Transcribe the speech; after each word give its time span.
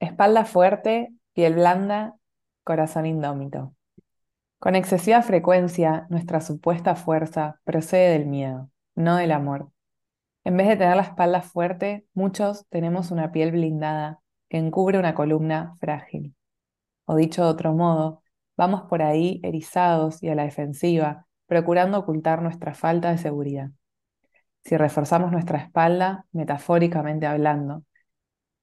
Espalda 0.00 0.46
fuerte, 0.46 1.12
piel 1.34 1.54
blanda, 1.54 2.16
corazón 2.64 3.04
indómito. 3.04 3.74
Con 4.58 4.74
excesiva 4.74 5.20
frecuencia, 5.20 6.06
nuestra 6.08 6.40
supuesta 6.40 6.96
fuerza 6.96 7.60
procede 7.64 8.18
del 8.18 8.26
miedo, 8.26 8.70
no 8.94 9.16
del 9.16 9.30
amor. 9.30 9.70
En 10.42 10.56
vez 10.56 10.68
de 10.68 10.76
tener 10.76 10.96
la 10.96 11.02
espalda 11.02 11.42
fuerte, 11.42 12.06
muchos 12.14 12.66
tenemos 12.70 13.10
una 13.10 13.30
piel 13.30 13.52
blindada 13.52 14.20
que 14.48 14.56
encubre 14.56 14.98
una 14.98 15.14
columna 15.14 15.76
frágil. 15.80 16.34
O 17.04 17.14
dicho 17.14 17.44
de 17.44 17.50
otro 17.50 17.74
modo, 17.74 18.22
vamos 18.56 18.82
por 18.88 19.02
ahí 19.02 19.38
erizados 19.42 20.22
y 20.22 20.30
a 20.30 20.34
la 20.34 20.44
defensiva, 20.44 21.26
procurando 21.46 21.98
ocultar 21.98 22.40
nuestra 22.40 22.72
falta 22.72 23.10
de 23.10 23.18
seguridad. 23.18 23.70
Si 24.64 24.78
reforzamos 24.78 25.30
nuestra 25.30 25.58
espalda, 25.58 26.24
metafóricamente 26.32 27.26
hablando, 27.26 27.84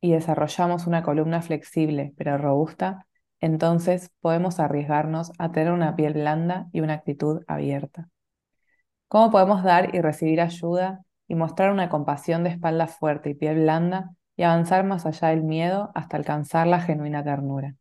y 0.02 0.11
desarrollamos 0.11 0.88
una 0.88 1.04
columna 1.04 1.41
flexible 1.41 2.14
pero 2.18 2.38
robusta, 2.38 3.07
entonces 3.39 4.11
podemos 4.21 4.60
arriesgarnos 4.60 5.32
a 5.38 5.51
tener 5.51 5.71
una 5.71 5.96
piel 5.96 6.14
blanda 6.14 6.68
y 6.71 6.82
una 6.82 6.93
actitud 6.93 7.43
abierta. 7.47 8.10
¿Cómo 9.07 9.32
podemos 9.32 9.64
dar 9.64 9.96
y 9.96 10.02
recibir 10.02 10.41
ayuda 10.41 11.04
y 11.28 11.36
mostrar 11.36 11.71
una 11.71 11.89
compasión 11.89 12.43
de 12.43 12.50
espalda 12.50 12.88
fuerte 12.88 13.29
y 13.32 13.33
piel 13.36 13.60
blanda 13.60 14.11
y 14.36 14.43
avanzar 14.43 14.83
más 14.86 15.05
allá 15.05 15.29
del 15.29 15.43
miedo 15.43 15.91
hasta 15.96 16.18
alcanzar 16.18 16.68
la 16.68 16.82
genuina 16.82 17.24
ternura? 17.24 17.75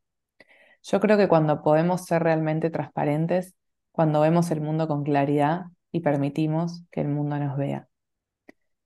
Yo 0.83 1.01
creo 1.01 1.17
que 1.17 1.29
cuando 1.29 1.63
podemos 1.63 2.05
ser 2.05 2.23
realmente 2.23 2.71
transparentes, 2.71 3.57
cuando 3.91 4.21
vemos 4.21 4.51
el 4.51 4.61
mundo 4.61 4.87
con 4.87 5.03
claridad 5.03 5.65
y 5.91 6.01
permitimos 6.01 6.85
que 6.93 7.01
el 7.01 7.09
mundo 7.09 7.39
nos 7.39 7.57
vea. 7.57 7.89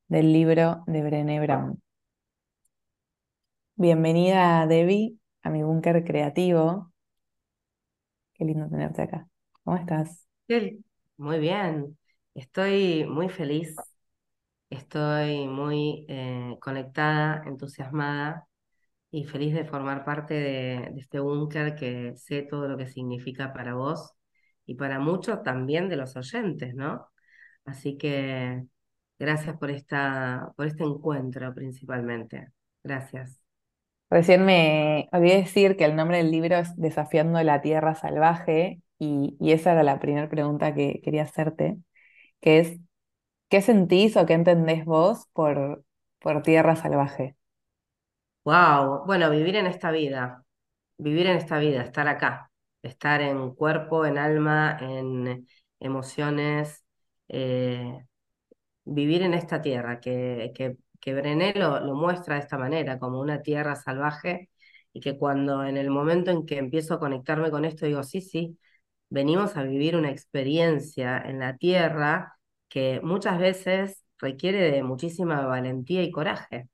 Del 0.08 0.32
libro 0.32 0.82
de 0.86 1.02
Brené 1.02 1.40
Brown. 1.40 1.82
Bienvenida, 3.80 4.66
Debbie, 4.66 5.18
a 5.42 5.48
mi 5.48 5.62
búnker 5.62 6.04
creativo. 6.04 6.92
Qué 8.34 8.44
lindo 8.44 8.68
tenerte 8.68 9.02
acá. 9.02 9.26
¿Cómo 9.64 9.76
estás? 9.78 10.26
Muy 11.16 11.38
bien, 11.38 11.98
estoy 12.34 13.04
muy 13.06 13.28
feliz, 13.28 13.74
estoy 14.70 15.46
muy 15.48 16.06
eh, 16.08 16.56
conectada, 16.60 17.42
entusiasmada 17.46 18.46
y 19.10 19.24
feliz 19.24 19.54
de 19.54 19.64
formar 19.64 20.04
parte 20.04 20.34
de, 20.34 20.90
de 20.94 21.00
este 21.00 21.20
búnker 21.20 21.76
que 21.76 22.14
sé 22.16 22.42
todo 22.42 22.68
lo 22.68 22.76
que 22.78 22.86
significa 22.88 23.52
para 23.52 23.74
vos 23.74 24.12
y 24.66 24.74
para 24.76 25.00
muchos 25.00 25.42
también 25.42 25.88
de 25.88 25.96
los 25.96 26.16
oyentes, 26.16 26.74
¿no? 26.74 27.08
Así 27.64 27.98
que 27.98 28.64
gracias 29.18 29.56
por 29.58 29.70
esta, 29.70 30.52
por 30.56 30.66
este 30.66 30.84
encuentro 30.84 31.54
principalmente. 31.54 32.52
Gracias. 32.84 33.39
Recién 34.10 34.44
me 34.44 35.08
olvidé 35.12 35.36
decir 35.36 35.76
que 35.76 35.84
el 35.84 35.94
nombre 35.94 36.16
del 36.18 36.32
libro 36.32 36.56
es 36.56 36.76
Desafiando 36.76 37.40
la 37.44 37.62
Tierra 37.62 37.94
Salvaje 37.94 38.82
y, 38.98 39.36
esa 39.40 39.72
era 39.72 39.84
la 39.84 40.00
primera 40.00 40.28
pregunta 40.28 40.74
que 40.74 41.00
quería 41.02 41.22
hacerte, 41.22 41.78
que 42.40 42.58
es, 42.58 42.80
¿qué 43.48 43.62
sentís 43.62 44.16
o 44.16 44.26
qué 44.26 44.34
entendés 44.34 44.84
vos 44.84 45.26
por, 45.32 45.84
por 46.18 46.42
tierra 46.42 46.76
salvaje? 46.76 47.36
Wow, 48.44 49.06
bueno, 49.06 49.30
vivir 49.30 49.56
en 49.56 49.66
esta 49.66 49.90
vida, 49.90 50.44
vivir 50.98 51.26
en 51.26 51.36
esta 51.36 51.58
vida, 51.58 51.82
estar 51.82 52.08
acá, 52.08 52.50
estar 52.82 53.20
en 53.22 53.54
cuerpo, 53.54 54.04
en 54.06 54.18
alma, 54.18 54.76
en 54.80 55.46
emociones, 55.78 56.84
eh, 57.28 58.04
vivir 58.84 59.22
en 59.22 59.34
esta 59.34 59.62
tierra, 59.62 60.00
que, 60.00 60.52
que 60.54 60.76
que 61.00 61.14
Brené 61.14 61.54
lo, 61.54 61.80
muestra 61.94 62.36
de 62.36 62.42
esta 62.42 62.58
manera, 62.58 62.98
como 62.98 63.20
una 63.20 63.42
tierra 63.42 63.76
salvaje, 63.76 64.50
y 64.92 65.00
que 65.00 65.18
cuando 65.18 65.64
en 65.64 65.76
el 65.76 65.90
momento 65.90 66.30
en 66.30 66.46
que 66.46 66.58
empiezo 66.58 66.94
a 66.94 67.00
conectarme 67.00 67.50
con 67.50 67.64
esto, 67.64 67.86
digo, 67.86 68.02
sí, 68.02 68.20
sí, 68.20 68.58
venimos 69.08 69.56
a 69.56 69.62
vivir 69.64 69.96
una 69.96 70.10
experiencia 70.10 71.18
en 71.20 71.40
la 71.40 71.56
tierra 71.56 72.38
que 72.68 73.00
muchas 73.02 73.38
veces 73.38 74.04
requiere 74.18 74.70
de 74.70 74.82
muchísima 74.82 75.46
valentía 75.46 76.02
y 76.02 76.10
coraje, 76.12 76.68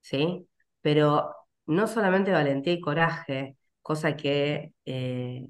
¿sí? 0.00 0.48
Pero 0.80 1.34
no 1.66 1.86
solamente 1.88 2.32
valentía 2.32 2.72
y 2.74 2.80
coraje, 2.80 3.56
cosa 3.82 4.16
que, 4.16 4.74
eh, 4.84 5.48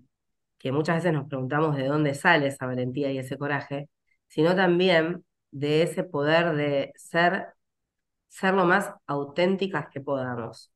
que 0.58 0.72
muchas 0.72 0.96
veces 0.96 1.12
nos 1.12 1.28
preguntamos 1.28 1.76
de 1.76 1.86
dónde 1.86 2.14
sale 2.14 2.48
esa 2.48 2.66
valentía 2.66 3.12
y 3.12 3.18
ese 3.18 3.38
coraje, 3.38 3.88
sino 4.28 4.54
también 4.56 5.24
de 5.50 5.82
ese 5.82 6.04
poder 6.04 6.54
de 6.56 6.92
ser 6.96 7.48
ser 8.30 8.54
lo 8.54 8.64
más 8.66 8.92
auténticas 9.06 9.88
que 9.92 10.00
podamos. 10.00 10.72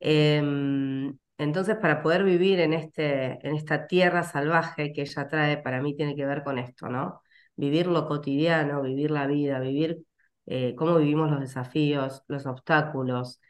Em, 0.00 1.18
entonces, 1.38 1.76
para 1.76 2.02
poder 2.02 2.24
vivir 2.24 2.60
en, 2.60 2.72
este, 2.74 3.46
en 3.46 3.54
esta 3.56 3.86
tierra 3.86 4.22
salvaje 4.24 4.92
que 4.92 5.02
ella 5.02 5.28
trae, 5.28 5.58
para 5.58 5.80
mí 5.82 5.94
tiene 5.96 6.16
que 6.16 6.26
ver 6.26 6.42
con 6.44 6.58
esto, 6.58 6.88
¿no? 6.88 7.22
Vivir 7.56 7.86
lo 7.86 8.06
cotidiano, 8.08 8.82
vivir 8.82 9.10
la 9.10 9.26
vida, 9.26 9.60
vivir 9.60 9.98
eh, 10.46 10.74
cómo 10.76 10.96
vivimos 10.98 11.30
los 11.30 11.40
desafíos, 11.40 12.22
los 12.28 12.46
obstáculos, 12.46 13.40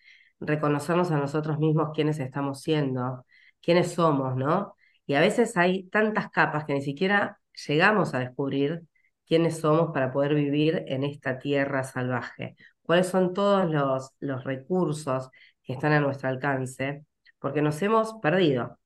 reconocernos 0.40 1.10
a 1.10 1.18
nosotros 1.18 1.58
mismos 1.58 1.90
quiénes 1.94 2.18
estamos 2.20 2.62
siendo, 2.62 3.24
quiénes 3.62 3.92
somos, 3.92 4.36
¿no? 4.36 4.74
Y 5.06 5.14
a 5.14 5.20
veces 5.20 5.56
hay 5.56 5.84
tantas 5.88 6.30
capas 6.30 6.64
que 6.64 6.74
ni 6.74 6.82
siquiera 6.82 7.40
llegamos 7.66 8.14
a 8.14 8.20
descubrir 8.20 8.82
quiénes 9.26 9.58
somos 9.60 9.90
para 9.92 10.12
poder 10.12 10.34
vivir 10.34 10.84
en 10.88 11.04
esta 11.04 11.38
tierra 11.38 11.84
salvaje 11.84 12.56
cuáles 12.88 13.08
son 13.08 13.34
todos 13.34 13.70
los, 13.70 14.12
los 14.20 14.44
recursos 14.44 15.30
que 15.62 15.74
están 15.74 15.92
a 15.92 16.00
nuestro 16.00 16.30
alcance, 16.30 17.04
porque 17.38 17.62
nos 17.62 17.82
hemos 17.82 18.14
perdido. 18.22 18.78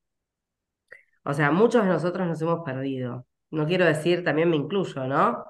O 1.25 1.35
sea, 1.35 1.51
muchos 1.53 1.85
de 1.85 1.89
nosotros 1.91 2.27
nos 2.27 2.41
hemos 2.43 2.65
perdido. 2.65 3.27
No 3.51 3.67
quiero 3.67 3.85
decir, 3.85 4.25
también 4.25 4.51
me 4.51 4.57
incluyo, 4.57 5.07
¿no? 5.07 5.45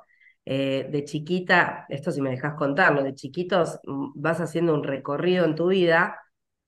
Eh, 0.45 0.89
de 0.91 1.05
chiquita, 1.05 1.87
esto 1.89 2.11
si 2.11 2.21
me 2.21 2.31
dejas 2.31 2.55
contarlo, 2.55 3.03
de 3.03 3.15
chiquitos 3.15 3.79
mm, 3.85 4.13
vas 4.21 4.41
haciendo 4.41 4.75
un 4.75 4.83
recorrido 4.85 5.45
en 5.45 5.55
tu 5.55 5.69
vida 5.69 6.19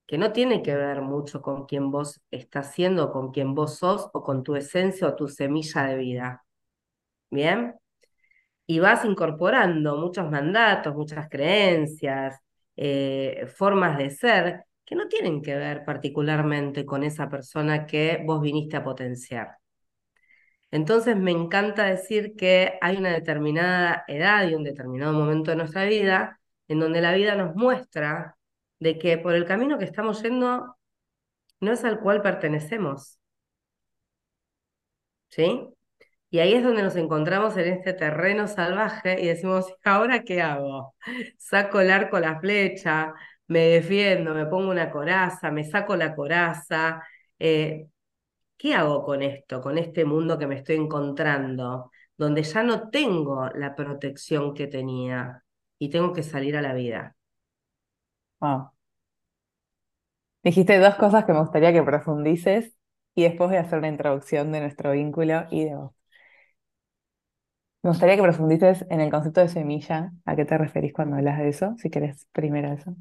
que 0.07 0.17
no 0.19 0.33
tiene 0.33 0.63
que 0.63 0.75
ver 0.77 1.03
mucho 1.03 1.43
con 1.43 1.67
quién 1.67 1.91
vos 1.91 2.23
estás 2.31 2.73
siendo, 2.75 3.13
con 3.13 3.33
quién 3.33 3.55
vos 3.55 3.79
sos 3.79 4.09
o 4.15 4.23
con 4.23 4.43
tu 4.45 4.57
esencia 4.57 5.09
o 5.09 5.17
tu 5.17 5.29
semilla 5.29 5.85
de 5.85 5.97
vida. 5.97 6.45
¿Bien? 7.31 7.75
Y 8.67 8.79
vas 8.79 9.05
incorporando 9.05 9.97
muchos 9.97 10.31
mandatos, 10.31 10.95
muchas 10.95 11.29
creencias, 11.29 12.41
eh, 12.77 13.47
formas 13.57 13.99
de 13.99 14.11
ser 14.11 14.65
que 14.85 14.95
no 14.97 15.09
tienen 15.09 15.43
que 15.43 15.57
ver 15.57 15.85
particularmente 15.85 16.85
con 16.87 17.05
esa 17.05 17.29
persona 17.29 17.87
que 17.87 18.23
vos 18.27 18.41
viniste 18.41 18.77
a 18.77 18.85
potenciar. 18.85 19.59
Entonces 20.71 21.17
me 21.17 21.31
encanta 21.31 21.85
decir 21.85 22.35
que 22.37 22.79
hay 22.81 22.97
una 22.97 23.13
determinada 23.13 24.05
edad 24.09 24.49
y 24.49 24.55
un 24.55 24.65
determinado 24.65 25.13
momento 25.13 25.51
de 25.53 25.57
nuestra 25.57 25.85
vida 25.85 26.41
en 26.69 26.81
donde 26.81 27.01
la 27.01 27.13
vida 27.15 27.37
nos 27.37 27.55
muestra 27.55 28.37
de 28.81 28.99
que 28.99 29.19
por 29.19 29.35
el 29.35 29.47
camino 29.47 29.79
que 29.79 29.85
estamos 29.85 30.23
yendo 30.23 30.77
no 31.61 31.73
es 31.73 31.85
al 31.85 32.01
cual 32.01 32.23
pertenecemos. 32.23 33.19
¿Sí? 35.29 35.74
Y 36.35 36.41
ahí 36.41 36.55
es 36.55 36.65
donde 36.65 36.83
nos 36.83 36.97
encontramos 36.97 37.57
en 37.57 37.69
este 37.75 37.93
terreno 37.93 38.49
salvaje 38.49 39.23
y 39.23 39.29
decimos, 39.29 39.73
¿ahora 39.85 40.25
qué 40.25 40.43
hago? 40.43 40.97
Saco 41.39 41.81
el 41.81 41.93
arco, 41.93 42.19
la 42.19 42.41
flecha, 42.41 43.15
me 43.47 43.61
defiendo, 43.69 44.35
me 44.35 44.47
pongo 44.47 44.73
una 44.73 44.91
coraza, 44.91 45.53
me 45.53 45.63
saco 45.63 45.95
la 45.95 46.17
coraza. 46.17 47.05
Eh, 47.39 47.87
¿Qué 48.57 48.75
hago 48.75 49.05
con 49.05 49.23
esto, 49.23 49.61
con 49.61 49.79
este 49.79 50.05
mundo 50.05 50.37
que 50.37 50.49
me 50.49 50.57
estoy 50.57 50.75
encontrando, 50.75 51.93
donde 52.17 52.43
ya 52.43 52.65
no 52.65 52.91
tengo 52.91 53.49
la 53.55 53.77
protección 53.77 54.55
que 54.55 54.67
tenía 54.67 55.45
y 55.79 55.89
tengo 55.89 56.13
que 56.13 56.25
salir 56.25 56.57
a 56.57 56.63
la 56.63 56.75
vida? 56.75 57.15
Dijiste 60.43 60.79
dos 60.79 60.97
cosas 60.97 61.25
que 61.27 61.33
me 61.33 61.41
gustaría 61.41 61.73
que 61.73 61.83
profundices 61.85 62.77
y 63.15 63.23
después 63.23 63.51
voy 63.51 63.59
a 63.59 63.61
hacer 63.61 63.79
una 63.79 63.89
introducción 63.89 64.51
de 64.51 64.61
nuestro 64.63 64.91
vínculo 64.91 65.47
y 65.53 65.67
de 65.67 65.77
vos. 65.77 66.04
Me 67.85 67.91
gustaría 67.91 68.17
que 68.17 68.23
profundices 68.23 68.87
en 68.89 69.03
el 69.03 69.11
concepto 69.11 69.43
de 69.43 69.49
semilla. 69.49 70.11
¿A 70.25 70.35
qué 70.35 70.47
te 70.47 70.57
referís 70.57 70.95
cuando 70.95 71.17
hablas 71.17 71.39
de 71.39 71.51
eso? 71.51 71.75
Si 71.77 71.91
querés 71.91 72.27
primero 72.33 72.73
eso. 72.73 72.97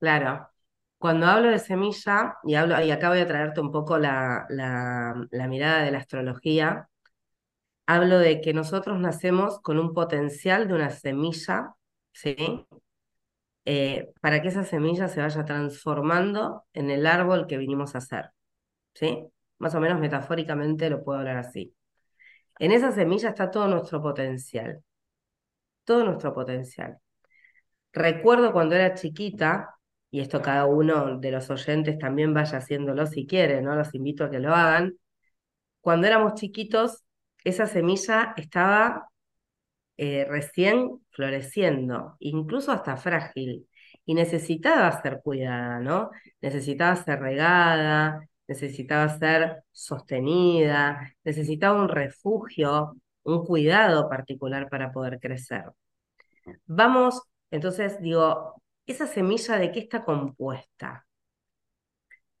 Claro. 0.00 0.48
Cuando 0.98 1.26
hablo 1.26 1.48
de 1.48 1.60
semilla, 1.60 2.34
y, 2.42 2.56
hablo, 2.56 2.82
y 2.82 2.90
acá 2.90 3.08
voy 3.10 3.20
a 3.20 3.26
traerte 3.28 3.60
un 3.60 3.70
poco 3.70 3.96
la, 3.96 4.48
mirada 5.48 5.84
de 5.84 5.92
la 5.92 5.98
astrología, 5.98 6.88
hablo 7.86 8.18
de 8.18 8.40
que 8.40 8.52
nosotros 8.52 8.98
nacemos 8.98 9.60
con 9.60 9.78
un 9.78 9.94
potencial 9.94 10.66
de 10.66 10.74
una 10.74 10.90
semilla, 10.90 11.76
¿sí? 12.10 12.66
Eh, 13.64 14.12
para 14.20 14.42
que 14.42 14.48
esa 14.48 14.64
semilla 14.64 15.06
se 15.06 15.20
vaya 15.20 15.44
transformando 15.44 16.64
en 16.72 16.90
el 16.90 17.06
árbol 17.06 17.46
que 17.46 17.58
vinimos 17.58 17.94
a 17.94 18.00
ser, 18.00 18.32
¿sí? 18.94 19.24
Más 19.58 19.76
o 19.76 19.80
menos 19.80 20.00
metafóricamente 20.00 20.90
lo 20.90 21.04
puedo 21.04 21.20
hablar 21.20 21.36
así. 21.36 21.72
En 22.58 22.72
esa 22.72 22.92
semilla 22.92 23.30
está 23.30 23.50
todo 23.50 23.68
nuestro 23.68 24.02
potencial, 24.02 24.82
todo 25.84 26.04
nuestro 26.04 26.34
potencial. 26.34 26.98
Recuerdo 27.92 28.52
cuando 28.52 28.74
era 28.74 28.94
chiquita 28.94 29.76
y 30.10 30.20
esto 30.20 30.42
cada 30.42 30.66
uno 30.66 31.18
de 31.18 31.30
los 31.32 31.50
oyentes 31.50 31.98
también 31.98 32.34
vaya 32.34 32.58
haciéndolo 32.58 33.06
si 33.06 33.26
quiere, 33.26 33.62
¿no? 33.62 33.74
Los 33.76 33.94
invito 33.94 34.24
a 34.24 34.30
que 34.30 34.40
lo 34.40 34.54
hagan. 34.54 34.94
Cuando 35.80 36.06
éramos 36.06 36.34
chiquitos, 36.34 37.04
esa 37.44 37.66
semilla 37.66 38.34
estaba 38.36 39.08
eh, 39.96 40.26
recién 40.28 41.00
floreciendo, 41.10 42.16
incluso 42.20 42.72
hasta 42.72 42.96
frágil, 42.96 43.68
y 44.04 44.14
necesitaba 44.14 45.00
ser 45.02 45.20
cuidada, 45.22 45.80
¿no? 45.80 46.10
Necesitaba 46.40 46.96
ser 46.96 47.20
regada, 47.20 48.28
necesitaba 48.46 49.08
ser 49.08 49.64
sostenida, 49.72 51.12
necesitaba 51.24 51.80
un 51.80 51.88
refugio, 51.88 52.96
un 53.24 53.44
cuidado 53.44 54.08
particular 54.08 54.68
para 54.68 54.92
poder 54.92 55.18
crecer. 55.20 55.64
Vamos, 56.66 57.22
entonces 57.50 58.00
digo, 58.00 58.62
¿esa 58.86 59.06
semilla 59.06 59.58
de 59.58 59.72
qué 59.72 59.80
está 59.80 60.04
compuesta? 60.04 61.06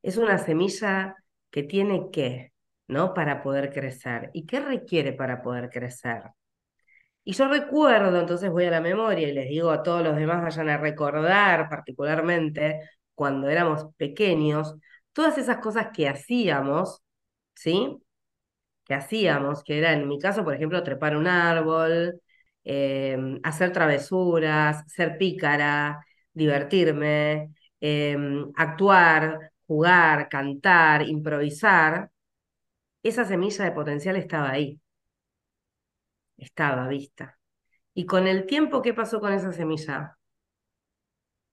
Es 0.02 0.16
una 0.18 0.38
semilla 0.38 1.16
que 1.50 1.62
tiene 1.62 2.10
qué, 2.12 2.52
¿no? 2.88 3.14
Para 3.14 3.42
poder 3.42 3.72
crecer. 3.72 4.30
¿Y 4.34 4.46
qué 4.46 4.60
requiere 4.60 5.12
para 5.12 5.42
poder 5.42 5.70
crecer? 5.70 6.22
Y 7.24 7.32
yo 7.32 7.48
recuerdo, 7.48 8.20
entonces 8.20 8.50
voy 8.50 8.64
a 8.66 8.70
la 8.70 8.80
memoria 8.80 9.28
y 9.28 9.32
les 9.32 9.48
digo 9.48 9.70
a 9.70 9.82
todos 9.82 10.02
los 10.02 10.16
demás 10.16 10.42
vayan 10.42 10.68
a 10.68 10.76
recordar 10.76 11.68
particularmente 11.70 12.80
cuando 13.14 13.48
éramos 13.48 13.86
pequeños, 13.96 14.76
todas 15.14 15.38
esas 15.38 15.58
cosas 15.58 15.88
que 15.94 16.08
hacíamos, 16.08 17.02
¿sí? 17.54 17.98
Que 18.84 18.94
hacíamos, 18.94 19.64
que 19.64 19.78
era 19.78 19.92
en 19.92 20.08
mi 20.08 20.18
caso, 20.20 20.44
por 20.44 20.54
ejemplo, 20.54 20.82
trepar 20.82 21.16
un 21.16 21.26
árbol, 21.26 22.20
eh, 22.64 23.18
hacer 23.44 23.72
travesuras, 23.72 24.84
ser 24.92 25.18
pícara, 25.18 26.04
divertirme, 26.32 27.54
eh, 27.80 28.16
actuar, 28.56 29.52
jugar, 29.66 30.28
cantar, 30.28 31.02
improvisar, 31.08 32.10
esa 33.04 33.24
semilla 33.24 33.64
de 33.64 33.72
potencial 33.72 34.16
estaba 34.16 34.50
ahí, 34.50 34.80
estaba 36.36 36.86
vista. 36.88 37.38
Y 37.94 38.06
con 38.06 38.26
el 38.28 38.46
tiempo, 38.46 38.82
¿qué 38.82 38.94
pasó 38.94 39.20
con 39.20 39.32
esa 39.32 39.52
semilla? 39.52 40.18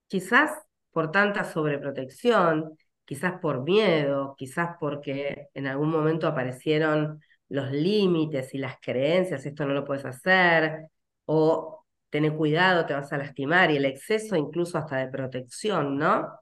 Quizás 0.07 0.51
por 0.91 1.11
tanta 1.11 1.43
sobreprotección, 1.43 2.77
quizás 3.11 3.41
por 3.41 3.63
miedo, 3.63 4.35
quizás 4.37 4.77
porque 4.79 5.49
en 5.53 5.67
algún 5.67 5.89
momento 5.89 6.27
aparecieron 6.27 7.21
los 7.49 7.69
límites 7.69 8.53
y 8.53 8.57
las 8.57 8.77
creencias, 8.81 9.45
esto 9.45 9.65
no 9.65 9.73
lo 9.73 9.83
puedes 9.83 10.05
hacer, 10.05 10.87
o 11.25 11.83
tener 12.09 12.33
cuidado, 12.37 12.85
te 12.85 12.93
vas 12.93 13.11
a 13.11 13.17
lastimar, 13.17 13.69
y 13.69 13.75
el 13.75 13.83
exceso 13.83 14.37
incluso 14.37 14.77
hasta 14.77 14.95
de 14.95 15.09
protección, 15.09 15.97
¿no? 15.97 16.07
A 16.09 16.39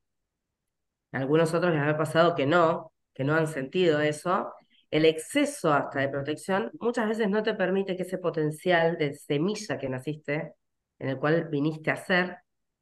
algunos 1.18 1.56
otros 1.56 1.74
les 1.74 1.82
ha 1.82 1.98
pasado 1.98 2.36
que 2.36 2.46
no, 2.46 2.94
que 3.16 3.24
no 3.24 3.34
han 3.34 3.48
sentido 3.48 4.00
eso. 4.00 4.54
El 4.92 5.06
exceso 5.06 5.74
hasta 5.74 6.02
de 6.02 6.10
protección 6.10 6.70
muchas 6.80 7.08
veces 7.08 7.32
no 7.32 7.42
te 7.42 7.56
permite 7.56 7.96
que 7.98 8.04
ese 8.04 8.20
potencial 8.20 8.96
de 8.96 9.16
semilla 9.16 9.80
que 9.80 9.90
naciste, 9.90 10.54
en 11.00 11.10
el 11.10 11.18
cual 11.18 11.50
viniste 11.50 11.90
a 11.90 11.96
ser, 11.96 12.38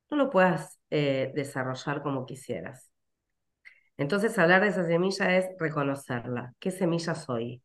no 0.10 0.18
lo 0.18 0.30
puedas 0.30 0.78
eh, 0.90 1.32
desarrollar 1.34 2.02
como 2.04 2.26
quisieras. 2.26 2.92
Entonces, 3.98 4.38
hablar 4.40 4.62
de 4.64 4.70
esa 4.70 4.86
semilla 4.86 5.38
es 5.38 5.48
reconocerla. 5.60 6.54
¿Qué 6.60 6.72
semilla 6.72 7.16
soy? 7.16 7.62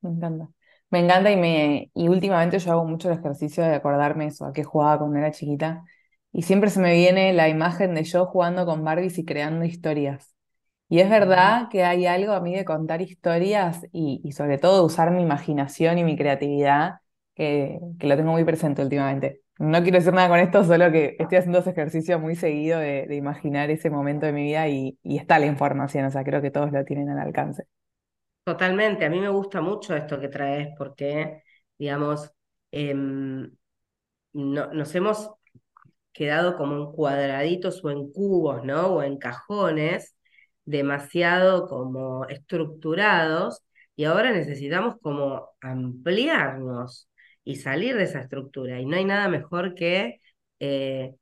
Me 0.00 0.10
encanta. 0.10 0.48
Me 0.90 0.98
encanta 1.00 1.30
y, 1.30 1.36
me, 1.36 1.90
y 1.94 2.08
últimamente 2.08 2.58
yo 2.58 2.72
hago 2.72 2.84
mucho 2.84 3.10
el 3.10 3.18
ejercicio 3.18 3.62
de 3.62 3.74
acordarme 3.74 4.26
eso, 4.26 4.44
a 4.44 4.52
qué 4.52 4.64
jugaba 4.64 4.98
cuando 4.98 5.18
era 5.18 5.30
chiquita. 5.30 5.84
Y 6.32 6.42
siempre 6.42 6.70
se 6.70 6.80
me 6.80 6.94
viene 6.94 7.32
la 7.32 7.48
imagen 7.48 7.94
de 7.94 8.04
yo 8.04 8.26
jugando 8.26 8.66
con 8.66 8.84
Barbies 8.84 9.18
y 9.18 9.24
creando 9.24 9.64
historias. 9.64 10.34
Y 10.88 11.00
es 11.00 11.10
verdad 11.10 11.68
que 11.70 11.84
hay 11.84 12.06
algo 12.06 12.32
a 12.34 12.40
mí 12.40 12.54
de 12.56 12.64
contar 12.64 13.02
historias 13.02 13.86
y, 13.92 14.20
y 14.24 14.32
sobre 14.32 14.58
todo 14.58 14.76
de 14.78 14.86
usar 14.86 15.10
mi 15.12 15.22
imaginación 15.22 15.98
y 15.98 16.04
mi 16.04 16.16
creatividad 16.16 17.00
que, 17.34 17.80
que 17.98 18.06
lo 18.08 18.16
tengo 18.16 18.32
muy 18.32 18.44
presente 18.44 18.82
últimamente. 18.82 19.42
No 19.60 19.82
quiero 19.82 19.98
decir 19.98 20.14
nada 20.14 20.30
con 20.30 20.38
esto, 20.38 20.64
solo 20.64 20.90
que 20.90 21.16
estoy 21.18 21.36
haciendo 21.36 21.58
ese 21.58 21.68
ejercicio 21.68 22.18
muy 22.18 22.34
seguido 22.34 22.80
de, 22.80 23.14
imaginar 23.14 23.70
ese 23.70 23.90
momento 23.90 24.24
de 24.24 24.32
mi 24.32 24.44
vida 24.44 24.66
y, 24.68 24.98
y 25.02 25.18
está 25.18 25.38
la 25.38 25.44
información, 25.44 26.06
o 26.06 26.10
sea, 26.10 26.24
creo 26.24 26.40
que 26.40 26.50
todos 26.50 26.72
lo 26.72 26.82
tienen 26.86 27.10
al 27.10 27.18
alcance. 27.18 27.64
Totalmente, 28.42 29.04
a 29.04 29.10
mí 29.10 29.20
me 29.20 29.28
gusta 29.28 29.60
mucho 29.60 29.94
esto 29.94 30.18
que 30.18 30.28
traes 30.28 30.70
porque, 30.78 31.42
digamos, 31.76 32.32
em, 32.70 33.50
no, 34.32 34.72
nos 34.72 34.94
hemos 34.94 35.30
quedado 36.10 36.56
como 36.56 36.76
en 36.76 36.92
cuadraditos 36.92 37.84
o 37.84 37.90
en 37.90 38.10
cubos, 38.12 38.64
¿no? 38.64 38.86
O 38.94 39.02
en 39.02 39.18
cajones, 39.18 40.16
demasiado 40.64 41.68
como 41.68 42.24
estructurados, 42.28 43.62
y 43.94 44.04
ahora 44.04 44.32
necesitamos 44.32 44.96
como 45.02 45.50
ampliarnos 45.60 47.09
y 47.44 47.56
salir 47.56 47.96
de 47.96 48.04
esa 48.04 48.20
estructura. 48.20 48.80
Y 48.80 48.86
no 48.86 48.96
hay 48.96 49.04
nada 49.04 49.28
mejor 49.28 49.74
que 49.74 50.20
eh, 50.60 51.14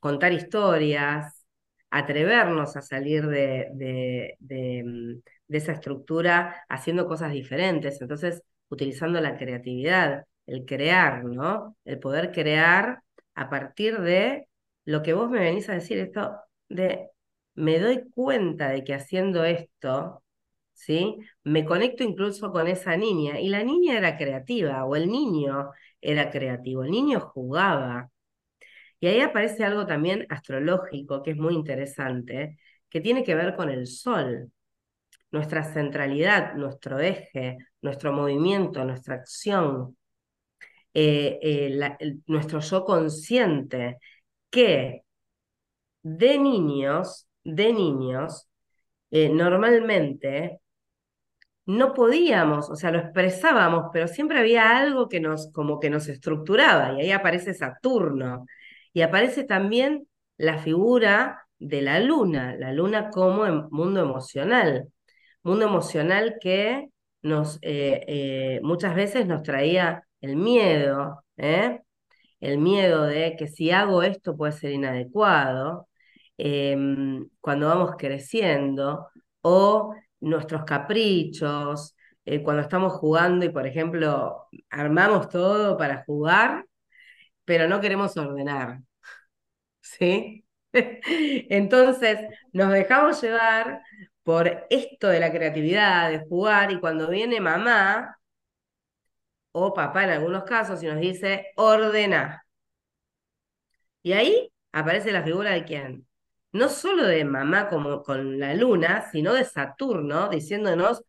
contar 0.00 0.32
historias, 0.32 1.46
atrevernos 1.90 2.76
a 2.76 2.82
salir 2.82 3.26
de, 3.26 3.68
de, 3.72 4.82
mm, 4.84 5.20
de 5.48 5.58
esa 5.58 5.72
estructura 5.72 6.64
haciendo 6.68 7.06
cosas 7.06 7.32
diferentes. 7.32 8.00
Entonces, 8.00 8.42
utilizando 8.68 9.20
la 9.20 9.36
creatividad, 9.36 10.24
el 10.46 10.64
crear, 10.64 11.24
¿no? 11.24 11.76
El 11.84 11.98
poder 11.98 12.32
crear 12.32 13.02
a 13.34 13.50
partir 13.50 14.00
de 14.00 14.48
lo 14.84 15.02
que 15.02 15.12
vos 15.14 15.30
me 15.30 15.40
venís 15.40 15.68
a 15.68 15.74
decir, 15.74 15.98
esto 15.98 16.36
de 16.68 17.10
me 17.54 17.78
doy 17.78 18.08
cuenta 18.10 18.68
de 18.70 18.84
que 18.84 18.94
haciendo 18.94 19.44
esto, 19.44 20.22
¿sí? 20.76 21.16
Me 21.44 21.64
conecto 21.64 22.04
incluso 22.04 22.52
con 22.52 22.68
esa 22.68 22.96
niña 22.96 23.40
y 23.40 23.48
la 23.48 23.64
niña 23.64 23.98
era 23.98 24.16
creativa 24.18 24.84
o 24.84 24.94
el 24.96 25.08
niño 25.10 25.70
era 26.00 26.30
creativo, 26.30 26.84
el 26.84 26.90
niño 26.92 27.20
jugaba. 27.20 28.10
Y 29.00 29.08
ahí 29.08 29.20
aparece 29.20 29.64
algo 29.64 29.86
también 29.86 30.26
astrológico 30.30 31.22
que 31.22 31.32
es 31.32 31.36
muy 31.38 31.54
interesante, 31.54 32.58
que 32.90 33.00
tiene 33.00 33.24
que 33.24 33.34
ver 33.34 33.56
con 33.56 33.70
el 33.70 33.86
sol, 33.86 34.52
nuestra 35.30 35.64
centralidad, 35.64 36.54
nuestro 36.54 37.00
eje, 37.00 37.58
nuestro 37.82 38.12
movimiento, 38.12 38.84
nuestra 38.84 39.16
acción, 39.16 39.96
eh, 40.94 41.38
eh, 41.42 42.18
nuestro 42.26 42.60
yo 42.60 42.84
consciente, 42.84 43.98
que 44.50 45.02
de 46.02 46.38
niños, 46.38 47.28
de 47.44 47.72
niños, 47.72 48.48
eh, 49.10 49.28
normalmente 49.28 50.60
no 51.66 51.94
podíamos, 51.94 52.70
o 52.70 52.76
sea, 52.76 52.90
lo 52.92 52.98
expresábamos, 53.00 53.86
pero 53.92 54.08
siempre 54.08 54.38
había 54.38 54.78
algo 54.78 55.08
que 55.08 55.20
nos, 55.20 55.50
como 55.52 55.80
que 55.80 55.90
nos 55.90 56.08
estructuraba, 56.08 56.94
y 56.94 57.02
ahí 57.02 57.12
aparece 57.12 57.54
Saturno, 57.54 58.46
y 58.92 59.02
aparece 59.02 59.44
también 59.44 60.08
la 60.38 60.58
figura 60.58 61.46
de 61.58 61.82
la 61.82 62.00
luna, 62.00 62.54
la 62.56 62.72
luna 62.72 63.10
como 63.10 63.68
mundo 63.70 64.00
emocional, 64.02 64.88
mundo 65.42 65.66
emocional 65.66 66.36
que 66.40 66.88
nos, 67.22 67.58
eh, 67.62 68.04
eh, 68.08 68.60
muchas 68.62 68.94
veces 68.94 69.26
nos 69.26 69.42
traía 69.42 70.04
el 70.20 70.36
miedo, 70.36 71.24
¿eh? 71.36 71.80
el 72.40 72.58
miedo 72.58 73.04
de 73.04 73.36
que 73.36 73.48
si 73.48 73.70
hago 73.70 74.02
esto 74.02 74.36
puede 74.36 74.52
ser 74.52 74.72
inadecuado, 74.72 75.88
em, 76.38 77.28
cuando 77.40 77.68
vamos 77.68 77.96
creciendo, 77.98 79.08
o 79.42 79.94
nuestros 80.20 80.64
caprichos, 80.64 81.94
cuando 82.44 82.62
estamos 82.62 82.94
jugando 82.94 83.44
y, 83.44 83.50
por 83.50 83.66
ejemplo, 83.66 84.48
armamos 84.70 85.28
todo 85.28 85.76
para 85.78 86.04
jugar, 86.04 86.66
pero 87.44 87.68
no 87.68 87.80
queremos 87.80 88.16
ordenar. 88.16 88.80
¿Sí? 89.80 90.44
Entonces, 90.72 92.20
nos 92.52 92.72
dejamos 92.72 93.22
llevar 93.22 93.82
por 94.22 94.66
esto 94.70 95.08
de 95.08 95.20
la 95.20 95.32
creatividad, 95.32 96.10
de 96.10 96.20
jugar, 96.26 96.72
y 96.72 96.80
cuando 96.80 97.08
viene 97.08 97.40
mamá 97.40 98.18
o 99.52 99.74
papá 99.74 100.04
en 100.04 100.10
algunos 100.10 100.44
casos 100.44 100.82
y 100.82 100.86
nos 100.86 101.00
dice, 101.00 101.46
ordena. 101.56 102.44
Y 104.02 104.12
ahí 104.12 104.50
aparece 104.72 105.12
la 105.12 105.22
figura 105.22 105.50
de 105.52 105.64
quién? 105.64 106.06
No 106.56 106.68
solo 106.68 107.04
de 107.06 107.24
mamá 107.24 107.68
como 107.68 108.02
con 108.02 108.38
la 108.38 108.54
luna, 108.54 109.08
sino 109.12 109.32
de 109.34 109.44
Saturno, 109.44 110.28
diciéndonos, 110.28 111.02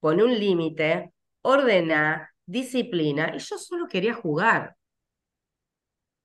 pone 0.00 0.24
un 0.24 0.38
límite, 0.38 1.12
ordena, 1.42 2.30
disciplina, 2.46 3.32
y 3.34 3.38
yo 3.40 3.58
solo 3.58 3.88
quería 3.88 4.14
jugar. 4.14 4.76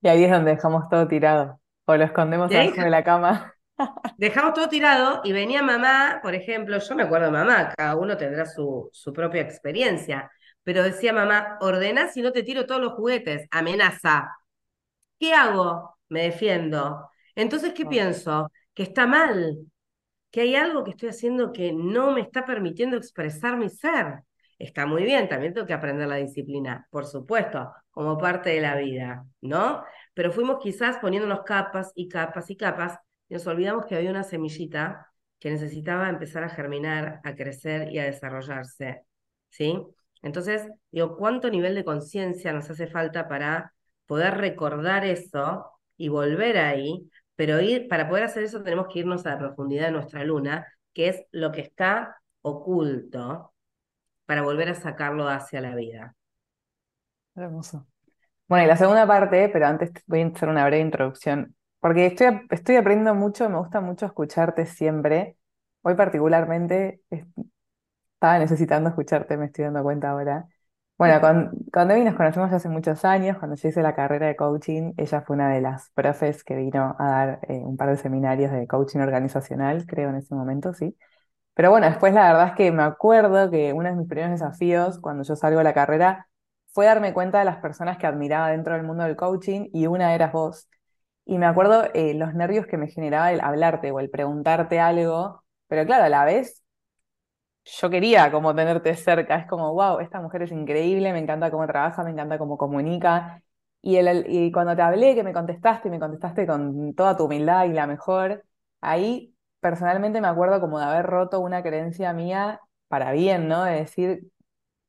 Y 0.02 0.08
ahí 0.08 0.24
es 0.24 0.30
donde 0.30 0.52
dejamos 0.52 0.88
todo 0.88 1.08
tirado, 1.08 1.60
o 1.86 1.96
lo 1.96 2.04
escondemos 2.04 2.54
abajo 2.54 2.82
de 2.82 2.90
la 2.90 3.04
cama. 3.04 3.54
Dejamos 4.16 4.52
todo 4.54 4.68
tirado 4.68 5.22
y 5.24 5.32
venía 5.32 5.62
mamá, 5.62 6.20
por 6.22 6.34
ejemplo, 6.34 6.78
yo 6.78 6.94
me 6.94 7.04
acuerdo 7.04 7.26
de 7.26 7.32
mamá, 7.32 7.72
cada 7.76 7.96
uno 7.96 8.16
tendrá 8.16 8.44
su, 8.46 8.90
su 8.92 9.12
propia 9.12 9.40
experiencia, 9.40 10.30
pero 10.62 10.82
decía 10.82 11.12
mamá, 11.14 11.56
ordena 11.60 12.08
si 12.08 12.20
no 12.20 12.30
te 12.32 12.42
tiro 12.42 12.66
todos 12.66 12.80
los 12.82 12.92
juguetes, 12.92 13.46
amenaza. 13.50 14.28
¿Qué 15.18 15.34
hago? 15.34 15.96
Me 16.08 16.22
defiendo. 16.24 17.10
Entonces, 17.34 17.72
¿qué 17.74 17.86
pienso? 17.86 18.50
Que 18.80 18.84
está 18.84 19.06
mal, 19.06 19.58
que 20.30 20.40
hay 20.40 20.54
algo 20.54 20.84
que 20.84 20.92
estoy 20.92 21.10
haciendo 21.10 21.52
que 21.52 21.70
no 21.70 22.12
me 22.12 22.22
está 22.22 22.46
permitiendo 22.46 22.96
expresar 22.96 23.58
mi 23.58 23.68
ser. 23.68 24.22
Está 24.58 24.86
muy 24.86 25.02
bien, 25.02 25.28
también 25.28 25.52
tengo 25.52 25.66
que 25.66 25.74
aprender 25.74 26.08
la 26.08 26.16
disciplina, 26.16 26.88
por 26.90 27.04
supuesto, 27.04 27.70
como 27.90 28.16
parte 28.16 28.48
de 28.48 28.62
la 28.62 28.76
vida, 28.76 29.26
¿no? 29.42 29.84
Pero 30.14 30.32
fuimos 30.32 30.60
quizás 30.62 30.96
poniéndonos 30.96 31.42
capas 31.42 31.92
y 31.94 32.08
capas 32.08 32.48
y 32.48 32.56
capas 32.56 32.98
y 33.28 33.34
nos 33.34 33.46
olvidamos 33.46 33.84
que 33.84 33.96
había 33.96 34.08
una 34.08 34.22
semillita 34.22 35.12
que 35.38 35.50
necesitaba 35.50 36.08
empezar 36.08 36.42
a 36.44 36.48
germinar, 36.48 37.20
a 37.22 37.34
crecer 37.34 37.92
y 37.92 37.98
a 37.98 38.04
desarrollarse, 38.04 39.02
¿sí? 39.50 39.78
Entonces, 40.22 40.66
digo, 40.90 41.18
¿cuánto 41.18 41.50
nivel 41.50 41.74
de 41.74 41.84
conciencia 41.84 42.54
nos 42.54 42.70
hace 42.70 42.86
falta 42.86 43.28
para 43.28 43.74
poder 44.06 44.38
recordar 44.38 45.04
eso 45.04 45.70
y 45.98 46.08
volver 46.08 46.56
ahí? 46.56 47.10
Pero 47.40 47.58
ir, 47.58 47.88
para 47.88 48.06
poder 48.06 48.24
hacer 48.24 48.42
eso 48.42 48.62
tenemos 48.62 48.86
que 48.88 48.98
irnos 48.98 49.24
a 49.24 49.30
la 49.30 49.38
profundidad 49.38 49.86
de 49.86 49.92
nuestra 49.92 50.22
luna, 50.24 50.66
que 50.92 51.08
es 51.08 51.24
lo 51.30 51.50
que 51.52 51.62
está 51.62 52.20
oculto, 52.42 53.54
para 54.26 54.42
volver 54.42 54.68
a 54.68 54.74
sacarlo 54.74 55.26
hacia 55.26 55.62
la 55.62 55.74
vida. 55.74 56.14
Hermoso. 57.34 57.86
Bueno, 58.46 58.66
y 58.66 58.68
la 58.68 58.76
segunda 58.76 59.06
parte, 59.06 59.48
pero 59.48 59.68
antes 59.68 59.90
voy 60.06 60.20
a 60.20 60.26
hacer 60.26 60.50
una 60.50 60.66
breve 60.66 60.82
introducción, 60.82 61.56
porque 61.80 62.04
estoy, 62.04 62.42
estoy 62.50 62.76
aprendiendo 62.76 63.14
mucho, 63.14 63.48
me 63.48 63.56
gusta 63.56 63.80
mucho 63.80 64.04
escucharte 64.04 64.66
siempre. 64.66 65.38
Hoy 65.80 65.94
particularmente 65.94 67.00
estaba 67.08 68.38
necesitando 68.38 68.90
escucharte, 68.90 69.38
me 69.38 69.46
estoy 69.46 69.64
dando 69.64 69.82
cuenta 69.82 70.10
ahora. 70.10 70.46
Bueno, 71.00 71.18
con, 71.22 71.50
con 71.72 71.88
Debbie 71.88 72.04
nos 72.04 72.14
conocemos 72.14 72.52
hace 72.52 72.68
muchos 72.68 73.06
años, 73.06 73.38
cuando 73.38 73.56
yo 73.56 73.68
hice 73.70 73.80
la 73.80 73.94
carrera 73.94 74.26
de 74.26 74.36
coaching, 74.36 74.92
ella 74.98 75.22
fue 75.22 75.34
una 75.34 75.48
de 75.48 75.62
las 75.62 75.88
profes 75.94 76.44
que 76.44 76.54
vino 76.54 76.94
a 76.98 77.04
dar 77.10 77.40
eh, 77.48 77.54
un 77.64 77.78
par 77.78 77.88
de 77.88 77.96
seminarios 77.96 78.52
de 78.52 78.66
coaching 78.66 78.98
organizacional, 79.00 79.86
creo 79.86 80.10
en 80.10 80.16
ese 80.16 80.34
momento, 80.34 80.74
sí. 80.74 80.94
Pero 81.54 81.70
bueno, 81.70 81.86
después 81.88 82.14
la 82.14 82.26
verdad 82.28 82.48
es 82.48 82.54
que 82.54 82.72
me 82.72 82.82
acuerdo 82.82 83.50
que 83.50 83.72
uno 83.72 83.88
de 83.90 83.96
mis 83.96 84.08
primeros 84.08 84.32
desafíos 84.32 84.98
cuando 85.00 85.24
yo 85.24 85.36
salgo 85.36 85.58
de 85.58 85.64
la 85.64 85.74
carrera 85.74 86.28
fue 86.72 86.86
darme 86.86 87.14
cuenta 87.14 87.38
de 87.40 87.46
las 87.46 87.58
personas 87.58 87.98
que 87.98 88.06
admiraba 88.06 88.50
dentro 88.50 88.74
del 88.74 88.84
mundo 88.84 89.04
del 89.04 89.16
coaching 89.16 89.70
y 89.72 89.86
una 89.86 90.14
eras 90.14 90.32
vos. 90.32 90.68
Y 91.26 91.38
me 91.38 91.46
acuerdo 91.46 91.84
eh, 91.94 92.14
los 92.14 92.34
nervios 92.34 92.66
que 92.66 92.78
me 92.78 92.88
generaba 92.88 93.32
el 93.32 93.40
hablarte 93.40 93.90
o 93.92 94.00
el 94.00 94.10
preguntarte 94.10 94.80
algo, 94.80 95.44
pero 95.68 95.86
claro, 95.86 96.04
a 96.04 96.08
la 96.10 96.24
vez 96.26 96.62
yo 97.64 97.90
quería 97.90 98.30
como 98.30 98.54
tenerte 98.54 98.94
cerca, 98.96 99.36
es 99.36 99.46
como, 99.46 99.72
wow, 99.74 100.00
esta 100.00 100.20
mujer 100.20 100.42
es 100.42 100.52
increíble, 100.52 101.12
me 101.12 101.18
encanta 101.20 101.50
cómo 101.50 101.66
trabaja, 101.66 102.02
me 102.04 102.10
encanta 102.10 102.38
cómo 102.38 102.56
comunica. 102.58 103.42
Y, 103.82 103.96
el, 103.96 104.26
y 104.28 104.52
cuando 104.52 104.76
te 104.76 104.82
hablé, 104.82 105.14
que 105.14 105.22
me 105.22 105.32
contestaste, 105.32 105.90
me 105.90 105.98
contestaste 105.98 106.46
con 106.46 106.94
toda 106.94 107.16
tu 107.16 107.24
humildad 107.24 107.64
y 107.66 107.72
la 107.72 107.86
mejor, 107.86 108.44
ahí 108.80 109.34
personalmente 109.60 110.20
me 110.20 110.28
acuerdo 110.28 110.60
como 110.60 110.78
de 110.78 110.84
haber 110.86 111.06
roto 111.06 111.40
una 111.40 111.62
creencia 111.62 112.12
mía 112.12 112.60
para 112.88 113.12
bien, 113.12 113.48
¿no? 113.48 113.64
De 113.64 113.72
decir, 113.80 114.30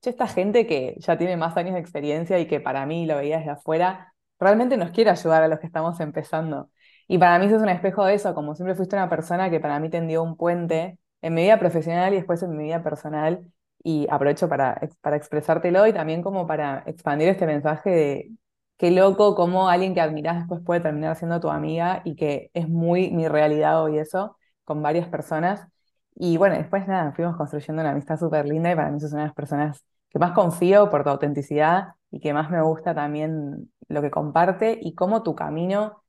esta 0.04 0.28
gente 0.28 0.66
que 0.68 0.96
ya 1.00 1.18
tiene 1.18 1.38
más 1.38 1.56
años 1.58 1.74
de 1.76 1.80
experiencia 1.80 2.40
y 2.40 2.48
que 2.48 2.60
para 2.60 2.86
mí 2.86 3.06
lo 3.06 3.18
veía 3.18 3.38
desde 3.38 3.52
afuera, 3.52 4.14
realmente 4.40 4.78
nos 4.78 4.92
quiere 4.92 5.12
ayudar 5.12 5.44
a 5.44 5.48
los 5.48 5.60
que 5.60 5.68
estamos 5.68 6.00
empezando. 6.00 6.72
Y 7.08 7.18
para 7.18 7.38
mí 7.40 7.46
eso 7.46 7.58
es 7.58 7.62
un 7.62 7.70
espejo 7.70 8.06
de 8.06 8.16
eso, 8.16 8.34
como 8.34 8.56
siempre 8.56 8.76
fuiste 8.76 8.96
una 8.96 9.10
persona 9.10 9.50
que 9.50 9.60
para 9.60 9.80
mí 9.80 9.90
tendió 9.90 10.24
un 10.24 10.38
puente 10.38 10.98
en 11.22 11.34
mi 11.34 11.44
vida 11.44 11.60
profesional 11.60 12.14
y 12.14 12.18
después 12.18 12.42
en 12.44 12.56
mi 12.58 12.66
vida 12.66 12.84
personal. 12.84 13.46
Y 13.84 14.08
aprovecho 14.12 14.48
para, 14.48 14.80
para 15.02 15.16
expresártelo 15.18 15.88
y 15.88 15.94
también 15.94 16.22
como 16.22 16.46
para 16.48 16.84
expandir 16.86 17.30
este 17.30 17.48
mensaje 17.48 17.90
de 17.90 18.32
qué 18.78 18.92
loco 18.92 19.36
cómo 19.36 19.70
alguien 19.70 19.94
que 19.94 20.02
admiras 20.02 20.38
después 20.40 20.62
puede 20.64 20.82
terminar 20.82 21.16
siendo 21.16 21.40
tu 21.40 21.50
amiga 21.50 22.02
y 22.06 22.16
que 22.16 22.50
es 22.54 22.68
muy 22.70 23.12
mi 23.12 23.28
realidad 23.28 23.84
hoy 23.84 23.98
eso, 24.00 24.38
con 24.64 24.82
varias 24.82 25.08
personas. 25.08 25.68
Y 26.16 26.38
bueno, 26.38 26.56
después 26.56 26.88
nada, 26.88 27.12
fuimos 27.14 27.38
construyendo 27.38 27.82
una 27.82 27.92
amistad 27.92 28.18
súper 28.20 28.46
linda 28.48 28.72
y 28.72 28.76
para 28.76 28.92
mí 28.92 29.00
sos 29.00 29.12
una 29.14 29.22
de 29.22 29.28
las 29.28 29.36
personas 29.36 29.86
que 30.10 30.20
más 30.20 30.34
confío 30.34 30.90
por 30.90 31.04
tu 31.04 31.10
autenticidad 31.10 31.90
y 32.12 32.20
que 32.20 32.34
más 32.34 32.50
me 32.52 32.62
gusta 32.62 32.94
también 32.94 33.72
lo 33.88 34.02
que 34.02 34.12
comparte 34.12 34.78
y 34.82 34.94
cómo 34.96 35.24
tu 35.24 35.36
camino, 35.36 36.04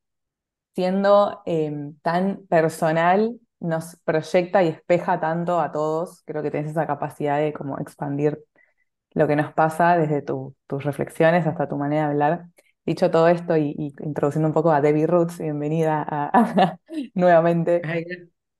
siendo 0.75 1.43
em, 1.47 1.97
tan 2.03 2.47
personal, 2.49 3.39
nos 3.63 3.97
proyecta 4.05 4.63
y 4.63 4.69
espeja 4.69 5.21
tanto 5.21 5.61
a 5.61 5.73
todos. 5.73 6.23
Creo 6.25 6.43
que 6.43 6.51
tienes 6.51 6.71
esa 6.71 6.87
capacidad 6.87 7.39
de 7.39 7.53
como 7.53 7.79
expandir 7.79 8.39
lo 9.15 9.27
que 9.27 9.37
nos 9.37 9.53
pasa 9.53 9.97
desde 9.97 10.23
tus 10.23 10.85
reflexiones 10.85 11.47
hasta 11.47 11.69
tu 11.69 11.77
manera 11.77 12.05
de 12.05 12.11
hablar. 12.11 12.47
Dicho 12.85 13.11
todo 13.11 13.29
esto 13.29 13.57
y, 13.57 13.95
introduciendo 14.01 14.49
un 14.49 14.55
poco 14.55 14.73
a 14.73 14.81
Debbie 14.81 15.07
Roots, 15.07 15.39
bienvenida 15.39 16.05
a, 16.09 16.79
nuevamente. 17.15 17.81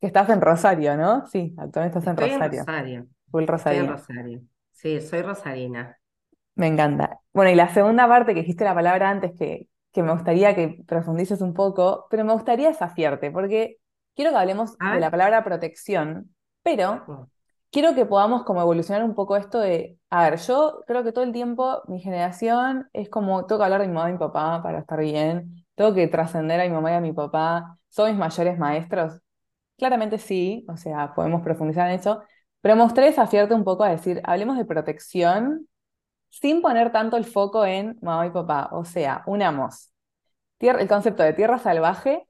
Que 0.01 0.07
estás 0.07 0.29
en 0.31 0.41
Rosario, 0.41 0.97
¿no? 0.97 1.27
Sí, 1.27 1.55
actualmente 1.59 1.99
estás 1.99 2.11
en 2.13 2.17
Rosario. 2.17 2.61
En 2.61 2.67
Rosario. 2.67 3.07
Full 3.31 3.45
Rosario. 3.47 4.43
Sí, 4.71 5.01
soy 5.01 5.23
rosarina. 5.23 5.99
Me 6.55 6.67
encanta. 6.67 7.21
Bueno, 7.33 7.51
y 7.51 7.55
la 7.55 7.69
segunda 7.73 8.07
parte 8.07 8.35
que 8.35 8.41
dijiste 8.41 8.65
la 8.65 8.75
palabra 8.75 9.11
antes, 9.11 9.33
que, 9.39 9.69
que 9.93 10.03
me 10.03 10.13
gustaría 10.13 10.55
que 10.55 10.83
profundices 10.87 11.41
un 11.41 11.55
poco, 11.55 12.07
pero 12.11 12.25
me 12.25 12.33
gustaría 12.33 12.69
desafiarte, 12.69 13.31
porque 13.31 13.79
quiero 14.15 14.31
que 14.31 14.37
hablemos 14.37 14.77
de 14.79 15.01
la 15.01 15.11
palabra 15.11 15.45
protección, 15.45 16.35
pero 16.63 17.29
quiero 17.71 17.95
que 17.95 18.07
podamos 18.07 18.45
como 18.45 18.61
evolucionar 18.61 19.05
un 19.05 19.15
poco 19.15 19.37
esto 19.37 19.59
de, 19.59 19.99
a 20.11 20.29
ver, 20.29 20.39
yo 20.39 20.83
creo 20.87 21.03
que 21.03 21.13
todo 21.13 21.25
el 21.25 21.33
tiempo 21.33 21.83
mi 21.89 22.01
generación 22.01 22.89
es 22.93 23.09
como, 23.09 23.47
tengo 23.47 23.59
que 23.59 23.65
hablar 23.65 23.81
de 23.81 23.89
mi 23.89 23.95
mamá 23.95 24.11
y 24.11 24.13
mi 24.13 24.19
papá 24.19 24.63
para 24.63 24.81
estar 24.81 25.01
bien, 25.01 25.65
tengo 25.75 25.95
que 25.95 26.07
trascender 26.09 26.61
a 26.61 26.65
mi 26.65 26.71
mamá 26.71 26.93
y 26.93 26.95
a 26.95 27.01
mi 27.01 27.13
papá, 27.13 27.79
son 27.89 28.11
mis 28.11 28.19
mayores 28.19 28.59
maestros. 28.59 29.21
Claramente 29.79 30.19
sí, 30.19 30.65
o 30.69 30.77
sea, 30.77 31.15
podemos 31.15 31.43
profundizar 31.43 31.89
en 31.89 31.95
eso, 31.99 32.23
pero 32.61 32.77
me 32.77 32.83
gustaría 32.83 33.11
desafiarte 33.11 33.55
un 33.55 33.65
poco 33.65 33.85
a 33.85 33.91
decir, 33.91 34.21
hablemos 34.25 34.57
de 34.57 34.65
protección 34.65 35.69
sin 36.29 36.63
poner 36.63 36.93
tanto 36.93 37.17
el 37.17 37.25
foco 37.25 37.67
en 37.67 37.99
mamá 38.01 38.27
y 38.27 38.31
papá, 38.31 38.69
o 38.73 38.85
sea, 38.85 39.23
unamos 39.27 39.93
el 40.61 40.89
concepto 40.89 41.23
de 41.23 41.33
tierra 41.33 41.59
salvaje 41.59 42.27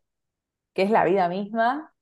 que 0.75 0.83
es 0.83 0.91
la 0.91 1.05
vida 1.05 1.29
misma, 1.29 1.93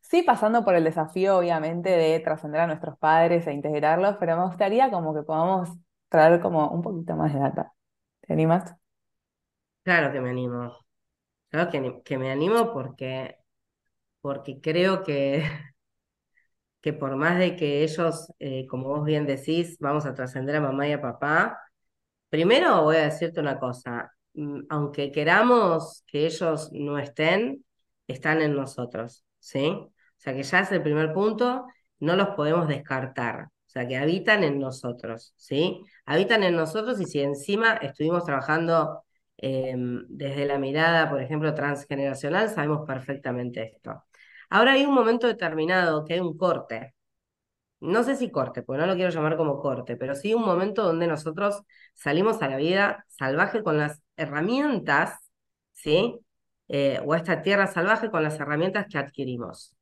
sí 0.00 0.22
pasando 0.22 0.64
por 0.64 0.74
el 0.74 0.84
desafío, 0.84 1.38
obviamente, 1.38 1.90
de 1.90 2.20
trascender 2.20 2.62
a 2.62 2.66
nuestros 2.66 2.98
padres 2.98 3.46
e 3.46 3.52
integrarlos, 3.52 4.16
pero 4.18 4.36
me 4.36 4.44
gustaría 4.44 4.90
como 4.90 5.14
que 5.14 5.22
podamos 5.22 5.70
traer 6.08 6.40
como 6.40 6.68
un 6.70 6.82
poquito 6.82 7.16
más 7.16 7.32
de 7.32 7.40
data. 7.40 7.72
¿Te 8.20 8.32
animas? 8.32 8.74
Claro 9.82 10.12
que 10.12 10.20
me 10.20 10.30
animo. 10.30 10.76
Claro 11.48 11.70
que, 12.04 12.18
me 12.18 12.30
animo 12.30 12.72
porque, 12.72 13.36
porque 14.20 14.60
creo 14.60 15.02
que, 15.02 15.44
que 16.80 16.92
por 16.92 17.16
más 17.16 17.38
de 17.38 17.56
que 17.56 17.82
ellos, 17.82 18.32
eh, 18.38 18.66
como 18.66 18.88
vos 18.88 19.04
bien 19.04 19.26
decís, 19.26 19.76
vamos 19.80 20.06
a 20.06 20.14
trascender 20.14 20.56
a 20.56 20.60
mamá 20.60 20.86
y 20.88 20.92
a 20.92 21.00
papá, 21.00 21.58
primero 22.28 22.82
voy 22.84 22.96
a 22.96 23.04
decirte 23.04 23.40
una 23.40 23.58
cosa, 23.58 24.12
mm, 24.34 24.62
aunque 24.70 25.10
queramos 25.12 26.04
que 26.06 26.26
ellos 26.26 26.70
no 26.72 26.98
estén, 26.98 27.64
están 28.10 28.42
en 28.42 28.54
nosotros, 28.54 29.24
¿sí? 29.38 29.68
O 29.68 29.92
sea 30.16 30.34
que 30.34 30.42
ya 30.42 30.60
es 30.60 30.72
el 30.72 30.82
primer 30.82 31.12
punto, 31.12 31.66
no 32.00 32.16
los 32.16 32.30
podemos 32.30 32.68
descartar, 32.68 33.44
o 33.46 33.50
sea 33.68 33.86
que 33.86 33.96
habitan 33.96 34.44
en 34.44 34.58
nosotros, 34.58 35.32
¿sí? 35.36 35.82
Habitan 36.04 36.42
en 36.42 36.56
nosotros 36.56 37.00
y 37.00 37.06
si 37.06 37.20
encima 37.20 37.74
estuvimos 37.74 38.24
trabajando 38.24 39.02
em, 39.36 40.04
desde 40.08 40.44
la 40.46 40.58
mirada, 40.58 41.08
por 41.10 41.22
ejemplo, 41.22 41.54
transgeneracional, 41.54 42.50
sabemos 42.50 42.86
perfectamente 42.86 43.62
esto. 43.74 44.04
Ahora 44.50 44.72
hay 44.72 44.84
un 44.84 44.94
momento 44.94 45.26
determinado 45.26 46.04
que 46.04 46.14
hay 46.14 46.20
un 46.20 46.36
corte. 46.36 46.94
No 47.80 48.04
sé 48.04 48.16
si 48.16 48.30
corte, 48.30 48.62
porque 48.62 48.80
no 48.80 48.86
lo 48.86 48.94
quiero 48.94 49.10
llamar 49.10 49.36
como 49.36 49.60
corte, 49.60 49.96
pero 49.96 50.14
sí 50.14 50.34
un 50.34 50.42
momento 50.44 50.82
donde 50.84 51.06
nosotros 51.06 51.62
salimos 51.94 52.42
a 52.42 52.48
la 52.48 52.56
vida 52.56 53.06
salvaje 53.08 53.62
con 53.62 53.78
las 53.78 54.02
herramientas, 54.16 55.18
¿sí? 55.72 56.20
Eh, 56.72 57.00
o 57.04 57.16
esta 57.16 57.42
tierra 57.42 57.66
salvaje 57.66 58.10
con 58.10 58.22
las 58.22 58.38
herramientas 58.38 58.86
que 58.88 58.96
adquirimos. 58.98 59.74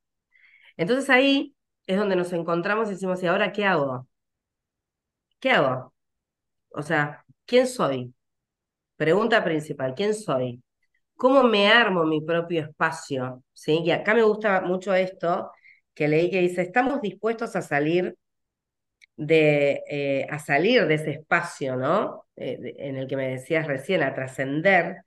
Entonces 0.79 1.11
ahí 1.11 1.55
es 1.87 1.99
donde 1.99 2.17
nos 2.17 2.33
encontramos 2.33 2.89
y 2.89 2.93
decimos, 2.93 3.23
¿y 3.23 3.27
ahora 3.27 3.53
qué 3.53 3.67
hago? 3.67 4.09
¿Qué 5.41 5.51
hago? 5.51 5.95
O 6.71 6.83
sea, 6.83 7.25
¿quién 7.47 7.67
soy? 7.67 8.15
Pregunta 8.97 9.45
principal, 9.45 9.95
¿quién 9.95 10.15
soy? 10.15 10.63
¿Cómo 11.17 11.45
me 11.45 11.69
armo 11.69 12.05
mi 12.05 12.23
propio 12.23 12.63
espacio? 12.63 13.45
¿Sí? 13.53 13.81
Y 13.85 13.91
acá 13.93 14.15
me 14.15 14.23
gusta 14.23 14.63
mucho 14.63 14.95
esto 14.95 15.53
que 15.95 16.09
leí 16.09 16.31
que 16.31 16.41
dice, 16.41 16.63
estamos 16.63 17.01
dispuestos 17.03 17.57
a 17.57 17.63
salir 17.63 18.17
de, 19.17 19.83
eh, 19.91 20.27
a 20.31 20.39
salir 20.39 20.87
de 20.87 20.95
ese 20.95 21.11
espacio, 21.13 21.77
¿no? 21.77 22.27
Eh, 22.37 22.75
en 22.79 22.97
el 22.97 23.09
que 23.09 23.17
me 23.17 23.29
decías 23.29 23.67
recién, 23.67 24.03
a 24.03 24.15
trascender 24.15 25.05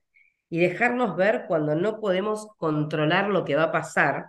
y 0.51 0.59
dejarnos 0.59 1.17
ver 1.17 1.45
cuando 1.47 1.75
no 1.75 1.99
podemos 1.99 2.47
controlar 2.57 3.29
lo 3.29 3.43
que 3.45 3.55
va 3.57 3.65
a 3.65 3.73
pasar. 3.73 4.27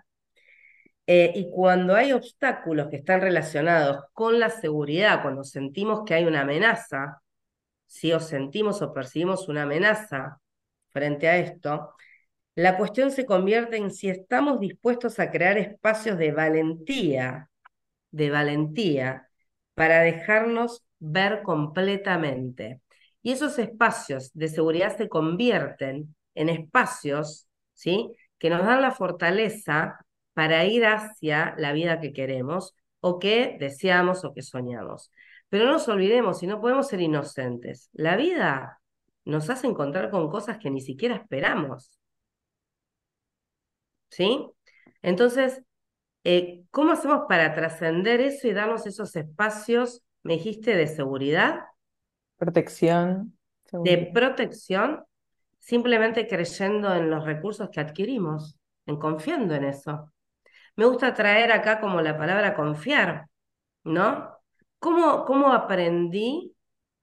Eh, 1.06 1.32
y 1.34 1.50
cuando 1.50 1.94
hay 1.94 2.12
obstáculos 2.12 2.88
que 2.88 2.96
están 2.96 3.20
relacionados 3.20 4.04
con 4.12 4.38
la 4.38 4.50
seguridad, 4.50 5.20
cuando 5.22 5.44
sentimos 5.44 6.02
que 6.06 6.14
hay 6.14 6.24
una 6.24 6.42
amenaza, 6.42 7.20
si 7.86 8.12
o 8.12 8.20
sentimos 8.20 8.82
o 8.82 8.94
percibimos 8.94 9.48
una 9.48 9.64
amenaza 9.64 10.40
frente 10.90 11.28
a 11.28 11.38
esto, 11.38 11.94
La 12.56 12.78
cuestión 12.78 13.12
se 13.12 13.26
convierte 13.26 13.78
en 13.78 13.92
si 13.92 14.10
estamos 14.10 14.60
dispuestos 14.60 15.20
a 15.20 15.30
crear 15.32 15.58
espacios 15.58 16.18
de 16.18 16.32
valentía, 16.32 17.50
de 18.12 18.30
valentía, 18.30 19.28
para 19.74 20.00
dejarnos 20.02 20.84
ver 21.00 21.42
completamente. 21.44 22.81
Y 23.22 23.32
esos 23.32 23.58
espacios 23.58 24.32
de 24.34 24.48
seguridad 24.48 24.96
se 24.96 25.08
convierten 25.08 26.14
en 26.34 26.48
espacios, 26.48 27.46
¿sí? 27.74 28.10
Que 28.38 28.50
nos 28.50 28.64
dan 28.66 28.82
la 28.82 28.90
fortaleza 28.92 30.04
para 30.34 30.64
ir 30.64 30.86
hacia 30.86 31.54
la 31.58 31.72
vida 31.72 32.00
que 32.00 32.12
queremos 32.12 32.74
o 33.00 33.18
que 33.18 33.56
deseamos 33.60 34.24
o 34.24 34.32
que 34.34 34.42
soñamos. 34.42 35.10
Pero 35.48 35.66
no 35.66 35.72
nos 35.72 35.88
olvidemos, 35.88 36.42
y 36.42 36.46
no 36.46 36.60
podemos 36.60 36.88
ser 36.88 37.00
inocentes, 37.00 37.90
la 37.92 38.16
vida 38.16 38.80
nos 39.24 39.50
hace 39.50 39.66
encontrar 39.66 40.10
con 40.10 40.30
cosas 40.30 40.58
que 40.58 40.70
ni 40.70 40.80
siquiera 40.80 41.16
esperamos. 41.16 41.98
¿Sí? 44.10 44.46
Entonces, 45.02 45.62
eh, 46.24 46.64
¿cómo 46.70 46.92
hacemos 46.92 47.22
para 47.28 47.54
trascender 47.54 48.20
eso 48.20 48.48
y 48.48 48.52
darnos 48.52 48.86
esos 48.86 49.14
espacios, 49.16 50.02
me 50.22 50.34
dijiste, 50.34 50.76
de 50.76 50.86
seguridad? 50.86 51.60
Protección, 52.36 53.36
de 53.72 54.10
protección, 54.12 55.04
simplemente 55.58 56.26
creyendo 56.26 56.94
en 56.94 57.10
los 57.10 57.24
recursos 57.24 57.70
que 57.70 57.80
adquirimos, 57.80 58.56
en 58.86 58.96
confiando 58.98 59.54
en 59.54 59.64
eso. 59.64 60.12
Me 60.76 60.86
gusta 60.86 61.14
traer 61.14 61.52
acá 61.52 61.80
como 61.80 62.00
la 62.00 62.16
palabra 62.16 62.54
confiar, 62.54 63.26
¿no? 63.84 64.36
¿Cómo, 64.78 65.24
cómo 65.24 65.52
aprendí, 65.52 66.54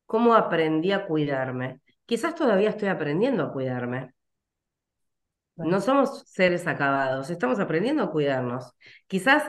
cómo 0.06 0.34
aprendí 0.34 0.92
a 0.92 1.06
cuidarme? 1.06 1.82
Quizás 2.06 2.36
todavía 2.36 2.70
estoy 2.70 2.90
aprendiendo 2.90 3.44
a 3.44 3.54
cuidarme. 3.54 4.14
No 5.56 5.82
somos 5.82 6.24
seres 6.28 6.68
acabados, 6.68 7.30
estamos 7.30 7.60
aprendiendo 7.60 8.04
a 8.04 8.12
cuidarnos. 8.12 8.74
Quizás 9.08 9.44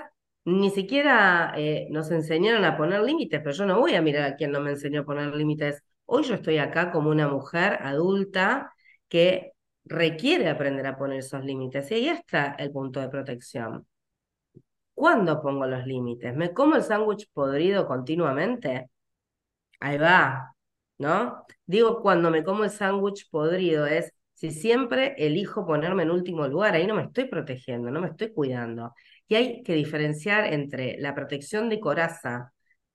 ni 0.45 0.71
siquiera 0.71 1.53
eh, 1.57 1.87
nos 1.91 2.11
enseñaron 2.11 2.65
a 2.65 2.77
poner 2.77 3.03
límites, 3.03 3.41
pero 3.41 3.55
yo 3.55 3.67
no 3.67 3.79
voy 3.81 3.95
a 3.95 4.03
mirar 4.03 4.25
a 4.25 4.37
quien 4.37 4.53
no 4.53 4.61
me 4.61 4.71
enseñó 4.71 5.03
a 5.03 5.05
poner 5.05 5.35
límites. 5.35 5.83
Hoy 6.07 6.25
yo 6.25 6.35
estoy 6.35 6.59
acá 6.59 6.91
como 6.91 7.11
una 7.11 7.29
mujer 7.29 7.79
adulta 7.83 8.73
que 9.09 9.53
requiere 9.85 10.49
aprender 10.49 10.87
a 10.87 10.97
poner 10.99 11.19
esos 11.21 11.45
límites. 11.45 11.91
Y 11.91 11.95
ahí 11.95 12.09
está 12.09 12.55
el 12.59 12.71
punto 12.73 13.01
de 13.01 13.09
protección. 13.09 13.87
¿Cuándo 14.95 15.41
pongo 15.43 15.67
los 15.67 15.87
límites? 15.87 16.35
¿Me 16.37 16.53
como 16.53 16.77
el 16.77 16.83
sándwich 16.83 17.29
podrido 17.33 17.87
continuamente? 17.87 18.91
Ahí 19.81 19.99
va, 19.99 20.55
¿no? 20.99 21.45
Digo, 21.67 22.03
cuando 22.03 22.31
me 22.31 22.45
como 22.45 22.65
el 22.65 22.71
sándwich 22.71 23.29
podrido 23.31 23.87
es 23.87 24.13
si 24.35 24.51
siempre 24.51 25.15
elijo 25.19 25.67
ponerme 25.67 26.03
en 26.05 26.11
último 26.11 26.47
lugar, 26.49 26.75
ahí 26.75 26.87
no 26.87 26.95
me 26.95 27.05
estoy 27.05 27.25
protegiendo, 27.27 27.91
no 27.91 28.01
me 28.01 28.09
estoy 28.09 28.33
cuidando. 28.33 28.95
Y 29.31 29.37
hay 29.37 29.63
que 29.63 29.75
diferenciar 29.75 30.53
entre 30.53 30.97
la 30.99 31.15
protección 31.15 31.69
de 31.69 31.79
coraza, 31.79 32.53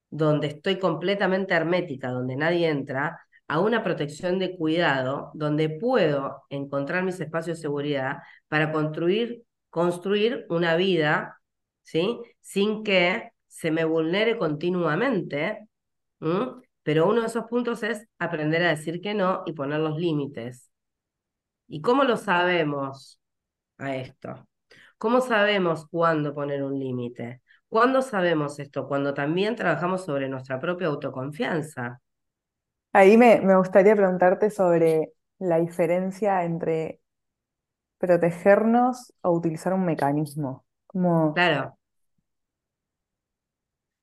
donde 0.09 0.47
estoy 0.47 0.79
completamente 0.79 1.53
hermética, 1.53 2.09
donde 2.09 2.35
nadie 2.35 2.67
entra, 2.67 3.21
a 3.47 3.61
una 3.61 3.85
protección 3.85 4.37
de 4.37 4.57
cuidado, 4.57 5.31
donde 5.33 5.69
puedo 5.69 6.43
encontrar 6.49 7.03
mis 7.03 7.21
espacios 7.21 7.57
de 7.57 7.61
seguridad 7.61 8.17
para 8.49 8.73
construir, 8.73 9.43
construir 9.69 10.45
una 10.49 10.75
vida, 10.75 11.39
¿sí? 11.83 12.19
Sin 12.41 12.83
que 12.83 13.31
se 13.47 13.71
me 13.71 13.85
vulnere 13.85 14.37
continuamente. 14.37 15.69
Pero 16.83 17.07
uno 17.07 17.21
de 17.21 17.27
esos 17.27 17.45
puntos 17.45 17.81
es 17.83 18.05
aprender 18.19 18.61
a 18.63 18.71
decir 18.71 18.99
que 18.99 19.13
no 19.13 19.43
y 19.45 19.53
poner 19.53 19.79
los 19.79 19.97
límites. 19.97 20.69
¿Y 21.69 21.79
cómo 21.79 22.03
lo 22.03 22.17
sabemos 22.17 23.21
a 23.77 23.95
esto? 23.95 24.45
¿Cómo 24.97 25.21
sabemos 25.21 25.87
cuándo 25.87 26.33
poner 26.33 26.63
un 26.63 26.79
límite? 26.79 27.41
¿Cuándo 27.67 28.01
sabemos 28.01 28.59
esto? 28.59 28.87
Cuando 28.87 29.13
también 29.13 29.55
trabajamos 29.55 30.05
sobre 30.05 30.29
nuestra 30.29 30.59
propia 30.59 30.87
autoconfianza. 30.87 31.99
Ahí 32.93 33.17
me, 33.17 33.41
me 33.41 33.57
gustaría 33.57 33.95
preguntarte 33.95 34.49
sobre 34.49 35.11
la 35.39 35.59
diferencia 35.59 36.43
entre 36.43 37.01
protegernos 37.97 39.13
o 39.21 39.31
utilizar 39.31 39.73
un 39.73 39.85
mecanismo. 39.85 40.65
Como... 40.87 41.33
Claro. 41.33 41.77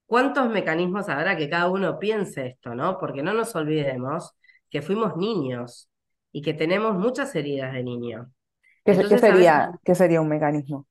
¿Cuántos 0.06 0.50
mecanismos 0.50 1.08
habrá 1.08 1.36
que 1.36 1.48
cada 1.48 1.70
uno 1.70 1.98
piense 1.98 2.48
esto, 2.48 2.74
no? 2.74 2.98
Porque 2.98 3.22
no 3.22 3.32
nos 3.32 3.56
olvidemos 3.56 4.34
que 4.68 4.82
fuimos 4.82 5.16
niños 5.16 5.88
y 6.32 6.42
que 6.42 6.52
tenemos 6.52 6.94
muchas 6.96 7.34
heridas 7.34 7.72
de 7.72 7.82
niño. 7.82 8.30
¿Qué, 8.84 8.94
sería, 8.94 9.72
¿qué 9.84 9.94
sería 9.94 10.20
un 10.20 10.28
mecanismo? 10.28 10.86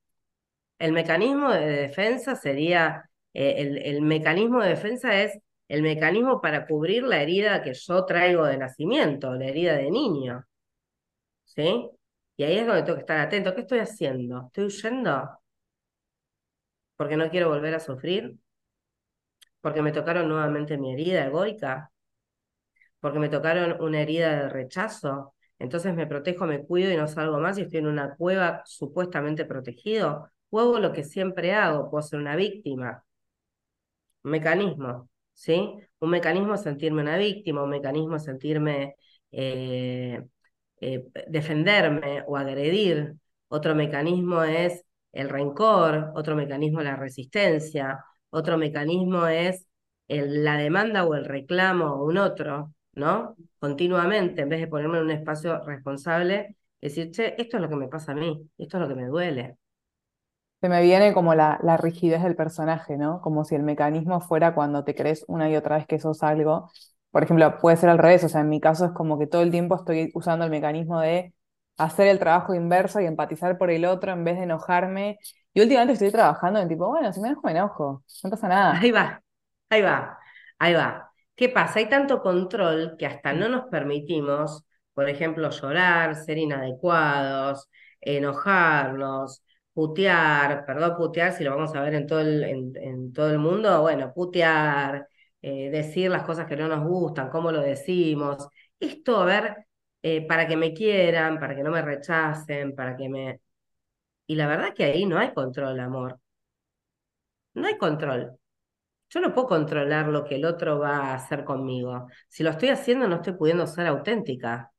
El 0.80 0.94
mecanismo 0.94 1.52
de 1.52 1.66
defensa 1.66 2.36
sería, 2.36 3.10
eh, 3.34 3.82
el, 3.84 4.02
mecanismo 4.02 4.62
de 4.62 4.70
defensa 4.70 5.22
es 5.22 5.38
el 5.68 5.84
mecanismo 5.84 6.42
para 6.42 6.66
cubrir 6.66 7.04
la 7.04 7.22
herida 7.22 7.62
que 7.62 7.74
yo 7.74 8.06
traigo 8.06 8.46
de 8.46 8.58
nacimiento, 8.58 9.34
la 9.36 9.46
herida 9.46 9.76
de 9.76 9.92
niño. 9.92 10.46
¿Sí? 11.46 11.90
Y 12.38 12.44
ahí 12.44 12.58
es 12.58 12.66
donde 12.66 12.84
tengo 12.84 12.96
que 12.96 13.02
estar 13.02 13.20
atento. 13.20 13.54
¿Qué 13.54 13.62
estoy 13.62 13.80
haciendo? 13.80 14.46
¿Estoy 14.48 14.66
huyendo? 14.66 15.40
¿Porque 16.96 17.18
no 17.18 17.30
quiero 17.30 17.50
volver 17.50 17.76
a 17.76 17.80
sufrir? 17.80 18.38
¿Porque 19.62 19.82
me 19.82 19.92
tocaron 19.92 20.28
nuevamente 20.30 20.78
mi 20.78 20.94
herida 20.94 21.26
egoica? 21.26 21.92
¿Porque 23.00 23.20
me 23.20 23.30
tocaron 23.30 23.82
una 23.82 24.02
herida 24.02 24.44
de 24.44 24.50
rechazo? 24.50 25.34
Entonces 25.62 25.96
me 25.96 26.08
protejo, 26.08 26.46
me 26.46 26.66
cuido 26.66 26.92
y 26.92 26.98
no 26.98 27.08
salgo 27.08 27.40
más 27.40 27.58
y 27.58 27.62
estoy 27.64 27.80
en 27.80 27.88
una 27.88 28.16
cueva 28.16 28.64
supuestamente 28.66 29.46
protegido. 29.46 30.30
O 30.50 30.80
lo 30.80 30.92
que 30.94 31.04
siempre 31.04 31.54
hago, 31.54 31.90
puedo 31.90 32.02
ser 32.04 32.20
una 32.20 32.36
víctima. 32.36 33.04
Un 34.24 34.32
mecanismo, 34.32 35.10
¿sí? 35.34 35.74
Un 36.00 36.10
mecanismo 36.10 36.54
es 36.56 36.62
sentirme 36.62 37.02
una 37.02 37.18
víctima, 37.18 37.64
un 37.64 37.70
mecanismo 37.72 38.20
sentirme 38.20 38.96
eh, 39.32 40.24
eh, 40.82 41.08
defenderme 41.28 42.24
o 42.28 42.38
agredir. 42.38 43.16
Otro 43.48 43.76
mecanismo 43.76 44.44
es 44.44 44.84
el 45.12 45.30
rencor, 45.30 46.12
otro 46.16 46.36
mecanismo 46.36 46.82
la 46.82 46.96
resistencia, 46.96 48.04
otro 48.30 48.58
mecanismo 48.58 49.28
es 49.28 49.68
la 50.08 50.58
demanda 50.58 51.06
o 51.06 51.16
el 51.16 51.26
reclamo 51.26 51.86
o 51.96 52.06
un 52.06 52.18
otro, 52.18 52.74
¿no? 52.94 53.36
Continuamente, 53.60 54.42
en 54.42 54.50
vez 54.50 54.60
de 54.62 54.68
ponerme 54.68 54.98
en 55.00 55.06
un 55.06 55.12
espacio 55.12 55.64
responsable, 55.66 56.56
decir, 56.82 57.12
che, 57.12 57.36
esto 57.42 57.58
es 57.58 57.62
lo 57.64 57.70
que 57.70 57.76
me 57.76 57.88
pasa 57.88 58.12
a 58.14 58.16
mí, 58.16 58.50
esto 58.58 58.78
es 58.78 58.82
lo 58.84 58.88
que 58.90 58.96
me 58.96 59.08
duele. 59.08 59.58
Se 60.62 60.70
me 60.70 60.82
viene 60.84 61.14
como 61.14 61.34
la, 61.34 61.60
la 61.64 61.78
rigidez 61.78 62.22
del 62.24 62.36
personaje, 62.36 62.96
¿no? 62.98 63.20
Como 63.22 63.46
si 63.46 63.56
el 63.56 63.64
mecanismo 63.64 64.22
fuera 64.22 64.54
cuando 64.54 64.84
te 64.84 64.94
crees 64.96 65.26
una 65.28 65.50
y 65.50 65.56
otra 65.56 65.78
vez 65.78 65.88
que 65.88 66.00
sos 66.00 66.22
algo 66.24 66.70
por 67.10 67.24
ejemplo, 67.24 67.58
puede 67.60 67.76
ser 67.76 67.90
al 67.90 67.98
revés, 67.98 68.24
o 68.24 68.30
sea, 68.30 68.40
en 68.42 68.48
mi 68.50 68.62
caso 68.62 68.86
es 68.86 68.92
como 68.94 69.20
que 69.20 69.28
todo 69.28 69.42
el 69.42 69.52
tiempo 69.52 69.76
estoy 69.76 70.12
usando 70.14 70.46
el 70.46 70.52
mecanismo 70.52 71.02
de 71.02 71.34
hacer 71.78 72.08
el 72.08 72.20
trabajo 72.20 72.54
inverso 72.56 73.02
y 73.02 73.06
empatizar 73.06 73.58
por 73.58 73.70
el 73.70 73.84
otro 73.86 74.14
en 74.14 74.24
vez 74.24 74.38
de 74.38 74.44
enojarme. 74.44 75.20
Y 75.54 75.60
últimamente 75.62 75.94
estoy 75.94 76.10
trabajando 76.12 76.60
en 76.62 76.70
tipo, 76.70 76.88
bueno, 76.88 77.12
si 77.12 77.20
me 77.20 77.28
enojo, 77.30 77.42
me 77.46 77.52
enojo, 77.52 78.04
no 78.24 78.30
pasa 78.30 78.48
nada. 78.48 78.80
Ahí 78.80 78.92
va, 78.92 79.22
ahí 79.70 79.82
va, 79.82 80.18
ahí 80.60 80.74
va. 80.74 81.11
¿Qué 81.42 81.50
pasa? 81.50 81.80
Hay 81.80 81.90
tanto 81.90 82.22
control 82.22 82.96
que 83.00 83.08
hasta 83.08 83.34
no 83.34 83.50
nos 83.50 83.66
permitimos, 83.66 84.64
por 84.94 85.10
ejemplo, 85.10 85.50
llorar, 85.50 86.16
ser 86.16 86.38
inadecuados, 86.38 87.68
enojarnos, 88.00 89.44
putear, 89.74 90.66
perdón, 90.68 90.96
putear, 90.98 91.34
si 91.34 91.44
lo 91.44 91.56
vamos 91.56 91.74
a 91.76 91.82
ver 91.82 91.96
en 91.96 92.06
todo 92.06 92.20
el, 92.22 92.44
en 92.44 93.12
todo 93.12 93.32
el 93.32 93.40
mundo, 93.40 93.82
bueno, 93.82 94.14
putear, 94.14 95.08
eh, 95.42 95.72
decir 95.72 96.12
las 96.12 96.24
cosas 96.24 96.46
que 96.46 96.56
no 96.56 96.68
nos 96.68 96.84
gustan, 96.88 97.30
cómo 97.32 97.52
lo 97.52 97.62
decimos. 97.62 98.48
Esto, 98.80 99.18
a 99.22 99.26
ver, 99.26 99.66
eh, 100.04 100.28
para 100.28 100.48
que 100.48 100.56
me 100.58 100.74
quieran, 100.76 101.40
para 101.40 101.56
que 101.56 101.64
no 101.64 101.72
me 101.72 101.82
rechacen, 101.82 102.76
para 102.76 102.96
que 102.96 103.10
me... 103.10 103.42
Y 104.28 104.36
la 104.36 104.48
verdad 104.48 104.74
que 104.76 104.86
ahí 104.86 105.06
no 105.08 105.20
hay 105.20 105.34
control, 105.34 105.80
amor. 105.80 106.20
No 107.54 107.66
hay 107.68 107.78
control. 107.78 108.38
Yo 109.12 109.20
no 109.22 109.32
puedo 109.34 109.48
controlar 109.48 110.08
lo 110.08 110.24
que 110.26 110.36
el 110.38 110.46
otro 110.46 110.80
va 110.80 111.12
a 111.12 111.14
hacer 111.16 111.44
conmigo. 111.46 112.08
Si 112.30 112.42
lo 112.44 112.50
estoy 112.50 112.70
haciendo, 112.70 113.08
no 113.08 113.18
estoy 113.18 113.34
pudiendo 113.34 113.68
ser 113.68 113.86
auténtica. 113.88 114.72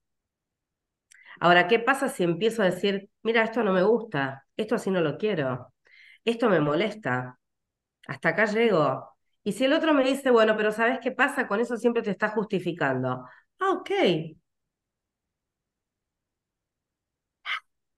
Ahora, 1.40 1.68
¿qué 1.68 1.78
pasa 1.78 2.08
si 2.08 2.22
empiezo 2.24 2.62
a 2.62 2.66
decir, 2.66 3.08
mira, 3.22 3.42
esto 3.44 3.62
no 3.62 3.72
me 3.72 3.82
gusta, 3.82 4.46
esto 4.56 4.74
así 4.76 4.90
no 4.90 5.00
lo 5.00 5.18
quiero, 5.18 5.72
esto 6.24 6.48
me 6.50 6.60
molesta, 6.60 7.38
hasta 8.08 8.30
acá 8.30 8.46
llego, 8.46 9.08
y 9.44 9.52
si 9.52 9.64
el 9.66 9.74
otro 9.74 9.94
me 9.94 10.04
dice, 10.04 10.30
bueno, 10.30 10.56
pero 10.56 10.72
¿sabes 10.72 11.00
qué 11.02 11.12
pasa? 11.12 11.48
Con 11.48 11.60
eso 11.60 11.76
siempre 11.78 12.02
te 12.02 12.10
está 12.12 12.30
justificando. 12.30 13.24
Ah, 13.60 13.70
ok. 13.72 13.90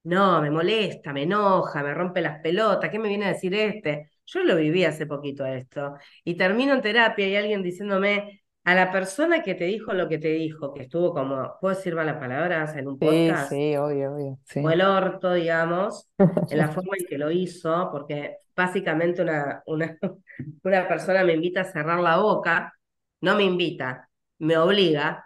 No, 0.04 0.40
me 0.42 0.50
molesta, 0.50 1.12
me 1.12 1.22
enoja, 1.22 1.82
me 1.82 1.94
rompe 1.94 2.20
las 2.20 2.40
pelotas. 2.40 2.90
¿Qué 2.90 2.98
me 2.98 3.08
viene 3.08 3.24
a 3.26 3.28
decir 3.28 3.54
este? 3.54 4.10
Yo 4.26 4.42
lo 4.44 4.56
viví 4.56 4.84
hace 4.84 5.06
poquito 5.06 5.44
esto. 5.46 5.94
Y 6.24 6.36
termino 6.36 6.74
en 6.74 6.80
terapia 6.82 7.28
y 7.28 7.36
alguien 7.36 7.62
diciéndome, 7.62 8.42
a 8.64 8.74
la 8.74 8.90
persona 8.90 9.42
que 9.42 9.54
te 9.54 9.64
dijo 9.64 9.92
lo 9.92 10.08
que 10.08 10.18
te 10.18 10.28
dijo, 10.28 10.72
que 10.74 10.82
estuvo 10.84 11.12
como, 11.12 11.56
¿puedo 11.60 11.74
decir 11.76 11.94
malas 11.94 12.16
palabras 12.18 12.74
en 12.76 12.88
un 12.88 12.98
Sí, 13.00 13.36
podcast? 13.38 13.60
sí, 13.60 13.76
obvio, 13.76 14.12
obvio, 14.14 14.38
O 14.60 14.70
sí. 14.70 14.70
el 14.70 14.80
orto, 14.82 15.32
digamos, 15.34 16.08
en 16.48 16.58
la 16.58 16.68
forma 16.68 16.96
en 16.98 17.06
que 17.06 17.18
lo 17.18 17.30
hizo, 17.30 17.88
porque 17.92 18.38
básicamente 18.56 19.22
una, 19.22 19.62
una, 19.66 19.98
una 20.62 20.88
persona 20.88 21.24
me 21.24 21.34
invita 21.34 21.62
a 21.62 21.64
cerrar 21.64 22.00
la 22.00 22.18
boca, 22.18 22.72
no 23.20 23.36
me 23.36 23.44
invita, 23.44 24.08
me 24.38 24.56
obliga, 24.58 25.24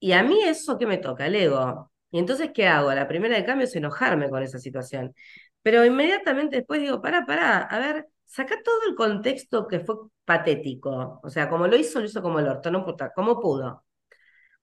y 0.00 0.12
a 0.12 0.22
mí 0.22 0.42
eso 0.44 0.78
que 0.78 0.86
me 0.86 0.98
toca, 0.98 1.26
el 1.26 1.36
ego. 1.36 1.92
Y 2.10 2.18
entonces, 2.20 2.50
¿qué 2.54 2.66
hago? 2.68 2.92
La 2.94 3.08
primera 3.08 3.36
de 3.36 3.44
cambio 3.44 3.66
es 3.66 3.76
enojarme 3.76 4.30
con 4.30 4.42
esa 4.42 4.58
situación. 4.58 5.14
Pero 5.62 5.84
inmediatamente 5.84 6.56
después 6.58 6.80
digo, 6.80 7.02
pará, 7.02 7.26
pará, 7.26 7.60
a 7.62 7.78
ver, 7.78 8.08
saca 8.28 8.62
todo 8.64 8.80
el 8.88 8.94
contexto 8.96 9.68
que 9.68 9.80
fue 9.80 9.96
patético. 10.24 11.20
O 11.24 11.30
sea, 11.30 11.50
como 11.50 11.66
lo 11.68 11.76
hizo, 11.76 12.00
lo 12.00 12.06
hizo 12.06 12.22
como 12.22 12.40
el 12.40 12.48
orto, 12.48 12.70
no 12.70 12.84
puta, 12.84 13.12
como 13.14 13.40
pudo. 13.40 13.84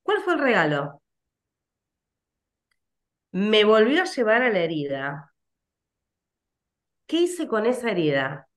¿Cuál 0.04 0.22
fue 0.24 0.34
el 0.36 0.40
regalo? 0.42 1.02
Me 3.34 3.64
volvió 3.66 4.02
a 4.02 4.06
llevar 4.06 4.42
a 4.42 4.50
la 4.50 4.60
herida. 4.62 5.32
¿Qué 7.08 7.18
hice 7.22 7.48
con 7.48 7.66
esa 7.66 7.92
herida? 7.92 8.50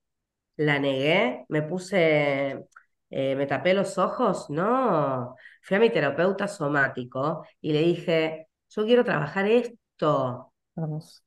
¿La 0.57 0.79
negué? 0.79 1.45
¿Me 1.49 1.63
puse, 1.63 2.65
eh, 3.11 3.35
me 3.35 3.47
tapé 3.47 3.73
los 3.75 3.97
ojos? 3.97 4.49
No. 4.49 5.35
Fui 5.63 5.77
a 5.77 5.79
mi 5.79 5.91
terapeuta 5.91 6.47
somático 6.47 7.45
y 7.61 7.73
le 7.73 7.81
dije, 7.83 8.49
yo 8.69 8.85
quiero 8.85 9.03
trabajar 9.05 9.47
esto, 9.47 10.53
Hermoso. 10.75 11.21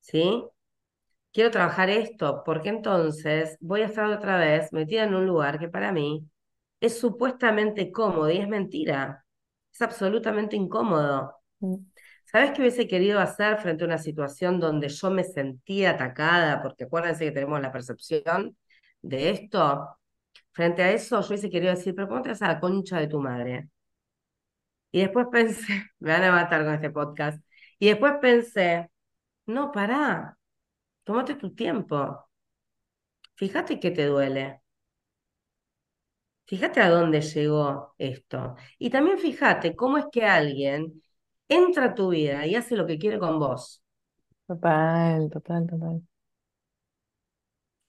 ¿sí? 0.00 0.44
Quiero 1.32 1.50
trabajar 1.50 1.90
esto, 1.90 2.42
porque 2.44 2.70
entonces 2.70 3.56
voy 3.60 3.82
a 3.82 3.86
estar 3.86 4.06
otra 4.06 4.36
vez 4.36 4.72
metida 4.72 5.04
en 5.04 5.14
un 5.14 5.26
lugar 5.26 5.58
que 5.60 5.68
para 5.68 5.92
mí 5.92 6.28
es 6.80 6.98
supuestamente 6.98 7.92
cómodo 7.92 8.30
y 8.30 8.38
es 8.38 8.48
mentira. 8.48 9.24
Es 9.72 9.80
absolutamente 9.82 10.56
incómodo. 10.56 11.36
Mm, 11.60 11.76
¿Sabes 12.24 12.52
qué 12.52 12.62
hubiese 12.62 12.88
querido 12.88 13.20
hacer 13.20 13.58
frente 13.58 13.84
a 13.84 13.86
una 13.86 13.98
situación 13.98 14.58
donde 14.60 14.88
yo 14.88 15.10
me 15.10 15.24
sentía 15.24 15.90
atacada? 15.92 16.62
Porque 16.62 16.84
acuérdense 16.84 17.24
que 17.26 17.32
tenemos 17.32 17.60
la 17.60 17.72
percepción 17.72 18.56
de 19.02 19.30
esto. 19.30 19.88
Frente 20.52 20.82
a 20.82 20.90
eso, 20.92 21.20
yo 21.20 21.28
hubiese 21.28 21.50
querido 21.50 21.74
decir, 21.74 21.94
pero 21.94 22.08
¿cómo 22.08 22.22
te 22.22 22.30
vas 22.30 22.42
a 22.42 22.48
la 22.48 22.60
concha 22.60 22.98
de 23.00 23.08
tu 23.08 23.20
madre? 23.20 23.68
Y 24.92 25.00
después 25.00 25.26
pensé, 25.32 25.90
me 25.98 26.12
van 26.12 26.24
a 26.24 26.32
matar 26.32 26.64
con 26.64 26.74
este 26.74 26.90
podcast. 26.90 27.42
Y 27.78 27.88
después 27.88 28.14
pensé, 28.20 28.90
no, 29.46 29.72
pará, 29.72 30.38
tómate 31.10 31.34
tu 31.34 31.52
tiempo. 31.52 32.24
Fíjate 33.34 33.80
qué 33.80 33.90
te 33.90 34.06
duele. 34.06 34.60
Fíjate 36.46 36.80
a 36.80 36.88
dónde 36.88 37.20
llegó 37.20 37.94
esto. 37.98 38.54
Y 38.78 38.90
también 38.90 39.18
fíjate 39.18 39.74
cómo 39.74 39.98
es 39.98 40.04
que 40.12 40.24
alguien 40.24 41.02
entra 41.48 41.86
a 41.86 41.94
tu 41.96 42.10
vida 42.10 42.46
y 42.46 42.54
hace 42.54 42.76
lo 42.76 42.86
que 42.86 42.98
quiere 42.98 43.18
con 43.18 43.40
vos. 43.40 43.82
Total, 44.46 45.28
total, 45.30 45.66
total. 45.66 46.02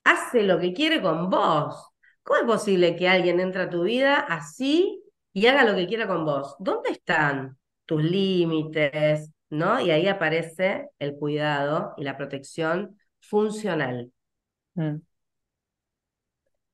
hace 0.03 0.43
lo 0.43 0.60
que 0.60 0.73
quiere 0.73 1.01
con 1.01 1.29
vos. 1.29 1.89
¿Cómo 2.23 2.39
es 2.39 2.45
posible 2.45 2.95
que 2.95 3.07
alguien 3.07 3.39
entre 3.39 3.63
a 3.63 3.69
tu 3.69 3.84
vida 3.84 4.15
así 4.19 5.03
y 5.34 5.47
haga 5.47 5.63
lo 5.63 5.75
que 5.75 5.88
quiera 5.88 6.07
con 6.07 6.25
vos? 6.25 6.55
¿Dónde 6.60 6.91
están 6.91 7.57
tus 7.86 8.03
límites? 8.03 9.31
¿No? 9.49 9.79
Y 9.81 9.91
ahí 9.91 10.07
aparece 10.07 10.89
el 10.99 11.15
cuidado 11.15 11.93
y 11.97 12.03
la 12.03 12.17
protección 12.17 12.97
funcional. 13.21 14.12
Mm. 14.75 14.97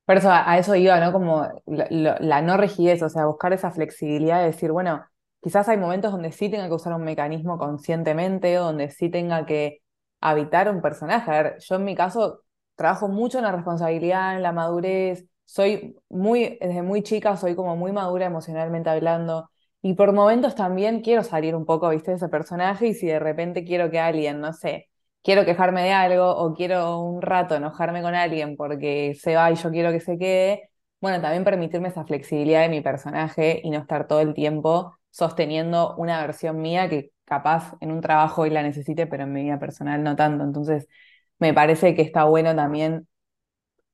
Por 0.04 0.16
eso 0.16 0.30
a, 0.30 0.50
a 0.50 0.58
eso 0.58 0.74
iba, 0.74 0.98
¿no? 1.00 1.12
Como 1.12 1.46
la, 1.66 2.42
no 2.42 2.56
rigidez, 2.56 3.02
o 3.02 3.08
sea, 3.10 3.26
buscar 3.26 3.52
esa 3.52 3.70
flexibilidad 3.70 4.40
de 4.40 4.46
decir, 4.46 4.72
bueno, 4.72 5.04
quizás 5.42 5.68
hay 5.68 5.76
momentos 5.76 6.12
donde 6.12 6.32
sí 6.32 6.48
tenga 6.48 6.66
que 6.68 6.74
usar 6.74 6.94
un 6.94 7.04
mecanismo 7.04 7.58
conscientemente 7.58 8.54
donde 8.54 8.90
sí 8.90 9.10
tenga 9.10 9.44
que 9.44 9.82
habitar 10.20 10.70
un 10.70 10.80
personaje. 10.80 11.30
A 11.30 11.42
ver, 11.42 11.58
yo 11.60 11.76
en 11.76 11.84
mi 11.84 11.94
caso 11.94 12.40
trabajo 12.74 13.08
mucho 13.08 13.38
en 13.38 13.44
la 13.44 13.52
responsabilidad, 13.52 14.36
en 14.36 14.42
la 14.42 14.52
madurez, 14.52 15.26
soy 15.44 15.96
muy, 16.08 16.58
desde 16.60 16.82
muy 16.82 17.02
chica 17.02 17.36
soy 17.36 17.54
como 17.54 17.76
muy 17.76 17.92
madura 17.92 18.26
emocionalmente 18.26 18.90
hablando 18.90 19.50
y 19.82 19.94
por 19.94 20.12
momentos 20.12 20.54
también 20.54 21.00
quiero 21.02 21.22
salir 21.22 21.54
un 21.54 21.64
poco, 21.66 21.88
viste, 21.90 22.10
de 22.12 22.16
ese 22.18 22.28
personaje 22.28 22.88
y 22.88 22.94
si 22.94 23.06
de 23.06 23.18
repente 23.18 23.64
quiero 23.64 23.90
que 23.90 23.98
alguien, 24.00 24.40
no 24.40 24.52
sé 24.52 24.88
quiero 25.22 25.44
quejarme 25.44 25.82
de 25.82 25.92
algo 25.92 26.30
o 26.36 26.54
quiero 26.54 27.00
un 27.00 27.22
rato 27.22 27.54
enojarme 27.56 28.02
con 28.02 28.14
alguien 28.14 28.56
porque 28.56 29.14
se 29.20 29.36
va 29.36 29.50
y 29.50 29.56
yo 29.56 29.70
quiero 29.70 29.90
que 29.92 30.00
se 30.00 30.18
quede, 30.18 30.70
bueno, 31.00 31.20
también 31.20 31.44
permitirme 31.44 31.88
esa 31.88 32.04
flexibilidad 32.04 32.62
de 32.62 32.68
mi 32.68 32.80
personaje 32.80 33.60
y 33.62 33.70
no 33.70 33.78
estar 33.78 34.06
todo 34.06 34.20
el 34.20 34.34
tiempo 34.34 34.98
sosteniendo 35.10 35.94
una 35.96 36.20
versión 36.20 36.60
mía 36.60 36.88
que 36.88 37.12
capaz 37.24 37.74
en 37.80 37.92
un 37.92 38.00
trabajo 38.00 38.42
hoy 38.42 38.50
la 38.50 38.62
necesite, 38.62 39.06
pero 39.06 39.24
en 39.24 39.32
mi 39.32 39.42
vida 39.42 39.58
personal 39.58 40.02
no 40.02 40.16
tanto. 40.16 40.44
Entonces, 40.44 40.86
me 41.38 41.54
parece 41.54 41.94
que 41.94 42.02
está 42.02 42.24
bueno 42.24 42.54
también 42.56 43.06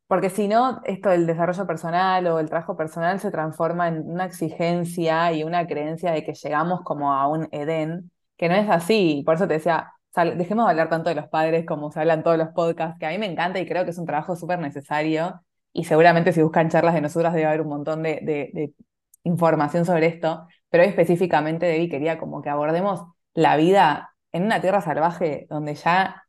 porque 0.06 0.30
si 0.30 0.48
no, 0.48 0.80
esto 0.84 1.08
del 1.10 1.26
desarrollo 1.26 1.66
personal 1.66 2.26
o 2.26 2.38
el 2.38 2.48
trabajo 2.48 2.76
personal 2.76 3.20
se 3.20 3.30
transforma 3.30 3.88
en 3.88 4.08
una 4.08 4.26
exigencia 4.26 5.32
y 5.32 5.44
una 5.44 5.66
creencia 5.66 6.12
de 6.12 6.24
que 6.24 6.34
llegamos 6.34 6.82
como 6.82 7.12
a 7.14 7.26
un 7.28 7.48
Edén, 7.52 8.10
que 8.36 8.48
no 8.48 8.54
es 8.54 8.68
así. 8.68 9.22
Por 9.24 9.36
eso 9.36 9.48
te 9.48 9.54
decía, 9.54 9.93
dejemos 10.14 10.66
de 10.66 10.70
hablar 10.70 10.88
tanto 10.88 11.08
de 11.08 11.16
los 11.16 11.28
padres 11.28 11.66
como 11.66 11.90
se 11.90 12.00
hablan 12.00 12.22
todos 12.22 12.38
los 12.38 12.48
podcasts, 12.50 12.98
que 12.98 13.06
a 13.06 13.10
mí 13.10 13.18
me 13.18 13.26
encanta 13.26 13.58
y 13.58 13.66
creo 13.66 13.84
que 13.84 13.90
es 13.90 13.98
un 13.98 14.06
trabajo 14.06 14.36
súper 14.36 14.58
necesario. 14.58 15.40
Y 15.72 15.84
seguramente 15.84 16.32
si 16.32 16.42
buscan 16.42 16.68
charlas 16.68 16.94
de 16.94 17.00
nosotras 17.00 17.34
debe 17.34 17.46
haber 17.46 17.62
un 17.62 17.68
montón 17.68 18.02
de, 18.02 18.72
información 19.24 19.84
sobre 19.84 20.06
esto. 20.06 20.46
Pero 20.68 20.84
hoy 20.84 20.90
específicamente, 20.90 21.66
Debbie, 21.66 21.88
quería 21.88 22.18
como 22.18 22.42
que 22.42 22.50
abordemos 22.50 23.04
la 23.32 23.56
vida 23.56 24.14
en 24.32 24.44
una 24.44 24.60
tierra 24.60 24.80
salvaje 24.80 25.46
donde 25.48 25.74
ya 25.74 26.24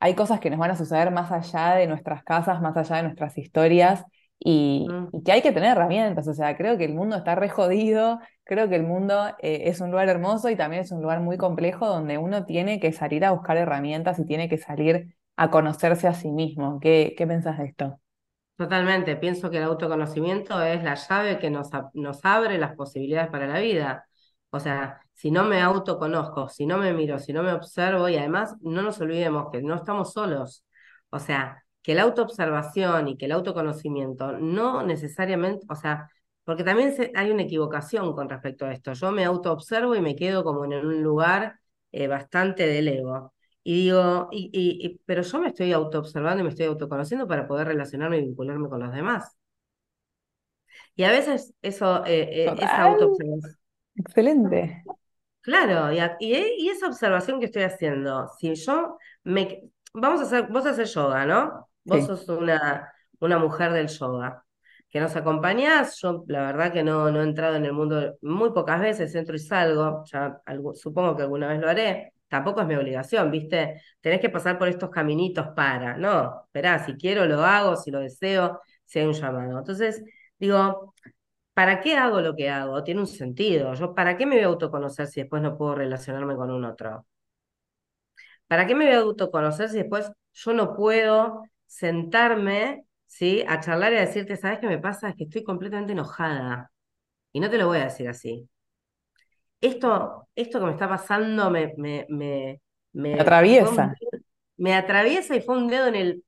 hay 0.00 0.14
cosas 0.14 0.40
que 0.40 0.50
nos 0.50 0.58
van 0.58 0.72
a 0.72 0.76
suceder 0.76 1.10
más 1.12 1.30
allá 1.30 1.74
de 1.74 1.86
nuestras 1.86 2.24
casas, 2.24 2.60
más 2.60 2.76
allá 2.76 2.96
de 2.96 3.02
nuestras 3.04 3.38
historias, 3.38 4.04
y, 4.44 4.88
Mm, 4.88 5.08
y 5.12 5.22
que 5.22 5.32
hay 5.32 5.42
que 5.42 5.52
tener 5.52 5.72
herramientas. 5.72 6.26
O 6.28 6.34
sea, 6.34 6.56
creo 6.56 6.78
que 6.78 6.84
el 6.84 6.94
mundo 6.94 7.16
está 7.16 7.34
re 7.34 7.48
jodido, 7.48 8.20
creo 8.44 8.68
que 8.68 8.76
el 8.76 8.82
mundo 8.84 9.28
eh, 9.40 9.62
es 9.66 9.80
un 9.80 9.90
lugar 9.90 10.08
hermoso 10.08 10.50
y 10.50 10.56
también 10.56 10.82
es 10.82 10.92
un 10.92 11.02
lugar 11.02 11.20
muy 11.20 11.36
complejo 11.38 11.86
donde 11.86 12.18
uno 12.18 12.44
tiene 12.46 12.80
que 12.80 12.92
salir 12.92 13.24
a 13.24 13.32
buscar 13.32 13.56
herramientas 13.56 14.18
y 14.18 14.26
tiene 14.26 14.48
que 14.48 14.58
salir 14.58 15.16
a 15.36 15.50
conocerse 15.50 16.08
a 16.08 16.14
sí 16.14 16.30
mismo. 16.30 16.80
¿Qué, 16.80 17.14
qué 17.16 17.26
pensás 17.26 17.58
de 17.58 17.66
esto? 17.66 18.00
Totalmente, 18.56 19.16
pienso 19.16 19.50
que 19.50 19.56
el 19.56 19.64
autoconocimiento 19.64 20.62
es 20.62 20.84
la 20.84 20.94
llave 20.94 21.38
que 21.38 21.50
nos, 21.50 21.70
nos 21.94 22.24
abre 22.24 22.58
las 22.58 22.76
posibilidades 22.76 23.30
para 23.30 23.46
la 23.48 23.58
vida. 23.58 24.06
O 24.50 24.60
sea, 24.60 25.00
si 25.14 25.30
no 25.30 25.44
me 25.44 25.60
autoconozco, 25.60 26.48
si 26.48 26.66
no 26.66 26.78
me 26.78 26.92
miro, 26.92 27.18
si 27.18 27.32
no 27.32 27.42
me 27.42 27.52
observo, 27.52 28.08
y 28.08 28.16
además 28.16 28.54
no 28.60 28.82
nos 28.82 29.00
olvidemos 29.00 29.50
que 29.50 29.62
no 29.62 29.74
estamos 29.74 30.12
solos. 30.12 30.64
O 31.10 31.18
sea, 31.18 31.64
que 31.82 31.94
la 31.94 32.02
autoobservación 32.02 33.08
y 33.08 33.16
que 33.16 33.26
el 33.26 33.32
autoconocimiento 33.32 34.32
no 34.38 34.82
necesariamente, 34.84 35.66
o 35.68 35.74
sea, 35.76 36.08
porque 36.44 36.64
también 36.64 36.94
se- 36.94 37.12
hay 37.14 37.30
una 37.30 37.42
equivocación 37.42 38.14
con 38.14 38.28
respecto 38.28 38.66
a 38.66 38.72
esto. 38.72 38.92
Yo 38.92 39.12
me 39.12 39.24
autoobservo 39.24 39.94
y 39.96 40.00
me 40.00 40.16
quedo 40.16 40.44
como 40.44 40.64
en 40.64 40.74
un 40.74 41.02
lugar 41.02 41.58
eh, 41.92 42.06
bastante 42.08 42.66
del 42.66 42.88
ego. 42.88 43.34
Y 43.64 43.84
digo, 43.84 44.28
y, 44.32 44.50
y- 44.52 44.86
y- 44.86 45.00
pero 45.06 45.22
yo 45.22 45.40
me 45.40 45.48
estoy 45.48 45.72
autoobservando 45.72 46.40
y 46.40 46.44
me 46.44 46.50
estoy 46.50 46.66
autoconociendo 46.66 47.28
para 47.28 47.46
poder 47.46 47.68
relacionarme 47.68 48.18
y 48.18 48.22
vincularme 48.22 48.68
con 48.68 48.80
los 48.80 48.92
demás. 48.92 49.36
Y 50.96 51.04
a 51.04 51.10
veces 51.10 51.54
eso, 51.62 52.04
eh, 52.06 52.28
eh, 52.30 52.56
esa 52.64 52.82
Total, 52.82 52.84
autoobservación, 52.84 53.58
excelente. 53.96 54.86
claro, 55.40 55.92
y, 55.92 55.98
a- 55.98 56.16
y, 56.20 56.34
y 56.58 56.68
esa 56.70 56.86
observación 56.88 57.40
que 57.40 57.46
estoy 57.46 57.62
haciendo, 57.64 58.28
si 58.38 58.54
yo 58.54 58.98
me, 59.24 59.62
vamos 59.94 60.20
a 60.20 60.24
hacer, 60.24 60.48
vos 60.50 60.66
haces 60.66 60.94
yoga, 60.94 61.26
¿no? 61.26 61.68
Vos 61.84 62.06
sos 62.06 62.28
una, 62.28 62.92
una 63.20 63.38
mujer 63.38 63.72
del 63.72 63.88
yoga, 63.88 64.44
que 64.88 65.00
nos 65.00 65.16
acompañás, 65.16 65.98
yo 66.00 66.24
la 66.28 66.46
verdad 66.46 66.72
que 66.72 66.82
no, 66.82 67.10
no 67.10 67.20
he 67.20 67.24
entrado 67.24 67.56
en 67.56 67.64
el 67.64 67.72
mundo 67.72 68.16
muy 68.22 68.52
pocas 68.52 68.80
veces, 68.80 69.14
entro 69.14 69.34
y 69.34 69.38
salgo, 69.38 70.04
ya 70.04 70.40
supongo 70.74 71.16
que 71.16 71.22
alguna 71.22 71.48
vez 71.48 71.60
lo 71.60 71.68
haré, 71.68 72.12
tampoco 72.28 72.60
es 72.60 72.66
mi 72.66 72.74
obligación, 72.76 73.30
¿viste? 73.30 73.80
Tenés 74.00 74.20
que 74.20 74.30
pasar 74.30 74.58
por 74.58 74.68
estos 74.68 74.90
caminitos 74.90 75.48
para, 75.56 75.96
no, 75.96 76.42
esperá, 76.44 76.84
si 76.84 76.94
quiero 76.94 77.26
lo 77.26 77.40
hago, 77.42 77.76
si 77.76 77.90
lo 77.90 78.00
deseo, 78.00 78.60
si 78.84 78.98
hay 78.98 79.06
un 79.06 79.12
llamado. 79.14 79.58
Entonces, 79.58 80.02
digo, 80.38 80.94
¿para 81.54 81.80
qué 81.80 81.96
hago 81.96 82.20
lo 82.20 82.34
que 82.36 82.50
hago? 82.50 82.82
Tiene 82.84 83.00
un 83.00 83.06
sentido. 83.06 83.74
Yo, 83.74 83.94
¿para 83.94 84.16
qué 84.16 84.26
me 84.26 84.36
voy 84.36 84.44
a 84.44 84.48
autoconocer 84.48 85.06
si 85.06 85.20
después 85.20 85.42
no 85.42 85.56
puedo 85.56 85.74
relacionarme 85.74 86.36
con 86.36 86.50
un 86.50 86.64
otro? 86.64 87.06
¿Para 88.46 88.66
qué 88.66 88.74
me 88.74 88.86
voy 88.86 88.94
a 88.94 88.98
autoconocer 89.00 89.68
si 89.70 89.78
después 89.78 90.10
yo 90.32 90.52
no 90.52 90.74
puedo 90.74 91.44
sentarme, 91.72 92.86
¿sí? 93.06 93.44
A 93.48 93.60
charlar 93.60 93.92
y 93.92 93.96
a 93.96 94.00
decirte, 94.02 94.36
¿sabes 94.36 94.58
qué 94.60 94.66
me 94.68 94.78
pasa? 94.78 95.08
Es 95.10 95.16
que 95.16 95.24
estoy 95.24 95.42
completamente 95.44 95.92
enojada. 95.92 96.70
Y 97.32 97.40
no 97.40 97.50
te 97.50 97.58
lo 97.58 97.68
voy 97.68 97.78
a 97.80 97.84
decir 97.86 98.08
así. 98.08 98.48
Esto, 99.60 100.28
esto 100.34 100.58
que 100.58 100.64
me 100.66 100.72
está 100.72 100.88
pasando 100.88 101.50
me, 101.50 101.72
me, 101.76 102.06
me, 102.08 102.60
me 102.92 103.22
me 103.22 103.52
fue 103.56 103.68
un 103.70 103.78
atraviesa. 103.78 103.98
me 104.58 104.74
atraviesa 104.74 105.36
y 105.36 105.42
fue 105.42 105.56
un 105.58 105.68
dedo 105.68 105.86
en 105.88 105.96
el, 105.96 106.24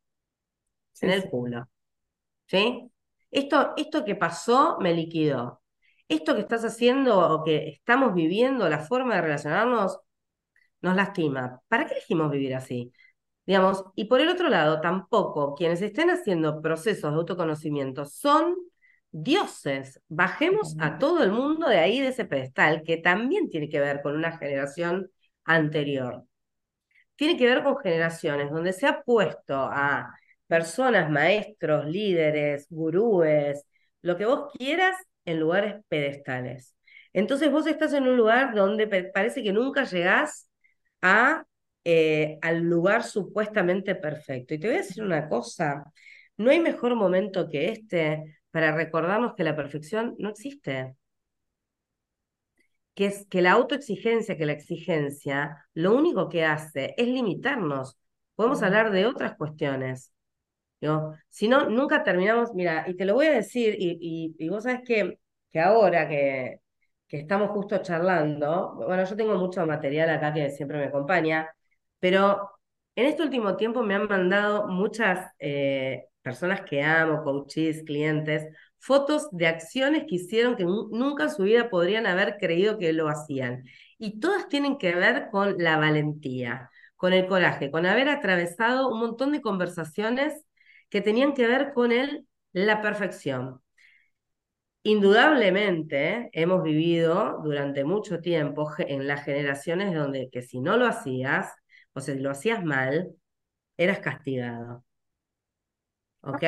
en 1.00 1.10
el 1.10 1.28
culo. 1.30 1.68
¿Sí? 2.46 2.90
Esto, 3.32 3.74
esto 3.76 4.04
que 4.04 4.16
pasó 4.16 4.78
me 4.80 4.94
liquidó. 4.94 5.62
Esto 6.08 6.34
que 6.34 6.42
estás 6.42 6.64
haciendo 6.64 7.18
o 7.18 7.44
que 7.44 7.68
estamos 7.70 8.14
viviendo, 8.14 8.68
la 8.68 8.80
forma 8.80 9.16
de 9.16 9.22
relacionarnos, 9.22 10.00
nos 10.82 10.96
lastima. 10.96 11.60
¿Para 11.68 11.86
qué 11.86 11.94
elegimos 11.94 12.30
vivir 12.30 12.54
así? 12.54 12.92
Digamos, 13.46 13.84
y 13.94 14.06
por 14.06 14.20
el 14.20 14.28
otro 14.28 14.48
lado, 14.48 14.80
tampoco 14.80 15.54
quienes 15.54 15.82
estén 15.82 16.10
haciendo 16.10 16.62
procesos 16.62 17.12
de 17.12 17.18
autoconocimiento 17.18 18.06
son 18.06 18.56
dioses. 19.10 20.00
Bajemos 20.08 20.76
a 20.80 20.98
todo 20.98 21.22
el 21.22 21.30
mundo 21.30 21.68
de 21.68 21.78
ahí, 21.78 22.00
de 22.00 22.08
ese 22.08 22.24
pedestal, 22.24 22.82
que 22.82 22.96
también 22.96 23.50
tiene 23.50 23.68
que 23.68 23.80
ver 23.80 24.02
con 24.02 24.16
una 24.16 24.38
generación 24.38 25.10
anterior. 25.44 26.24
Tiene 27.16 27.36
que 27.36 27.46
ver 27.46 27.62
con 27.62 27.78
generaciones 27.78 28.50
donde 28.50 28.72
se 28.72 28.86
ha 28.86 29.02
puesto 29.02 29.54
a 29.54 30.14
personas, 30.46 31.10
maestros, 31.10 31.86
líderes, 31.86 32.66
gurúes, 32.70 33.64
lo 34.02 34.16
que 34.16 34.26
vos 34.26 34.52
quieras, 34.58 34.96
en 35.24 35.40
lugares 35.40 35.76
pedestales. 35.88 36.74
Entonces 37.12 37.50
vos 37.50 37.66
estás 37.66 37.92
en 37.94 38.08
un 38.08 38.16
lugar 38.16 38.54
donde 38.54 38.86
parece 39.14 39.42
que 39.42 39.52
nunca 39.52 39.84
llegás 39.84 40.50
a, 41.02 41.44
eh, 41.84 42.38
al 42.42 42.62
lugar 42.62 43.04
supuestamente 43.04 43.94
perfecto. 43.94 44.54
Y 44.54 44.58
te 44.58 44.68
voy 44.68 44.76
a 44.76 44.80
decir 44.80 45.02
una 45.02 45.28
cosa, 45.28 45.84
no 46.36 46.50
hay 46.50 46.60
mejor 46.60 46.94
momento 46.96 47.48
que 47.48 47.70
este 47.70 48.38
para 48.50 48.74
recordarnos 48.74 49.34
que 49.34 49.44
la 49.44 49.56
perfección 49.56 50.14
no 50.18 50.30
existe. 50.30 50.96
Que 52.94 53.06
es 53.06 53.26
que 53.28 53.42
la 53.42 53.52
autoexigencia, 53.52 54.36
que 54.36 54.46
la 54.46 54.52
exigencia, 54.52 55.66
lo 55.74 55.94
único 55.96 56.28
que 56.28 56.44
hace 56.44 56.94
es 56.96 57.08
limitarnos. 57.08 57.98
Podemos 58.36 58.62
hablar 58.62 58.92
de 58.92 59.06
otras 59.06 59.36
cuestiones. 59.36 60.12
¿no? 60.80 61.16
Si 61.28 61.48
no, 61.48 61.68
nunca 61.70 62.04
terminamos, 62.04 62.54
mira, 62.54 62.84
y 62.88 62.94
te 62.96 63.04
lo 63.04 63.14
voy 63.14 63.26
a 63.26 63.32
decir, 63.32 63.76
y, 63.78 64.34
y, 64.38 64.48
vos 64.48 64.64
sabes 64.64 64.82
que, 64.86 65.18
que 65.50 65.60
ahora 65.60 66.08
que, 66.08 66.60
que 67.08 67.18
estamos 67.18 67.50
justo 67.50 67.78
charlando, 67.82 68.74
bueno, 68.86 69.04
yo 69.04 69.16
tengo 69.16 69.36
mucho 69.36 69.66
material 69.66 70.10
acá 70.10 70.32
que 70.34 70.50
siempre 70.50 70.78
me 70.78 70.86
acompaña, 70.86 71.48
pero 72.04 72.50
en 72.96 73.06
este 73.06 73.22
último 73.22 73.56
tiempo 73.56 73.82
me 73.82 73.94
han 73.94 74.06
mandado 74.06 74.68
muchas 74.68 75.32
eh, 75.38 76.04
personas 76.20 76.60
que 76.60 76.82
amo, 76.82 77.22
coaches, 77.24 77.82
clientes, 77.82 78.46
fotos 78.76 79.28
de 79.30 79.46
acciones 79.46 80.04
que 80.06 80.16
hicieron 80.16 80.54
que 80.54 80.64
nunca 80.64 81.22
en 81.24 81.30
su 81.30 81.44
vida 81.44 81.70
podrían 81.70 82.06
haber 82.06 82.36
creído 82.36 82.76
que 82.76 82.92
lo 82.92 83.08
hacían. 83.08 83.64
Y 83.96 84.20
todas 84.20 84.50
tienen 84.50 84.76
que 84.76 84.94
ver 84.94 85.28
con 85.30 85.56
la 85.56 85.78
valentía, 85.78 86.68
con 86.94 87.14
el 87.14 87.26
coraje, 87.26 87.70
con 87.70 87.86
haber 87.86 88.10
atravesado 88.10 88.90
un 88.90 89.00
montón 89.00 89.32
de 89.32 89.40
conversaciones 89.40 90.44
que 90.90 91.00
tenían 91.00 91.32
que 91.32 91.46
ver 91.46 91.72
con 91.72 91.90
el, 91.90 92.26
la 92.52 92.82
perfección. 92.82 93.62
Indudablemente 94.82 96.28
hemos 96.34 96.62
vivido 96.62 97.40
durante 97.42 97.82
mucho 97.84 98.20
tiempo 98.20 98.70
en 98.76 99.06
las 99.06 99.24
generaciones 99.24 99.94
donde 99.94 100.28
que 100.30 100.42
si 100.42 100.60
no 100.60 100.76
lo 100.76 100.86
hacías, 100.86 101.50
o 101.94 102.00
sea, 102.00 102.14
si 102.14 102.20
lo 102.20 102.30
hacías 102.30 102.64
mal, 102.64 103.14
eras 103.76 104.00
castigado. 104.00 104.84
¿Ok? 106.20 106.42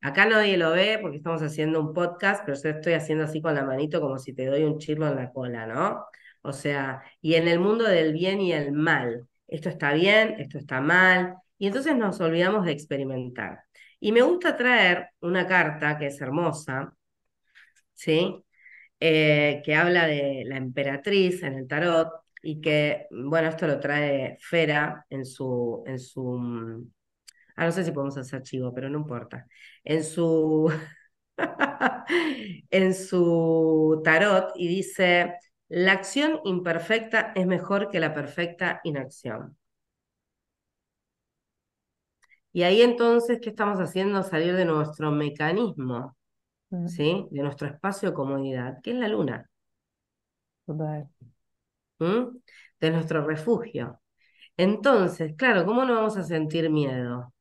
Acá 0.00 0.26
nadie 0.26 0.56
lo 0.56 0.70
ve 0.72 0.98
porque 1.00 1.16
estamos 1.16 1.42
haciendo 1.42 1.80
un 1.80 1.92
podcast, 1.92 2.44
pero 2.46 2.56
yo 2.60 2.70
estoy 2.70 2.92
haciendo 2.94 3.24
así 3.24 3.42
con 3.42 3.54
la 3.54 3.64
manito 3.64 4.00
como 4.00 4.18
si 4.18 4.32
te 4.32 4.46
doy 4.46 4.62
un 4.62 4.78
chirlo 4.78 5.08
en 5.08 5.16
la 5.16 5.32
cola, 5.32 5.66
¿no? 5.66 6.04
O 6.42 6.52
sea, 6.52 7.02
y 7.20 7.34
en 7.34 7.48
el 7.48 7.58
mundo 7.58 7.84
del 7.84 8.12
bien 8.12 8.40
y 8.40 8.52
el 8.52 8.72
mal, 8.72 9.28
esto 9.48 9.68
está 9.68 9.92
bien, 9.92 10.36
esto 10.38 10.58
está 10.58 10.80
mal, 10.80 11.34
y 11.58 11.66
entonces 11.66 11.96
nos 11.96 12.20
olvidamos 12.20 12.64
de 12.64 12.72
experimentar. 12.72 13.64
Y 14.00 14.12
me 14.12 14.22
gusta 14.22 14.56
traer 14.56 15.08
una 15.20 15.46
carta 15.46 15.98
que 15.98 16.06
es 16.06 16.20
hermosa, 16.20 16.94
¿sí? 17.94 18.44
Eh, 19.00 19.62
que 19.64 19.74
habla 19.74 20.06
de 20.06 20.44
la 20.46 20.56
emperatriz 20.56 21.42
en 21.42 21.54
el 21.54 21.68
tarot 21.68 22.08
y 22.42 22.60
que, 22.60 23.06
bueno, 23.10 23.48
esto 23.48 23.66
lo 23.66 23.80
trae 23.80 24.36
Fera 24.40 25.04
en 25.10 25.24
su, 25.26 25.82
en 25.86 25.98
su, 25.98 26.86
ah, 27.56 27.66
no 27.66 27.72
sé 27.72 27.84
si 27.84 27.92
podemos 27.92 28.16
hacer 28.18 28.42
chivo, 28.42 28.72
pero 28.74 28.88
no 28.90 28.98
importa, 28.98 29.46
en 29.84 30.04
su, 30.04 30.72
en 32.70 32.94
su 32.94 34.00
tarot 34.04 34.52
y 34.56 34.68
dice, 34.68 35.34
la 35.68 35.92
acción 35.92 36.40
imperfecta 36.44 37.32
es 37.34 37.46
mejor 37.46 37.90
que 37.90 38.00
la 38.00 38.14
perfecta 38.14 38.80
inacción. 38.84 39.56
Y 42.52 42.62
ahí 42.64 42.82
entonces, 42.82 43.38
¿qué 43.42 43.50
estamos 43.50 43.78
haciendo? 43.78 44.22
Salir 44.22 44.54
de 44.56 44.64
nuestro 44.64 45.10
mecanismo 45.12 46.16
Mm. 46.70 46.88
¿sí? 46.88 47.26
De 47.30 47.42
nuestro 47.42 47.68
espacio 47.68 48.10
de 48.10 48.14
comodidad, 48.14 48.80
que 48.82 48.90
es 48.92 48.96
la 48.96 49.08
luna. 49.08 49.50
De 51.98 52.90
nuestro 52.90 53.26
refugio. 53.26 54.00
Entonces, 54.56 55.34
claro, 55.36 55.64
¿cómo 55.66 55.84
no 55.84 55.94
vamos 55.96 56.16
a 56.18 56.24
sentir 56.24 56.70
miedo? 56.70 57.32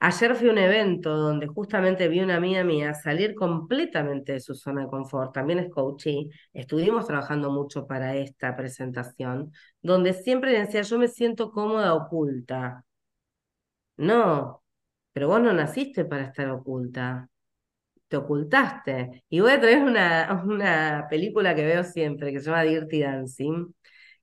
Ayer 0.00 0.34
fui 0.36 0.48
a 0.48 0.52
un 0.52 0.58
evento 0.58 1.16
donde 1.16 1.46
justamente 1.46 2.08
vi 2.08 2.20
una 2.20 2.36
amiga 2.36 2.62
mía 2.64 2.92
salir 2.94 3.34
completamente 3.34 4.32
de 4.32 4.40
su 4.40 4.54
zona 4.54 4.82
de 4.82 4.88
confort, 4.88 5.32
también 5.34 5.58
es 5.58 5.70
coaching, 5.70 6.28
estuvimos 6.52 7.06
trabajando 7.06 7.50
mucho 7.50 7.86
para 7.86 8.14
esta 8.16 8.56
presentación, 8.56 9.52
donde 9.82 10.12
siempre 10.12 10.58
decía, 10.58 10.82
yo 10.82 10.98
me 10.98 11.08
siento 11.08 11.50
cómoda 11.50 11.94
oculta. 11.94 12.84
No, 13.98 14.62
pero 15.12 15.28
vos 15.28 15.40
no 15.42 15.52
naciste 15.52 16.04
para 16.04 16.24
estar 16.24 16.50
oculta 16.50 17.28
te 18.08 18.16
ocultaste. 18.16 19.24
Y 19.28 19.40
voy 19.40 19.52
a 19.52 19.60
traer 19.60 19.82
una, 19.82 20.42
una 20.44 21.06
película 21.10 21.54
que 21.54 21.64
veo 21.66 21.84
siempre, 21.84 22.32
que 22.32 22.40
se 22.40 22.46
llama 22.46 22.62
Dirty 22.62 23.00
Dancing, 23.00 23.72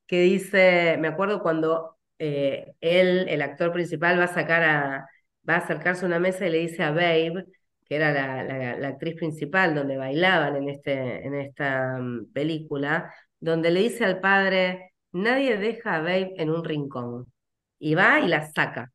que 0.08 0.22
dice, 0.22 0.98
me 1.00 1.08
acuerdo 1.10 1.42
cuando 1.42 1.98
eh, 2.20 2.74
él, 2.82 3.28
el 3.30 3.42
actor 3.42 3.72
principal, 3.74 4.20
va 4.20 4.26
a 4.26 4.28
sacar 4.34 4.64
a, 4.64 5.10
va 5.48 5.56
a 5.56 5.58
acercarse 5.58 6.06
a 6.06 6.08
una 6.08 6.20
mesa 6.20 6.48
y 6.48 6.52
le 6.52 6.60
dice 6.60 6.84
a 6.84 6.92
Babe, 6.92 7.46
que 7.86 7.96
era 7.96 8.14
la, 8.78 8.88
actriz 8.88 9.16
principal, 9.16 9.76
donde 9.76 9.98
bailaban 9.98 10.56
en, 10.56 10.70
este, 10.70 11.26
en 11.26 11.36
esta 11.36 11.98
mm, 12.00 12.32
película, 12.34 13.14
donde 13.40 13.72
le 13.72 13.82
dice 13.82 14.06
al 14.06 14.20
padre, 14.20 14.94
nadie 15.12 15.58
deja 15.58 15.96
a 15.96 16.00
Babe 16.00 16.34
en 16.38 16.50
un 16.50 16.64
rincón. 16.64 17.32
Y 17.80 17.96
va 17.96 18.20
y 18.22 18.28
la 18.28 18.50
saca. 18.52 18.92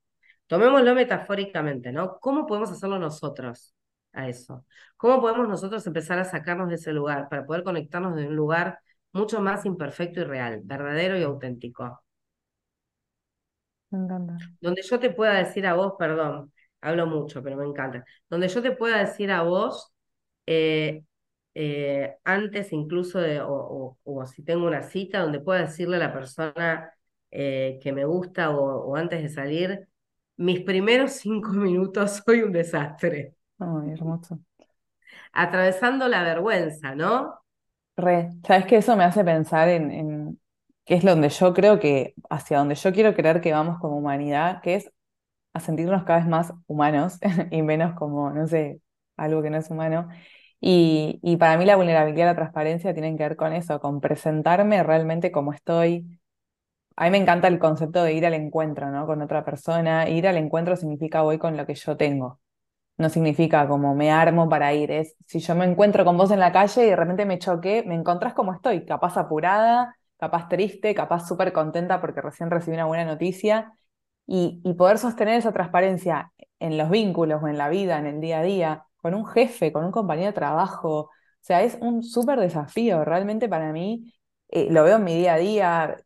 Tomémoslo 0.46 0.94
metafóricamente, 0.94 1.92
¿no? 1.92 2.18
¿Cómo 2.20 2.46
podemos 2.46 2.70
hacerlo 2.72 2.98
nosotros? 2.98 3.74
A 4.12 4.28
eso. 4.28 4.64
¿Cómo 4.96 5.20
podemos 5.20 5.48
nosotros 5.48 5.86
empezar 5.86 6.18
a 6.18 6.24
sacarnos 6.24 6.68
de 6.68 6.76
ese 6.76 6.92
lugar 6.92 7.28
para 7.28 7.46
poder 7.46 7.64
conectarnos 7.64 8.16
de 8.16 8.26
un 8.28 8.36
lugar 8.36 8.78
mucho 9.12 9.40
más 9.40 9.64
imperfecto 9.66 10.20
y 10.20 10.24
real, 10.24 10.60
verdadero 10.64 11.18
y 11.18 11.22
auténtico? 11.22 12.02
Me 13.90 13.98
encanta. 13.98 14.38
Donde 14.60 14.82
yo 14.82 14.98
te 15.00 15.10
pueda 15.10 15.34
decir 15.34 15.66
a 15.66 15.74
vos, 15.74 15.94
perdón, 15.98 16.52
hablo 16.80 17.06
mucho, 17.06 17.42
pero 17.42 17.56
me 17.56 17.64
encanta. 17.66 18.04
Donde 18.28 18.48
yo 18.48 18.62
te 18.62 18.72
pueda 18.72 18.98
decir 18.98 19.30
a 19.30 19.42
vos, 19.42 19.92
eh, 20.46 21.04
eh, 21.54 22.16
antes 22.24 22.72
incluso 22.72 23.20
de, 23.20 23.40
o, 23.42 23.96
si 24.26 24.42
tengo 24.44 24.66
una 24.66 24.82
cita, 24.82 25.20
donde 25.20 25.40
pueda 25.40 25.62
decirle 25.62 25.96
a 25.96 26.00
la 26.00 26.12
persona 26.12 26.92
eh, 27.30 27.78
que 27.82 27.92
me 27.92 28.04
gusta 28.04 28.50
o, 28.50 28.90
o 28.90 28.96
antes 28.96 29.22
de 29.22 29.28
salir, 29.28 29.88
mis 30.36 30.60
primeros 30.62 31.12
cinco 31.14 31.50
minutos 31.52 32.22
soy 32.26 32.42
un 32.42 32.52
desastre. 32.52 33.34
Ay, 33.58 33.92
hermoso. 33.92 34.40
Atravesando 35.32 36.08
la 36.08 36.22
vergüenza, 36.22 36.94
¿no? 36.94 37.40
Re, 37.96 38.30
sabes 38.46 38.66
que 38.66 38.76
eso 38.76 38.96
me 38.96 39.04
hace 39.04 39.24
pensar 39.24 39.68
en, 39.68 39.90
en 39.90 40.40
que 40.84 40.94
es 40.94 41.04
donde 41.04 41.28
yo 41.30 41.52
creo 41.54 41.80
que, 41.80 42.14
hacia 42.30 42.58
donde 42.58 42.76
yo 42.76 42.92
quiero 42.92 43.14
creer 43.14 43.40
que 43.40 43.52
vamos 43.52 43.78
como 43.80 43.98
humanidad, 43.98 44.62
que 44.62 44.76
es 44.76 44.90
a 45.54 45.60
sentirnos 45.60 46.04
cada 46.04 46.20
vez 46.20 46.28
más 46.28 46.52
humanos 46.66 47.18
y 47.50 47.62
menos 47.62 47.94
como, 47.96 48.30
no 48.30 48.46
sé, 48.46 48.80
algo 49.16 49.42
que 49.42 49.50
no 49.50 49.58
es 49.58 49.70
humano. 49.70 50.08
Y, 50.60 51.20
y 51.22 51.36
para 51.38 51.58
mí 51.58 51.64
la 51.64 51.76
vulnerabilidad 51.76 52.26
y 52.26 52.28
la 52.28 52.36
transparencia 52.36 52.94
tienen 52.94 53.16
que 53.18 53.24
ver 53.24 53.36
con 53.36 53.52
eso, 53.52 53.80
con 53.80 54.00
presentarme 54.00 54.82
realmente 54.82 55.32
como 55.32 55.52
estoy. 55.52 56.20
A 56.96 57.04
mí 57.06 57.10
me 57.12 57.18
encanta 57.18 57.48
el 57.48 57.58
concepto 57.58 58.02
de 58.04 58.14
ir 58.14 58.26
al 58.26 58.34
encuentro, 58.34 58.90
¿no? 58.90 59.06
Con 59.06 59.22
otra 59.22 59.44
persona. 59.44 60.08
Ir 60.08 60.28
al 60.28 60.36
encuentro 60.36 60.76
significa 60.76 61.22
voy 61.22 61.38
con 61.38 61.56
lo 61.56 61.66
que 61.66 61.74
yo 61.74 61.96
tengo 61.96 62.40
no 62.98 63.08
significa 63.10 63.68
como 63.68 63.94
me 63.94 64.10
armo 64.10 64.48
para 64.48 64.74
ir, 64.74 64.90
es 64.90 65.16
si 65.26 65.40
yo 65.40 65.54
me 65.54 65.64
encuentro 65.64 66.04
con 66.04 66.16
vos 66.18 66.30
en 66.30 66.40
la 66.40 66.52
calle 66.52 66.86
y 66.86 66.90
de 66.90 66.96
repente 66.96 67.24
me 67.26 67.38
choqué, 67.38 67.82
me 67.86 67.94
encontrás 67.94 68.34
como 68.34 68.52
estoy, 68.52 68.84
capaz 68.84 69.16
apurada, 69.16 69.96
capaz 70.18 70.48
triste, 70.48 70.94
capaz 70.94 71.26
súper 71.28 71.52
contenta 71.52 72.00
porque 72.00 72.20
recién 72.20 72.50
recibí 72.50 72.74
una 72.76 72.86
buena 72.86 73.04
noticia, 73.04 73.72
y, 74.26 74.60
y 74.64 74.74
poder 74.74 74.98
sostener 74.98 75.38
esa 75.38 75.52
transparencia 75.52 76.32
en 76.58 76.76
los 76.78 76.90
vínculos 76.90 77.42
o 77.42 77.48
en 77.48 77.58
la 77.58 77.68
vida, 77.68 77.98
en 77.98 78.06
el 78.06 78.20
día 78.20 78.40
a 78.40 78.42
día, 78.42 78.84
con 78.98 79.14
un 79.14 79.26
jefe, 79.26 79.72
con 79.72 79.84
un 79.84 79.92
compañero 79.92 80.28
de 80.28 80.32
trabajo, 80.34 80.90
o 81.00 81.10
sea, 81.40 81.62
es 81.62 81.78
un 81.80 82.02
súper 82.02 82.38
desafío, 82.40 83.04
realmente 83.04 83.48
para 83.48 83.72
mí, 83.72 84.14
eh, 84.48 84.68
lo 84.70 84.84
veo 84.84 84.96
en 84.96 85.04
mi 85.04 85.14
día 85.16 85.34
a 85.34 85.38
día, 85.38 85.96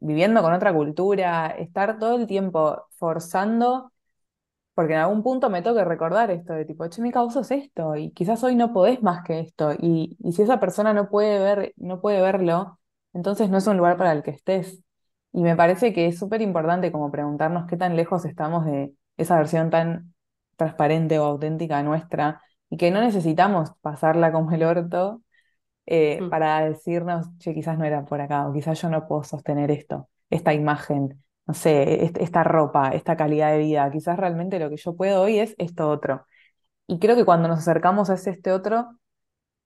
viviendo 0.00 0.42
con 0.42 0.52
otra 0.52 0.72
cultura, 0.72 1.48
estar 1.58 1.98
todo 1.98 2.16
el 2.16 2.26
tiempo 2.26 2.86
forzando 2.96 3.91
Porque 4.74 4.94
en 4.94 5.00
algún 5.00 5.22
punto 5.22 5.50
me 5.50 5.60
toque 5.62 5.84
recordar 5.84 6.30
esto 6.30 6.54
de 6.54 6.64
tipo, 6.64 6.86
che, 6.88 7.02
Mica, 7.02 7.20
vos 7.22 7.34
sos 7.34 7.50
esto, 7.50 7.94
y 7.96 8.10
quizás 8.12 8.42
hoy 8.42 8.56
no 8.56 8.72
podés 8.72 9.02
más 9.02 9.22
que 9.24 9.40
esto, 9.40 9.72
y, 9.78 10.16
y 10.24 10.32
si 10.32 10.42
esa 10.42 10.60
persona 10.60 10.94
no 10.94 11.10
puede 11.10 11.38
ver, 11.38 11.74
no 11.76 12.00
puede 12.00 12.22
verlo, 12.22 12.78
entonces 13.12 13.50
no 13.50 13.58
es 13.58 13.66
un 13.66 13.76
lugar 13.76 13.96
para 13.98 14.12
el 14.12 14.22
que 14.22 14.30
estés. 14.30 14.82
Y 15.32 15.42
me 15.42 15.56
parece 15.56 15.92
que 15.92 16.06
es 16.06 16.18
súper 16.18 16.40
importante 16.42 16.90
como 16.92 17.10
preguntarnos 17.10 17.66
qué 17.66 17.76
tan 17.76 17.96
lejos 17.96 18.24
estamos 18.24 18.64
de 18.66 18.92
esa 19.16 19.36
versión 19.36 19.70
tan 19.70 20.14
transparente 20.56 21.18
o 21.18 21.24
auténtica 21.24 21.82
nuestra, 21.82 22.40
y 22.70 22.76
que 22.78 22.90
no 22.90 23.00
necesitamos 23.02 23.72
pasarla 23.82 24.32
como 24.32 24.52
el 24.52 24.62
orto 24.64 25.22
eh, 25.86 26.20
Mm. 26.22 26.30
para 26.30 26.60
decirnos, 26.64 27.26
che, 27.38 27.54
quizás 27.54 27.78
no 27.78 27.84
era 27.84 28.04
por 28.04 28.20
acá, 28.20 28.48
o 28.48 28.52
quizás 28.52 28.80
yo 28.80 28.88
no 28.90 29.06
puedo 29.08 29.24
sostener 29.24 29.70
esto, 29.70 30.08
esta 30.30 30.54
imagen, 30.54 31.21
no 31.46 31.54
sé, 31.54 32.04
est- 32.04 32.18
esta 32.18 32.44
ropa, 32.44 32.90
esta 32.90 33.16
calidad 33.16 33.52
de 33.52 33.58
vida, 33.58 33.90
quizás 33.90 34.18
realmente 34.18 34.58
lo 34.58 34.70
que 34.70 34.76
yo 34.76 34.96
puedo 34.96 35.22
hoy 35.22 35.38
es 35.40 35.54
esto 35.58 35.88
otro. 35.90 36.26
Y 36.88 36.98
creo 37.00 37.16
que 37.16 37.24
cuando 37.26 37.48
nos 37.48 37.60
acercamos 37.60 38.10
a 38.10 38.14
este 38.14 38.52
otro, 38.52 38.98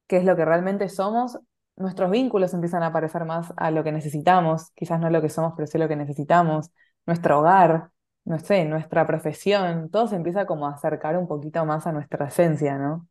que 0.07 0.17
es 0.19 0.25
lo 0.25 0.37
que 0.37 0.45
realmente 0.45 0.89
somos, 0.89 1.39
nuestros 1.77 2.11
vínculos 2.11 2.55
empiezan 2.55 2.83
a 2.83 2.93
parecer 2.93 3.25
más 3.25 3.53
a 3.57 3.71
lo 3.71 3.85
que 3.85 3.93
necesitamos, 3.93 4.71
quizás 4.75 5.01
no 5.01 5.11
lo 5.11 5.21
que 5.23 5.29
somos, 5.31 5.53
pero 5.57 5.67
sí 5.67 5.79
lo 5.79 5.89
que 5.89 5.97
necesitamos, 5.97 6.71
nuestro 7.07 7.41
hogar, 7.41 7.91
no 8.25 8.39
sé, 8.39 8.65
nuestra 8.65 9.07
profesión, 9.07 9.91
todo 9.91 10.07
se 10.09 10.17
empieza 10.17 10.47
como 10.47 10.67
a 10.67 10.73
acercar 10.75 11.17
un 11.19 11.29
poquito 11.29 11.65
más 11.67 11.87
a 11.87 11.93
nuestra 11.93 12.27
esencia, 12.29 12.79
¿no? 12.79 13.09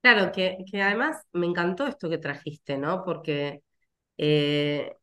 Claro, 0.00 0.30
que, 0.32 0.58
que 0.70 0.80
además 0.82 1.22
me 1.32 1.46
encantó 1.46 1.86
esto 1.86 2.08
que 2.08 2.18
trajiste, 2.18 2.78
¿no? 2.78 3.04
Porque 3.04 3.62
eh, 4.18 4.96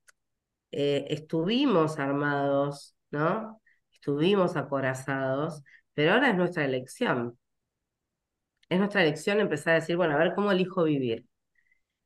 eh, 0.73 1.05
estuvimos 1.09 1.99
armados, 1.99 2.95
¿no? 3.12 3.62
Estuvimos 3.91 4.55
acorazados, 4.57 5.63
pero 5.93 6.13
ahora 6.13 6.29
es 6.31 6.36
nuestra 6.38 6.65
elección. 6.65 7.38
Es 8.69 8.79
nuestra 8.79 9.01
elección 9.03 9.39
empezar 9.39 9.73
a 9.73 9.75
decir, 9.79 9.97
bueno, 9.97 10.15
a 10.15 10.17
ver 10.17 10.33
cómo 10.36 10.51
elijo 10.51 10.83
vivir. 10.83 11.25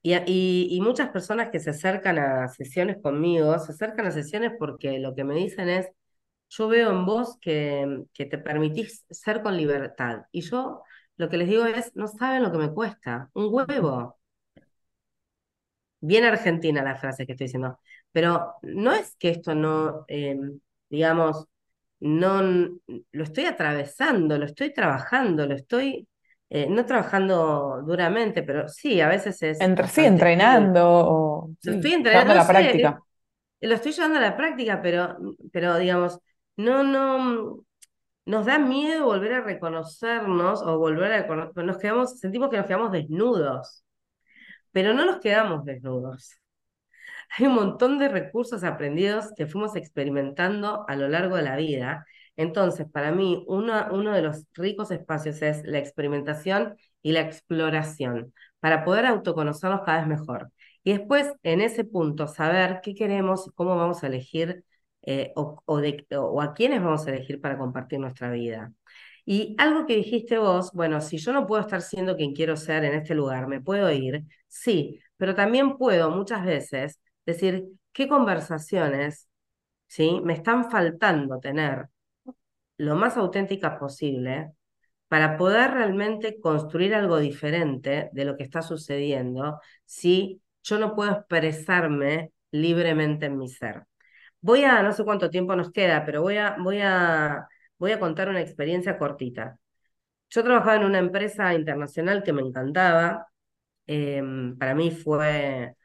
Y, 0.04 0.16
y, 0.28 0.70
y 0.72 0.82
muchas 0.82 1.10
personas 1.12 1.50
que 1.52 1.60
se 1.60 1.72
acercan 1.72 2.20
a 2.20 2.50
sesiones 2.50 2.98
conmigo, 3.04 3.58
se 3.60 3.74
acercan 3.74 4.08
a 4.08 4.12
sesiones 4.12 4.54
porque 4.60 5.00
lo 5.00 5.16
que 5.16 5.24
me 5.26 5.36
dicen 5.36 5.70
es, 5.70 5.88
yo 6.50 6.68
veo 6.70 6.92
en 6.92 7.06
vos 7.06 7.38
que, 7.42 8.06
que 8.14 8.26
te 8.26 8.38
permitís 8.40 9.06
ser 9.12 9.44
con 9.44 9.58
libertad. 9.58 10.24
Y 10.32 10.42
yo 10.42 10.84
lo 11.18 11.30
que 11.30 11.38
les 11.38 11.50
digo 11.50 11.66
es, 11.66 11.96
no 11.96 12.08
saben 12.08 12.44
lo 12.44 12.52
que 12.52 12.60
me 12.60 12.74
cuesta, 12.74 13.30
un 13.34 13.50
huevo. 13.54 14.18
Bien 16.00 16.24
argentina 16.26 16.84
la 16.84 16.96
frase 16.96 17.26
que 17.26 17.34
estoy 17.34 17.46
diciendo, 17.48 17.80
pero 18.12 18.56
no 18.62 18.94
es 18.94 19.16
que 19.18 19.30
esto 19.30 19.54
no, 19.56 20.06
eh, 20.08 20.38
digamos, 20.90 21.48
no 22.00 22.42
lo 22.42 23.24
estoy 23.24 23.46
atravesando, 23.46 24.38
lo 24.38 24.46
estoy 24.46 24.74
trabajando, 24.74 25.46
lo 25.46 25.56
estoy, 25.56 26.08
eh, 26.50 26.68
no 26.70 26.86
trabajando 26.86 27.82
duramente, 27.86 28.44
pero 28.44 28.68
sí, 28.68 29.02
a 29.02 29.08
veces 29.08 29.42
es 29.44 29.60
Entre, 29.62 29.88
sí, 29.88 30.06
entrenando 30.06 30.84
o 30.88 31.50
Lo 31.64 31.74
estoy 31.74 31.94
entrenando, 31.94 32.34
a 32.34 32.36
la 32.36 32.46
sé, 32.46 32.52
práctica. 32.52 33.00
lo 33.62 33.74
estoy 33.76 33.92
llevando 33.92 34.18
a 34.20 34.22
la 34.22 34.38
práctica, 34.38 34.82
pero, 34.82 35.18
pero 35.52 35.78
digamos, 35.78 36.20
no, 36.56 36.84
no, 36.84 37.64
nos 38.26 38.46
da 38.46 38.60
miedo 38.60 39.06
volver 39.06 39.34
a 39.34 39.42
reconocernos 39.42 40.62
o 40.62 40.78
volver 40.78 41.14
a, 41.14 41.28
nos 41.64 41.78
quedamos, 41.78 42.20
sentimos 42.20 42.50
que 42.50 42.58
nos 42.58 42.68
quedamos 42.68 42.92
desnudos, 42.92 43.84
pero 44.72 44.94
no 44.94 45.06
nos 45.06 45.20
quedamos 45.20 45.66
desnudos. 45.66 46.38
Hay 47.38 47.46
un 47.48 47.56
montón 47.56 47.98
de 48.00 48.10
recursos 48.10 48.64
aprendidos 48.64 49.32
que 49.36 49.48
fuimos 49.48 49.76
experimentando 49.76 50.86
a 50.88 50.96
lo 50.96 51.08
largo 51.10 51.36
de 51.36 51.44
la 51.44 51.56
vida. 51.58 52.06
Entonces, 52.36 52.88
para 52.92 53.12
mí, 53.12 53.44
uno, 53.48 53.88
uno 53.92 54.14
de 54.14 54.22
los 54.22 54.46
ricos 54.54 54.92
espacios 54.92 55.42
es 55.42 55.64
la 55.66 55.80
experimentación 55.80 56.76
y 57.02 57.12
la 57.12 57.22
exploración, 57.22 58.34
para 58.60 58.84
poder 58.84 59.06
autoconocernos 59.06 59.82
cada 59.86 60.00
vez 60.00 60.08
mejor. 60.08 60.52
Y 60.84 60.92
después, 60.94 61.34
en 61.44 61.62
ese 61.62 61.84
punto, 61.84 62.28
saber 62.28 62.80
qué 62.84 62.94
queremos 62.96 63.48
y 63.48 63.52
cómo 63.52 63.76
vamos 63.76 64.04
a 64.04 64.08
elegir 64.08 64.64
eh, 65.04 65.32
o, 65.36 65.62
o 65.66 65.78
de- 65.80 66.06
o 66.18 66.42
a 66.42 66.54
quiénes 66.54 66.82
vamos 66.84 67.06
a 67.08 67.12
elegir 67.12 67.40
para 67.42 67.58
compartir 67.58 68.00
nuestra 68.00 68.30
vida. 68.32 68.74
Y 69.26 69.56
algo 69.60 69.86
que 69.86 69.96
dijiste 69.96 70.38
vos, 70.38 70.72
bueno, 70.74 71.02
si 71.02 71.18
yo 71.18 71.34
no 71.34 71.46
puedo 71.48 71.62
estar 71.62 71.82
siendo 71.82 72.16
quien 72.16 72.34
quiero 72.34 72.56
ser 72.56 72.86
en 72.86 72.94
este 72.94 73.14
lugar, 73.16 73.48
¿me 73.48 73.62
puedo 73.62 73.92
ir? 73.92 74.24
Sí, 74.48 75.00
pero 75.18 75.36
también 75.36 75.78
puedo 75.78 76.10
muchas 76.12 76.46
veces 76.46 77.00
decir, 77.28 77.66
¿qué 77.94 78.08
conversaciones, 78.08 79.30
¿sí? 79.88 80.22
me 80.24 80.34
están 80.34 80.72
faltando 80.72 81.40
tener 81.40 81.90
lo 82.78 82.96
más 82.96 83.18
auténticas 83.18 83.78
posible 83.80 84.54
para 85.08 85.38
poder 85.38 85.72
realmente 85.72 86.40
construir 86.42 86.96
algo 86.96 87.20
diferente 87.20 88.10
de 88.14 88.26
lo 88.26 88.38
que 88.38 88.44
está 88.44 88.62
sucediendo 88.62 89.60
si 89.86 90.42
yo 90.64 90.80
no 90.80 90.96
puedo 90.96 91.12
expresarme 91.14 92.32
libremente 92.52 93.28
en 93.28 93.38
mi 93.38 93.48
ser? 93.50 93.84
Voy 94.42 94.64
a, 94.64 94.84
no 94.84 94.94
sé 94.94 95.04
cuánto 95.06 95.30
tiempo 95.30 95.56
nos 95.56 95.72
queda, 95.72 96.06
pero 96.06 96.22
voy 96.22 96.38
a, 96.38 96.58
voy 96.60 96.80
a, 96.82 97.48
voy 97.80 97.92
a 97.92 98.00
contar 98.00 98.30
una 98.30 98.42
experiencia 98.42 98.98
cortita. 98.98 99.58
Yo 100.30 100.44
trabajaba 100.44 100.76
en 100.78 100.86
una 100.86 101.00
empresa 101.00 101.54
internacional 101.54 102.24
que 102.24 102.34
me 102.34 102.42
encantaba. 102.42 103.28
eh, 103.88 104.24
para 104.60 104.76
mí 104.76 104.92
fue, 104.92 105.76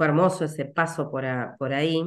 fue 0.00 0.06
hermoso 0.06 0.46
ese 0.46 0.64
paso 0.64 1.10
por, 1.10 1.26
ahí. 1.74 2.02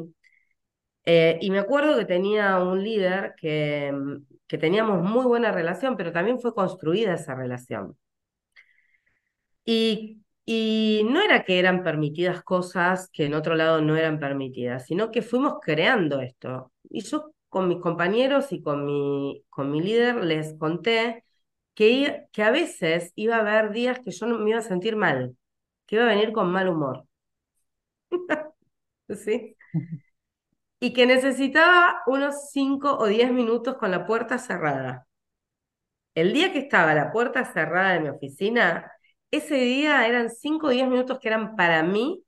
Eh, 1.05 1.37
y 1.41 1.51
me 1.51 1.59
acuerdo 1.59 1.95
que 1.95 2.05
tenía 2.05 2.57
un 2.57 2.83
líder 2.83 3.35
que, 3.37 3.91
mm, 3.93 4.25
que 4.47 4.57
teníamos 4.57 5.03
muy 5.03 5.25
buena 5.25 5.51
relación, 5.51 5.95
pero 5.95 6.11
también 6.11 6.39
fue 6.39 6.55
construida 6.55 7.13
esa 7.13 7.35
relación. 7.35 7.95
Y, 9.65 10.19
no 11.05 11.21
era 11.21 11.43
que 11.45 11.59
eran 11.59 11.83
permitidas 11.83 12.43
cosas 12.43 13.09
que 13.11 13.25
en 13.25 13.33
otro 13.35 13.55
lado 13.55 13.81
no 13.81 13.95
eran 13.95 14.19
permitidas, 14.19 14.85
sino 14.87 15.11
que 15.11 15.21
fuimos 15.21 15.55
creando 15.61 16.19
esto. 16.19 16.71
Y 16.89 17.01
yo 17.01 17.31
con 17.49 17.67
mis 17.67 17.79
compañeros 17.79 18.51
y 18.51 18.61
con 18.61 18.85
mi, 18.85 19.43
líder 19.81 20.23
les 20.23 20.57
conté 20.57 21.23
que, 21.75 22.25
que 22.31 22.43
a 22.43 22.51
veces 22.51 23.11
iba 23.15 23.37
a 23.37 23.39
haber 23.41 23.71
días 23.71 23.99
que 23.99 24.11
yo 24.11 24.27
me 24.27 24.49
iba 24.49 24.59
a 24.59 24.61
sentir 24.61 24.95
mal, 24.95 25.37
que 25.85 25.97
iba 25.97 26.05
a 26.05 26.07
venir 26.07 26.31
con 26.33 26.51
mal 26.51 26.69
humor, 26.69 27.05
¿sí? 29.15 29.55
Y 30.79 30.93
que 30.93 31.07
necesitaba 31.07 32.03
unos 32.05 32.51
5 32.51 32.95
o 32.99 33.07
10 33.07 33.31
minutos 33.31 33.75
con 33.77 33.89
la 33.89 34.05
puerta 34.05 34.37
cerrada. 34.37 35.07
El 36.15 36.33
día 36.33 36.51
que 36.53 36.59
estaba 36.59 36.93
la 36.93 37.11
puerta 37.11 37.45
cerrada 37.45 37.93
de 37.93 37.99
mi 38.01 38.09
oficina, 38.09 38.91
ese 39.31 39.55
día 39.55 40.07
eran 40.07 40.29
5 40.29 40.67
o 40.67 40.69
10 40.69 40.87
minutos 40.87 41.19
que 41.19 41.27
eran 41.29 41.55
para 41.55 41.83
mí, 41.83 42.23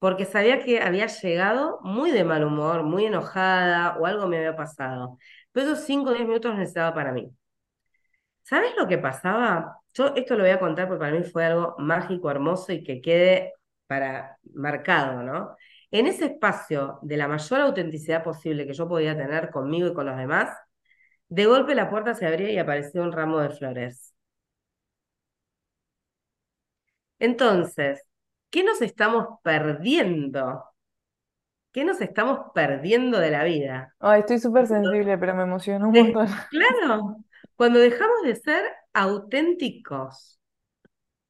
porque 0.00 0.26
sabía 0.26 0.64
que 0.64 0.80
había 0.82 1.06
llegado 1.08 1.80
muy 1.82 2.10
de 2.12 2.24
mal 2.24 2.44
humor, 2.44 2.84
muy 2.84 3.06
enojada 3.06 3.98
o 3.98 4.06
algo 4.06 4.28
me 4.28 4.38
había 4.38 4.56
pasado. 4.56 5.18
Pero 5.52 5.72
esos 5.72 5.84
5 5.86 6.10
o 6.10 6.14
10 6.14 6.26
minutos 6.26 6.54
necesitaba 6.56 6.94
para 6.94 7.12
mí. 7.12 7.30
¿Sabes 8.42 8.72
lo 8.76 8.88
que 8.88 8.98
pasaba? 8.98 9.80
Yo 9.94 10.14
esto 10.16 10.34
lo 10.36 10.42
voy 10.42 10.50
a 10.52 10.58
contar 10.60 10.88
porque 10.88 11.00
para 11.00 11.12
mí 11.18 11.24
fue 11.24 11.44
algo 11.44 11.74
mágico, 11.78 12.30
hermoso 12.30 12.72
y 12.72 12.82
que 12.82 13.00
quede 13.00 13.52
para 13.88 14.38
marcado, 14.54 15.22
¿no? 15.24 15.56
En 15.90 16.06
ese 16.06 16.26
espacio 16.26 17.00
de 17.02 17.16
la 17.16 17.26
mayor 17.26 17.60
autenticidad 17.62 18.22
posible 18.22 18.66
que 18.66 18.74
yo 18.74 18.86
podía 18.86 19.16
tener 19.16 19.50
conmigo 19.50 19.88
y 19.88 19.94
con 19.94 20.06
los 20.06 20.16
demás, 20.16 20.56
de 21.28 21.46
golpe 21.46 21.74
la 21.74 21.90
puerta 21.90 22.14
se 22.14 22.26
abría 22.26 22.50
y 22.50 22.58
apareció 22.58 23.02
un 23.02 23.12
ramo 23.12 23.40
de 23.40 23.50
flores. 23.50 24.14
Entonces, 27.18 28.02
¿qué 28.50 28.62
nos 28.62 28.80
estamos 28.82 29.26
perdiendo? 29.42 30.64
¿Qué 31.72 31.84
nos 31.84 32.00
estamos 32.00 32.50
perdiendo 32.54 33.18
de 33.18 33.30
la 33.30 33.44
vida? 33.44 33.94
Ay, 33.98 34.20
estoy 34.20 34.38
súper 34.38 34.66
sensible, 34.66 35.18
pero 35.18 35.34
me 35.34 35.42
emocionó 35.42 35.88
un 35.88 35.94
montón. 35.94 36.26
claro, 36.50 37.16
cuando 37.56 37.78
dejamos 37.78 38.22
de 38.24 38.36
ser 38.36 38.64
auténticos. 38.92 40.37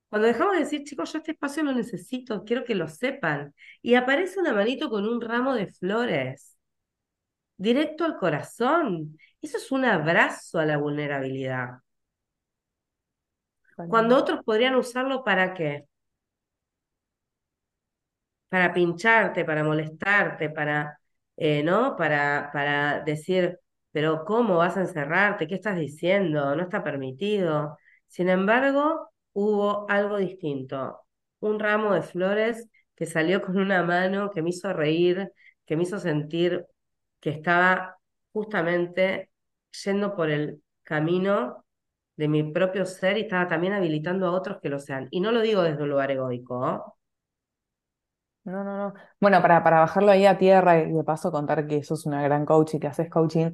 Cuando 0.08 0.28
dejamos 0.28 0.54
de 0.54 0.60
decir, 0.60 0.84
chicos, 0.84 1.12
yo 1.12 1.18
este 1.18 1.32
espacio 1.32 1.62
lo 1.62 1.72
necesito, 1.72 2.44
quiero 2.44 2.64
que 2.64 2.74
lo 2.74 2.88
sepan. 2.88 3.54
Y 3.82 3.94
aparece 3.94 4.40
una 4.40 4.54
manito 4.54 4.88
con 4.90 5.06
un 5.06 5.20
ramo 5.20 5.54
de 5.54 5.66
flores, 5.66 6.56
directo 7.56 8.04
al 8.04 8.16
corazón. 8.18 9.18
Eso 9.42 9.58
es 9.58 9.70
un 9.72 9.84
abrazo 9.84 10.58
a 10.58 10.66
la 10.66 10.78
vulnerabilidad. 10.78 11.80
Cuando 13.88 14.16
otros 14.16 14.44
podrían 14.44 14.76
usarlo 14.76 15.24
para 15.24 15.52
qué? 15.54 15.86
Para 18.48 18.72
pincharte, 18.72 19.44
para 19.44 19.62
molestarte, 19.64 20.48
para, 20.50 20.98
eh, 21.36 21.62
¿no? 21.62 21.96
Para, 21.96 22.50
para 22.52 23.00
decir, 23.00 23.58
pero 23.92 24.24
¿cómo 24.24 24.56
vas 24.56 24.76
a 24.76 24.80
encerrarte? 24.82 25.46
¿Qué 25.46 25.54
estás 25.56 25.76
diciendo? 25.78 26.56
No 26.56 26.62
está 26.62 26.82
permitido. 26.82 27.78
Sin 28.06 28.28
embargo, 28.30 29.10
hubo 29.32 29.88
algo 29.90 30.16
distinto. 30.18 31.00
Un 31.40 31.58
ramo 31.60 31.92
de 31.94 32.02
flores 32.02 32.68
que 32.96 33.06
salió 33.06 33.42
con 33.42 33.58
una 33.58 33.82
mano, 33.84 34.30
que 34.30 34.42
me 34.42 34.50
hizo 34.50 34.72
reír, 34.72 35.32
que 35.66 35.76
me 35.76 35.84
hizo 35.84 35.98
sentir 35.98 36.66
que 37.20 37.30
estaba 37.30 37.98
justamente 38.32 39.30
yendo 39.84 40.14
por 40.16 40.30
el 40.30 40.62
camino 40.82 41.64
de 42.16 42.28
mi 42.28 42.42
propio 42.52 42.86
ser 42.86 43.18
y 43.18 43.22
estaba 43.22 43.48
también 43.48 43.72
habilitando 43.74 44.26
a 44.26 44.32
otros 44.32 44.58
que 44.62 44.68
lo 44.70 44.78
sean. 44.80 45.08
Y 45.10 45.20
no 45.20 45.32
lo 45.32 45.40
digo 45.42 45.62
desde 45.62 45.82
un 45.82 45.90
lugar 45.90 46.10
egoico, 46.10 46.60
¿no? 46.60 46.94
No, 48.44 48.64
no, 48.64 48.76
no. 48.78 48.94
Bueno, 49.20 49.42
para, 49.42 49.62
para 49.62 49.80
bajarlo 49.80 50.10
ahí 50.10 50.24
a 50.24 50.38
tierra 50.38 50.78
y 50.82 50.90
de 50.92 51.04
paso 51.04 51.30
contar 51.30 51.66
que 51.66 51.82
sos 51.84 52.06
una 52.06 52.22
gran 52.22 52.46
coach 52.46 52.74
y 52.74 52.80
que 52.80 52.86
haces 52.86 53.10
coaching, 53.10 53.52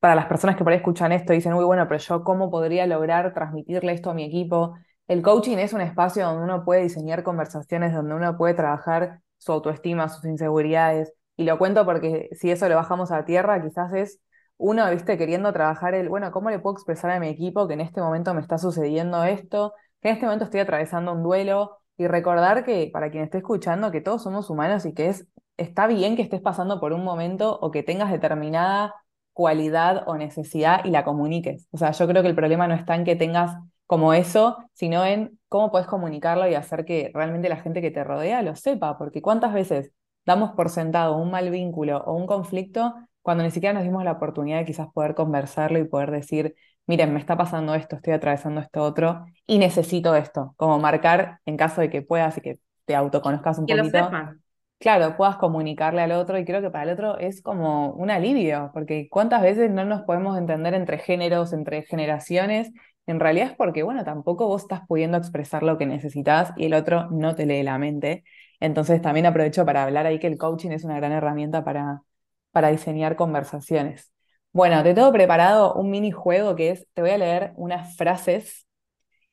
para 0.00 0.14
las 0.16 0.26
personas 0.26 0.56
que 0.56 0.64
por 0.64 0.72
ahí 0.72 0.78
escuchan 0.78 1.12
esto 1.12 1.32
y 1.32 1.36
dicen, 1.36 1.54
uy, 1.54 1.64
bueno, 1.64 1.86
pero 1.88 2.00
yo 2.00 2.24
cómo 2.24 2.50
podría 2.50 2.86
lograr 2.86 3.34
transmitirle 3.34 3.92
esto 3.92 4.10
a 4.10 4.14
mi 4.14 4.24
equipo. 4.24 4.76
El 5.08 5.22
coaching 5.22 5.58
es 5.58 5.72
un 5.72 5.80
espacio 5.80 6.24
donde 6.26 6.42
uno 6.44 6.64
puede 6.64 6.82
diseñar 6.82 7.22
conversaciones, 7.22 7.94
donde 7.94 8.14
uno 8.14 8.36
puede 8.36 8.54
trabajar 8.54 9.20
su 9.38 9.52
autoestima, 9.52 10.08
sus 10.08 10.24
inseguridades. 10.24 11.12
Y 11.36 11.44
lo 11.44 11.58
cuento 11.58 11.84
porque 11.84 12.28
si 12.32 12.50
eso 12.50 12.68
lo 12.68 12.76
bajamos 12.76 13.12
a 13.12 13.24
tierra, 13.24 13.62
quizás 13.62 13.92
es 13.94 14.20
uno, 14.56 14.90
viste, 14.90 15.18
queriendo 15.18 15.52
trabajar 15.52 15.94
el, 15.94 16.08
bueno, 16.08 16.30
¿cómo 16.32 16.50
le 16.50 16.58
puedo 16.58 16.74
expresar 16.74 17.10
a 17.10 17.20
mi 17.20 17.28
equipo 17.28 17.68
que 17.68 17.74
en 17.74 17.82
este 17.82 18.00
momento 18.00 18.34
me 18.34 18.40
está 18.40 18.58
sucediendo 18.58 19.22
esto? 19.24 19.74
Que 20.00 20.08
en 20.08 20.14
este 20.14 20.26
momento 20.26 20.44
estoy 20.46 20.60
atravesando 20.60 21.12
un 21.12 21.22
duelo. 21.22 21.78
Y 21.98 22.08
recordar 22.08 22.64
que, 22.64 22.90
para 22.92 23.10
quien 23.10 23.24
esté 23.24 23.38
escuchando, 23.38 23.90
que 23.90 24.00
todos 24.00 24.22
somos 24.22 24.50
humanos 24.50 24.84
y 24.86 24.92
que 24.92 25.08
es, 25.08 25.26
está 25.56 25.86
bien 25.86 26.16
que 26.16 26.22
estés 26.22 26.40
pasando 26.42 26.80
por 26.80 26.92
un 26.92 27.04
momento 27.04 27.58
o 27.60 27.70
que 27.70 27.82
tengas 27.82 28.10
determinada 28.10 28.94
cualidad 29.32 30.04
o 30.06 30.16
necesidad 30.16 30.84
y 30.84 30.90
la 30.90 31.04
comuniques. 31.04 31.68
O 31.70 31.78
sea, 31.78 31.92
yo 31.92 32.06
creo 32.08 32.22
que 32.22 32.28
el 32.28 32.34
problema 32.34 32.66
no 32.68 32.74
está 32.74 32.96
en 32.96 33.04
que 33.04 33.16
tengas 33.16 33.56
como 33.86 34.12
eso, 34.14 34.56
sino 34.74 35.04
en 35.04 35.38
cómo 35.48 35.70
puedes 35.70 35.86
comunicarlo 35.86 36.48
y 36.48 36.54
hacer 36.54 36.84
que 36.84 37.10
realmente 37.14 37.48
la 37.48 37.56
gente 37.58 37.80
que 37.80 37.90
te 37.90 38.04
rodea 38.04 38.42
lo 38.42 38.56
sepa, 38.56 38.98
porque 38.98 39.22
cuántas 39.22 39.52
veces 39.54 39.92
damos 40.24 40.52
por 40.52 40.70
sentado 40.70 41.16
un 41.16 41.30
mal 41.30 41.50
vínculo 41.50 41.98
o 41.98 42.14
un 42.14 42.26
conflicto 42.26 42.94
cuando 43.22 43.44
ni 43.44 43.50
siquiera 43.50 43.72
nos 43.72 43.82
dimos 43.84 44.04
la 44.04 44.12
oportunidad 44.12 44.58
de 44.58 44.64
quizás 44.64 44.88
poder 44.92 45.14
conversarlo 45.14 45.78
y 45.78 45.84
poder 45.84 46.10
decir, 46.10 46.54
miren, 46.86 47.12
me 47.12 47.20
está 47.20 47.36
pasando 47.36 47.74
esto, 47.74 47.96
estoy 47.96 48.12
atravesando 48.12 48.60
esto 48.60 48.82
otro 48.82 49.24
y 49.46 49.58
necesito 49.58 50.14
esto, 50.14 50.54
como 50.56 50.78
marcar 50.78 51.40
en 51.44 51.56
caso 51.56 51.80
de 51.80 51.90
que 51.90 52.02
puedas 52.02 52.38
y 52.38 52.40
que 52.40 52.60
te 52.84 52.94
autoconozcas 52.94 53.58
un 53.58 53.66
que 53.66 53.74
poquito. 53.76 53.98
lo 53.98 54.04
sepan 54.04 54.40
claro, 54.78 55.16
puedas 55.16 55.36
comunicarle 55.36 56.02
al 56.02 56.12
otro 56.12 56.38
y 56.38 56.44
creo 56.44 56.60
que 56.60 56.70
para 56.70 56.84
el 56.84 56.90
otro 56.90 57.18
es 57.18 57.42
como 57.42 57.92
un 57.92 58.10
alivio, 58.10 58.70
porque 58.72 59.08
cuántas 59.10 59.42
veces 59.42 59.70
no 59.70 59.84
nos 59.84 60.02
podemos 60.02 60.36
entender 60.38 60.74
entre 60.74 60.98
géneros, 60.98 61.52
entre 61.52 61.82
generaciones, 61.82 62.70
en 63.06 63.20
realidad 63.20 63.48
es 63.50 63.56
porque, 63.56 63.82
bueno, 63.82 64.04
tampoco 64.04 64.46
vos 64.48 64.62
estás 64.62 64.80
pudiendo 64.86 65.16
expresar 65.18 65.62
lo 65.62 65.78
que 65.78 65.86
necesitas 65.86 66.52
y 66.56 66.66
el 66.66 66.74
otro 66.74 67.08
no 67.10 67.34
te 67.34 67.46
lee 67.46 67.62
la 67.62 67.78
mente. 67.78 68.24
Entonces 68.60 69.00
también 69.02 69.26
aprovecho 69.26 69.64
para 69.64 69.84
hablar 69.84 70.06
ahí 70.06 70.18
que 70.18 70.26
el 70.26 70.38
coaching 70.38 70.70
es 70.70 70.84
una 70.84 70.96
gran 70.96 71.12
herramienta 71.12 71.64
para, 71.64 72.02
para 72.50 72.68
diseñar 72.68 73.16
conversaciones. 73.16 74.12
Bueno, 74.52 74.82
te 74.82 74.94
tengo 74.94 75.12
preparado 75.12 75.74
un 75.74 75.90
minijuego 75.90 76.56
que 76.56 76.70
es, 76.70 76.86
te 76.94 77.02
voy 77.02 77.10
a 77.10 77.18
leer 77.18 77.52
unas 77.56 77.96
frases 77.96 78.66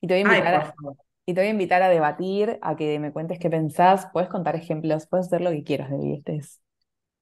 y 0.02 0.08
te 0.08 0.14
voy 0.14 0.20
a 0.20 0.22
invitar 0.24 0.56
a, 0.56 0.66
favor. 0.76 0.98
y 1.26 1.34
te 1.34 1.42
voy 1.42 1.48
a 1.48 1.52
invitar 1.52 1.82
a 1.82 1.90
debatir, 1.90 2.60
a 2.62 2.76
que 2.76 3.00
me 3.00 3.12
cuentes 3.14 3.40
qué 3.40 3.50
pensás, 3.50 4.08
puedes 4.14 4.30
contar 4.30 4.56
ejemplos, 4.56 5.08
puedes 5.08 5.28
hacer 5.28 5.42
lo 5.42 5.52
que 5.52 5.64
quieras 5.64 5.90
de 5.92 6.16
este 6.16 6.36
es 6.38 6.62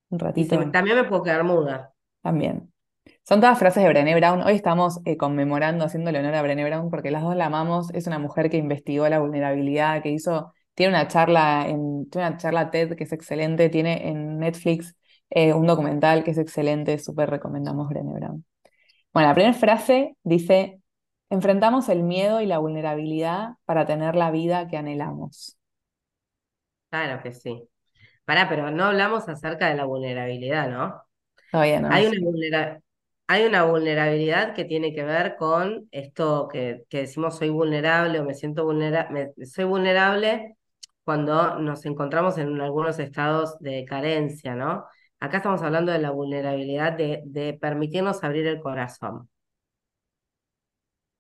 un 0.10 0.20
Y 0.36 0.46
ratito 0.46 0.58
también 0.72 0.98
me 0.98 1.06
puedo 1.06 1.24
quedar 1.24 1.44
muda. 1.46 1.94
también. 2.22 2.71
Son 3.24 3.40
todas 3.42 3.58
frases 3.58 3.84
de 3.84 3.90
Brené 3.90 4.16
Brown. 4.16 4.42
Hoy 4.44 4.54
estamos 4.54 5.00
eh, 5.06 5.18
conmemorando, 5.18 5.86
haciéndole 5.86 6.20
honor 6.20 6.36
a 6.36 6.42
Brené 6.42 6.64
Brown 6.66 6.90
porque 6.90 7.12
las 7.12 7.24
dos 7.24 7.36
la 7.36 7.46
amamos. 7.48 7.90
Es 7.94 8.08
una 8.08 8.20
mujer 8.20 8.50
que 8.50 8.58
investigó 8.58 9.08
la 9.10 9.20
vulnerabilidad, 9.20 10.02
que 10.04 10.10
hizo, 10.12 10.54
tiene 10.76 10.94
una 10.94 11.08
charla 11.08 11.66
en, 11.68 12.10
tiene 12.10 12.28
una 12.28 12.38
charla 12.38 12.70
TED 12.70 12.96
que 12.96 13.04
es 13.06 13.12
excelente, 13.12 13.70
tiene 13.70 14.08
en 14.10 14.38
Netflix 14.40 14.96
eh, 15.30 15.54
un 15.54 15.66
documental 15.66 16.24
que 16.24 16.32
es 16.32 16.38
excelente, 16.38 17.00
súper 17.00 17.30
recomendamos 17.30 17.90
Brené 17.90 18.14
Brown. 18.14 18.46
Bueno, 19.14 19.30
la 19.30 19.36
primera 19.36 19.54
frase 19.54 20.16
dice, 20.24 20.80
enfrentamos 21.30 21.90
el 21.90 22.04
miedo 22.04 22.42
y 22.42 22.46
la 22.46 22.60
vulnerabilidad 22.60 23.56
para 23.66 23.86
tener 23.86 24.16
la 24.16 24.32
vida 24.32 24.68
que 24.68 24.78
anhelamos. 24.78 25.58
Claro 26.90 27.24
que 27.24 27.34
sí. 27.34 27.68
Pará, 28.26 28.50
pero 28.50 28.72
no 28.72 28.86
hablamos 28.86 29.30
acerca 29.30 29.70
de 29.70 29.76
la 29.76 29.86
vulnerabilidad, 29.86 30.70
¿no? 30.70 31.02
Todavía 31.52 31.80
no. 31.82 31.90
Hay 31.92 32.06
una 32.08 32.20
vulnera- 32.22 32.82
hay 33.32 33.46
una 33.46 33.64
vulnerabilidad 33.64 34.54
que 34.54 34.66
tiene 34.66 34.94
que 34.94 35.04
ver 35.06 35.38
con 35.38 35.88
esto 35.92 36.50
que, 36.52 36.84
que 36.90 37.00
decimos 37.00 37.38
soy 37.38 37.50
vulnerable 37.50 38.20
o 38.20 38.26
me 38.26 38.34
siento 38.34 38.66
vulnerable, 38.66 39.32
soy 39.46 39.64
vulnerable 39.64 40.58
cuando 41.06 41.58
nos 41.58 41.86
encontramos 41.86 42.38
en 42.38 42.60
algunos 42.60 43.00
estados 43.00 43.58
de 43.60 43.86
carencia, 43.86 44.54
¿no? 44.56 44.86
Acá 45.22 45.38
estamos 45.38 45.62
hablando 45.62 45.94
de 45.94 46.00
la 46.00 46.12
vulnerabilidad 46.12 46.92
de, 46.92 47.22
de 47.24 47.54
permitirnos 47.54 48.22
abrir 48.22 48.48
el 48.48 48.60
corazón. 48.60 49.30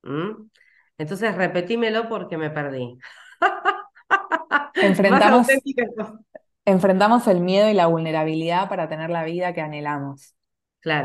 ¿Mm? 0.03 0.49
Entonces, 0.97 1.33
repetímelo 1.35 2.09
porque 2.09 2.37
me 2.37 2.49
perdí. 2.49 2.97
Enfrentamos 6.65 7.27
el 7.27 7.39
miedo 7.39 7.69
y 7.69 7.73
la 7.73 7.87
vulnerabilidad 7.87 8.67
para 8.67 8.89
tener 8.89 9.09
la 9.09 9.23
vida 9.23 9.53
que 9.53 9.61
anhelamos. 9.61 10.35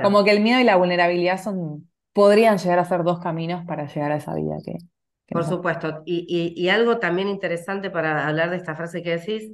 Como 0.01 0.25
Claro. 0.25 0.25
que 0.25 0.31
el 0.33 0.41
miedo 0.43 0.61
y 0.61 0.65
la 0.65 0.77
vulnerabilidad 0.77 1.43
son, 1.43 1.91
podrían 2.13 2.59
llegar 2.59 2.79
a 2.79 2.85
ser 2.85 3.03
dos 3.05 3.21
caminos 3.21 3.65
para 3.67 3.87
llegar 3.89 4.13
a 4.13 4.17
esa 4.17 4.35
vida 4.35 4.57
que, 4.65 4.79
que 5.27 5.35
Por 5.35 5.45
nos 5.45 5.47
supuesto. 5.47 6.03
Y, 6.07 6.27
y- 6.29 6.61
y 6.61 6.69
algo 6.71 6.99
también 6.99 7.29
interesante 7.29 7.91
para 7.91 8.27
hablar 8.27 8.51
de 8.51 8.57
esta 8.57 8.75
frase 8.77 9.03
que 9.03 9.17
decís, 9.19 9.53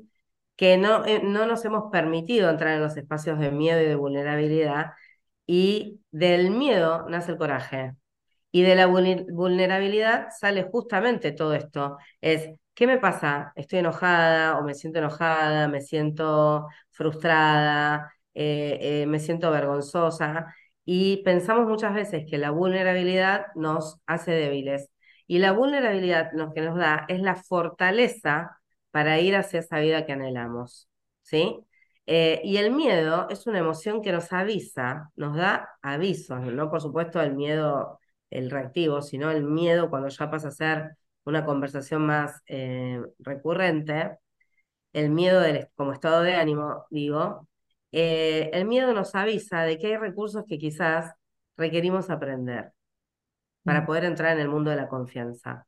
que 0.57 0.77
no, 0.79 1.05
eh, 1.07 1.21
no 1.25 1.47
nos 1.47 1.65
hemos 1.65 1.91
permitido 1.91 2.51
entrar 2.51 2.75
en 2.75 2.83
los 2.83 2.97
espacios 2.97 3.39
de 3.41 3.51
miedo 3.51 3.81
y 3.81 3.87
de 3.87 3.97
vulnerabilidad, 3.97 4.93
y 5.47 6.01
del 6.13 6.51
miedo 6.51 7.07
nace 7.09 7.33
el 7.33 7.39
coraje. 7.39 7.95
Y 8.53 8.63
de 8.63 8.77
la 8.77 8.89
vulne- 8.89 9.27
vulnerabilidad 9.33 10.29
sale 10.39 10.65
justamente 10.65 11.33
todo 11.33 11.55
esto. 11.55 11.99
Es, 12.21 12.51
¿qué 12.75 12.87
me 12.89 12.99
pasa? 12.99 13.53
Estoy 13.57 13.81
enojada 13.81 14.59
o 14.59 14.65
me 14.65 14.75
siento 14.75 14.99
enojada, 15.01 15.69
me 15.69 15.81
siento 15.83 16.69
frustrada, 16.93 18.13
eh, 18.35 18.79
eh, 19.03 19.07
me 19.07 19.21
siento 19.21 19.51
vergonzosa. 19.51 20.55
Y 20.85 21.23
pensamos 21.25 21.69
muchas 21.69 21.95
veces 21.95 22.25
que 22.29 22.39
la 22.39 22.51
vulnerabilidad 22.51 23.47
nos 23.55 24.01
hace 24.07 24.33
débiles. 24.33 24.91
Y 25.27 25.39
la 25.39 25.53
vulnerabilidad 25.53 26.31
lo 26.35 26.53
que 26.53 26.61
nos 26.63 26.77
da 26.77 27.05
es 27.09 27.21
la 27.21 27.37
fortaleza 27.37 28.59
para 28.91 29.21
ir 29.21 29.37
hacia 29.37 29.61
esa 29.61 29.79
vida 29.81 30.07
que 30.07 30.13
anhelamos. 30.13 30.89
¿Sí? 31.23 31.59
Eh, 32.07 32.41
y 32.45 32.57
el 32.57 32.73
miedo 32.73 33.29
es 33.31 33.47
una 33.47 33.61
emoción 33.61 34.03
que 34.03 34.13
nos 34.13 34.33
avisa, 34.33 35.11
nos 35.17 35.37
da 35.37 35.71
avisos, 35.83 36.41
no 36.41 36.69
por 36.71 36.81
supuesto 36.81 37.21
el 37.23 37.35
miedo 37.35 38.01
el 38.31 38.51
reactivo, 38.51 39.03
sino 39.03 39.31
el 39.31 39.45
miedo 39.45 39.89
cuando 39.91 40.09
ya 40.09 40.31
pasa 40.31 40.49
a 40.49 40.51
ser 40.51 40.97
una 41.25 41.45
conversación 41.45 42.05
más 42.07 42.43
recurrente, 43.21 44.19
el 44.93 45.11
miedo 45.11 45.41
del, 45.41 45.69
como 45.75 45.93
estado 45.93 46.23
de 46.23 46.35
ánimo, 46.35 46.87
digo, 46.91 47.49
eh, 47.93 48.51
el 48.53 48.67
miedo 48.67 48.95
nos 48.95 49.15
avisa 49.15 49.63
de 49.63 49.79
que 49.79 49.89
hay 49.89 49.97
recursos 49.97 50.45
que 50.49 50.59
quizás 50.59 51.15
requerimos 51.57 52.11
aprender 52.11 52.73
para 53.65 53.81
Mm, 53.83 53.87
poder 53.87 54.05
entrar 54.05 54.35
en 54.35 54.41
el 54.41 54.49
mundo 54.49 54.71
de 54.71 54.77
la 54.77 54.89
confianza. 54.89 55.67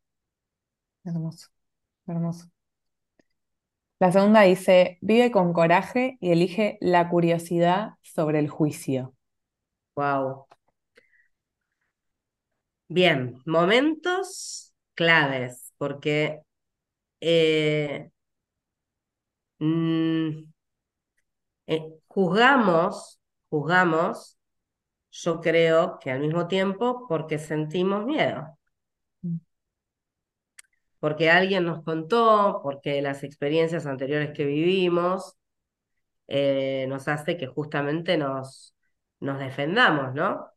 Hermoso, 1.04 1.48
hermoso. 2.06 2.50
La 3.98 4.12
segunda 4.12 4.42
dice, 4.42 4.98
vive 5.00 5.32
con 5.32 5.52
coraje 5.52 6.16
y 6.20 6.30
elige 6.30 6.78
la 6.80 7.08
curiosidad 7.08 7.94
sobre 8.02 8.38
el 8.38 8.48
juicio. 8.48 9.14
Wow. 9.96 10.46
Bien, 12.88 13.42
momentos 13.46 14.72
claves, 14.94 15.72
porque 15.78 16.40
eh, 17.20 18.10
mm, 19.60 20.44
eh, 21.66 21.82
juzgamos, 22.14 23.20
juzgamos 23.50 24.38
yo 25.12 25.40
creo 25.42 25.98
que 26.00 26.10
al 26.12 26.20
mismo 26.20 26.48
tiempo 26.48 27.06
porque 27.08 27.38
sentimos 27.38 28.04
miedo, 28.06 28.58
Mm, 29.24 29.40
porque 31.00 31.30
alguien 31.30 31.64
nos 31.64 31.82
contó, 31.84 32.60
porque 32.62 33.02
las 33.02 33.24
experiencias 33.24 33.86
anteriores 33.86 34.32
que 34.32 34.44
vivimos 34.46 35.36
eh, 36.28 36.86
nos 36.88 37.08
hace 37.08 37.36
que 37.38 37.46
justamente 37.48 38.16
nos, 38.18 38.74
nos 39.20 39.38
defendamos, 39.40 40.14
¿no? 40.14 40.48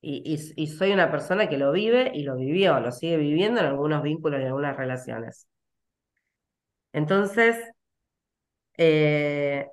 Y, 0.00 0.22
y- 0.26 0.62
y 0.64 0.66
soy 0.68 0.92
una 0.92 1.10
persona 1.10 1.48
que 1.48 1.58
lo 1.58 1.72
vive 1.72 2.12
y 2.14 2.22
lo 2.24 2.36
vivió, 2.36 2.80
lo 2.80 2.92
sigue 2.92 3.16
viviendo 3.18 3.60
en 3.60 3.66
algunos 3.68 4.02
vínculos 4.02 4.40
y 4.40 4.42
en 4.44 4.48
algunas 4.48 4.76
relaciones. 4.76 5.48
Entonces, 6.94 7.56
eh, 8.76 9.66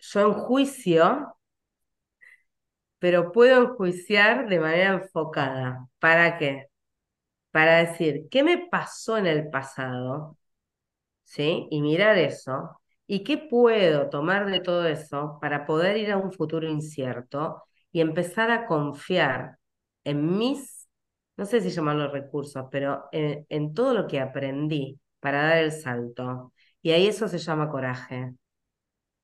yo 0.00 0.20
enjuicio, 0.20 1.36
pero 2.98 3.32
puedo 3.32 3.62
enjuiciar 3.62 4.48
de 4.48 4.60
manera 4.60 4.90
enfocada. 4.94 5.88
¿Para 5.98 6.38
qué? 6.38 6.66
para 7.50 7.78
decir, 7.78 8.28
¿qué 8.30 8.42
me 8.44 8.58
pasó 8.68 9.18
en 9.18 9.26
el 9.26 9.50
pasado? 9.50 10.36
¿Sí? 11.24 11.68
Y 11.70 11.82
mirar 11.82 12.18
eso. 12.18 12.80
¿Y 13.06 13.24
qué 13.24 13.38
puedo 13.38 14.10
tomar 14.10 14.50
de 14.50 14.60
todo 14.60 14.86
eso 14.86 15.38
para 15.40 15.66
poder 15.66 15.96
ir 15.98 16.12
a 16.12 16.18
un 16.18 16.32
futuro 16.32 16.68
incierto 16.68 17.64
y 17.92 18.00
empezar 18.00 18.50
a 18.50 18.66
confiar 18.66 19.58
en 20.04 20.38
mis 20.38 20.80
no 21.36 21.46
sé 21.46 21.60
si 21.62 21.70
llamarlo 21.70 22.10
recursos, 22.12 22.66
pero 22.70 23.08
en, 23.12 23.74
todo 23.74 23.94
lo 23.94 24.06
que 24.06 24.20
aprendí 24.20 25.00
para 25.20 25.44
dar 25.44 25.58
el 25.58 25.72
salto. 25.72 26.52
Y 26.82 26.90
ahí 26.92 27.06
eso 27.06 27.28
se 27.28 27.38
llama 27.38 27.70
coraje. 27.70 28.34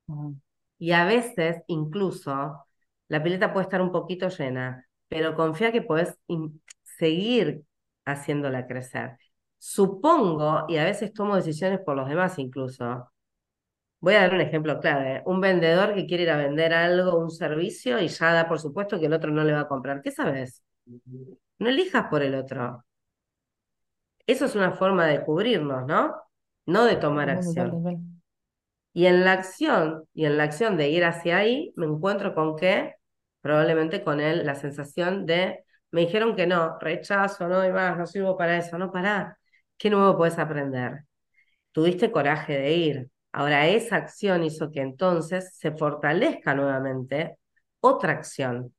Ah, 0.09 0.31
Y 0.79 0.91
a 0.91 1.05
veces, 1.05 1.63
incluso, 1.67 2.65
la 3.07 3.23
pileta 3.23 3.53
puede 3.53 3.65
estar 3.65 3.81
un 3.81 3.91
poquito 3.91 4.29
llena, 4.29 4.85
pero 5.07 5.35
confía 5.35 5.71
que 5.71 5.85
in- 6.27 6.61
seguir 6.83 7.63
haciéndola 8.05 8.67
crecer. 8.67 9.17
Supongo, 9.57 10.65
y 10.69 10.77
a 10.77 10.83
veces 10.85 11.13
tomo 11.13 11.35
decisiones 11.35 11.79
por 11.81 11.95
los 11.95 12.07
demás 12.09 12.37
incluso. 12.39 13.11
Voy 13.99 14.15
a 14.15 14.21
dar 14.21 14.33
un 14.35 14.41
ejemplo 14.41 14.79
clave. 14.79 15.23
Un 15.25 15.41
vendedor 15.41 15.95
que 15.95 16.05
quiere 16.07 16.23
ir 16.23 16.29
a 16.31 16.37
vender 16.37 16.73
algo, 16.73 17.17
un 17.19 17.31
servicio, 17.31 17.99
y 18.01 18.07
ya 18.09 18.33
da 18.33 18.47
por 18.47 18.59
supuesto 18.59 18.99
que 18.99 19.07
el 19.07 19.13
otro 19.13 19.31
no 19.31 19.43
le 19.43 19.53
va 19.53 19.61
a 19.61 19.67
comprar. 19.67 20.01
¿Qué 20.01 20.11
sabes? 20.11 20.63
No 21.59 21.69
elijas 21.69 22.07
por 22.09 22.23
el 22.23 22.35
otro. 22.35 22.83
Eso 24.27 24.45
es 24.45 24.55
una 24.55 24.71
forma 24.73 25.07
de 25.07 25.23
cubrirnos, 25.25 25.85
¿no? 25.87 26.15
No 26.65 26.85
de 26.85 26.97
tomar 26.97 27.29
acción. 27.29 27.83
Y 28.97 29.05
en 29.05 29.23
la 29.25 29.33
acción, 29.33 30.05
y 30.15 30.25
en 30.25 30.37
la 30.37 30.45
acción 30.45 30.75
de 30.75 30.89
ir 30.89 31.05
hacia 31.05 31.37
ahí, 31.37 31.71
me 31.75 31.85
encuentro 31.85 32.33
con 32.33 32.55
que, 32.55 32.95
probablemente 33.41 34.03
con 34.03 34.19
él, 34.19 34.43
la 34.43 34.55
sensación 34.55 35.27
de, 35.27 35.63
me 35.91 36.01
dijeron 36.01 36.35
que 36.35 36.47
no, 36.47 36.79
rechazo, 36.79 37.47
no 37.47 37.57
doy 37.57 37.71
más, 37.71 37.95
no 37.95 38.07
sirvo 38.07 38.35
para 38.35 38.57
eso, 38.57 38.75
no 38.79 38.91
para. 38.91 39.37
¿Qué 39.77 39.91
nuevo 39.91 40.17
puedes 40.17 40.39
aprender? 40.39 41.03
Tuviste 41.73 42.11
coraje 42.11 42.57
de 42.57 42.73
ir. 42.73 43.11
Ahora 43.31 43.67
esa 43.67 43.97
acción 43.97 44.43
hizo 44.43 44.71
que 44.71 44.81
entonces 44.81 45.55
se 45.55 45.73
fortalezca 45.73 46.55
nuevamente 46.55 47.37
otra 47.81 48.13
acción. 48.13 48.73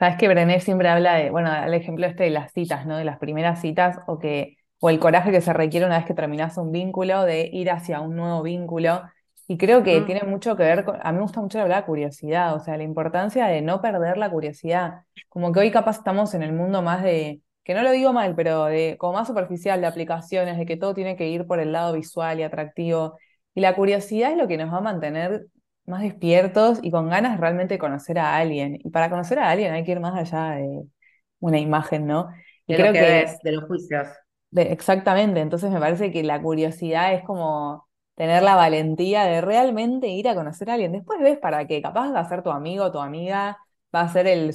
Sabes 0.00 0.16
que 0.18 0.26
Brené 0.26 0.58
siempre 0.60 0.88
habla 0.88 1.14
de, 1.14 1.30
bueno, 1.30 1.54
el 1.64 1.74
ejemplo 1.74 2.06
este 2.06 2.24
de 2.24 2.30
las 2.30 2.52
citas, 2.52 2.86
¿no? 2.86 2.96
De 2.96 3.04
las 3.04 3.20
primeras 3.20 3.60
citas 3.60 3.98
o 4.08 4.18
que, 4.18 4.56
o 4.80 4.90
el 4.90 4.98
coraje 4.98 5.30
que 5.30 5.40
se 5.40 5.52
requiere 5.52 5.86
una 5.86 5.98
vez 5.98 6.06
que 6.06 6.14
terminas 6.14 6.56
un 6.58 6.72
vínculo, 6.72 7.24
de 7.24 7.48
ir 7.52 7.70
hacia 7.70 8.00
un 8.00 8.16
nuevo 8.16 8.42
vínculo. 8.42 9.02
Y 9.48 9.58
creo 9.58 9.82
que 9.82 10.00
Mm, 10.00 10.06
tiene 10.06 10.22
mucho 10.24 10.56
que 10.56 10.64
ver 10.64 10.84
con, 10.84 10.98
a 11.02 11.12
mí 11.12 11.16
me 11.16 11.22
gusta 11.22 11.40
mucho 11.40 11.60
hablar 11.60 11.82
de 11.82 11.86
curiosidad, 11.86 12.54
o 12.54 12.60
sea, 12.60 12.76
la 12.76 12.82
importancia 12.82 13.46
de 13.46 13.62
no 13.62 13.80
perder 13.80 14.18
la 14.18 14.30
curiosidad. 14.30 15.04
Como 15.28 15.52
que 15.52 15.60
hoy 15.60 15.70
capaz 15.70 15.98
estamos 15.98 16.34
en 16.34 16.42
el 16.42 16.52
mundo 16.52 16.82
más 16.82 17.02
de, 17.02 17.42
que 17.64 17.74
no 17.74 17.82
lo 17.82 17.92
digo 17.92 18.12
mal, 18.12 18.34
pero 18.34 18.64
de 18.66 18.96
como 18.98 19.14
más 19.14 19.28
superficial 19.28 19.80
de 19.80 19.86
aplicaciones, 19.86 20.58
de 20.58 20.66
que 20.66 20.76
todo 20.76 20.94
tiene 20.94 21.16
que 21.16 21.28
ir 21.28 21.46
por 21.46 21.60
el 21.60 21.72
lado 21.72 21.92
visual 21.94 22.40
y 22.40 22.42
atractivo. 22.42 23.18
Y 23.54 23.60
la 23.60 23.74
curiosidad 23.74 24.32
es 24.32 24.36
lo 24.36 24.48
que 24.48 24.56
nos 24.56 24.72
va 24.72 24.78
a 24.78 24.80
mantener 24.80 25.46
más 25.86 26.02
despiertos 26.02 26.80
y 26.82 26.90
con 26.90 27.08
ganas 27.08 27.38
realmente 27.40 27.74
de 27.74 27.78
conocer 27.78 28.18
a 28.18 28.36
alguien. 28.36 28.78
Y 28.84 28.90
para 28.90 29.08
conocer 29.10 29.38
a 29.38 29.50
alguien 29.50 29.72
hay 29.72 29.84
que 29.84 29.92
ir 29.92 30.00
más 30.00 30.14
allá 30.16 30.56
de 30.56 30.82
una 31.40 31.58
imagen, 31.58 32.06
¿no? 32.06 32.28
Y 32.66 32.74
de 32.74 32.78
lo 32.78 32.84
creo 32.84 32.92
que 32.92 32.98
que 32.98 33.04
ves, 33.04 33.38
de 33.42 33.52
los 33.52 33.64
juicios. 33.64 34.08
Exactamente, 34.56 35.40
entonces 35.40 35.70
me 35.70 35.80
parece 35.80 36.10
que 36.12 36.22
la 36.22 36.40
curiosidad 36.40 37.14
es 37.14 37.24
como 37.24 37.88
tener 38.14 38.42
la 38.42 38.56
valentía 38.56 39.24
de 39.24 39.40
realmente 39.40 40.08
ir 40.08 40.28
a 40.28 40.34
conocer 40.34 40.70
a 40.70 40.74
alguien. 40.74 40.92
Después 40.92 41.20
ves 41.20 41.38
para 41.38 41.66
qué, 41.66 41.82
capaz 41.82 42.12
va 42.12 42.20
a 42.20 42.28
ser 42.28 42.42
tu 42.42 42.50
amigo 42.50 42.90
tu 42.92 42.98
amiga, 43.00 43.58
va 43.94 44.00
a 44.02 44.08
ser 44.08 44.26
el, 44.26 44.48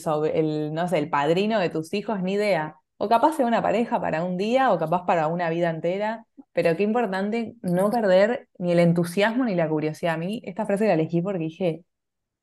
no 0.73 0.87
sé, 0.87 0.97
el 0.97 1.09
padrino 1.09 1.59
de 1.59 1.69
tus 1.69 1.93
hijos, 1.93 2.21
ni 2.21 2.33
idea. 2.33 2.77
O 2.97 3.09
capaz 3.09 3.33
sea 3.33 3.45
una 3.47 3.61
pareja 3.61 3.99
para 3.99 4.23
un 4.23 4.37
día 4.37 4.71
o 4.71 4.79
capaz 4.79 5.05
para 5.05 5.27
una 5.27 5.49
vida 5.49 5.69
entera, 5.69 6.25
pero 6.53 6.75
qué 6.77 6.83
importante 6.83 7.55
no 7.61 7.89
perder 7.89 8.47
ni 8.59 8.71
el 8.71 8.79
entusiasmo 8.79 9.45
ni 9.45 9.55
la 9.55 9.67
curiosidad. 9.69 10.15
A 10.15 10.17
mí 10.17 10.41
esta 10.45 10.65
frase 10.65 10.87
la 10.87 10.93
elegí 10.93 11.21
porque 11.21 11.39
dije, 11.39 11.83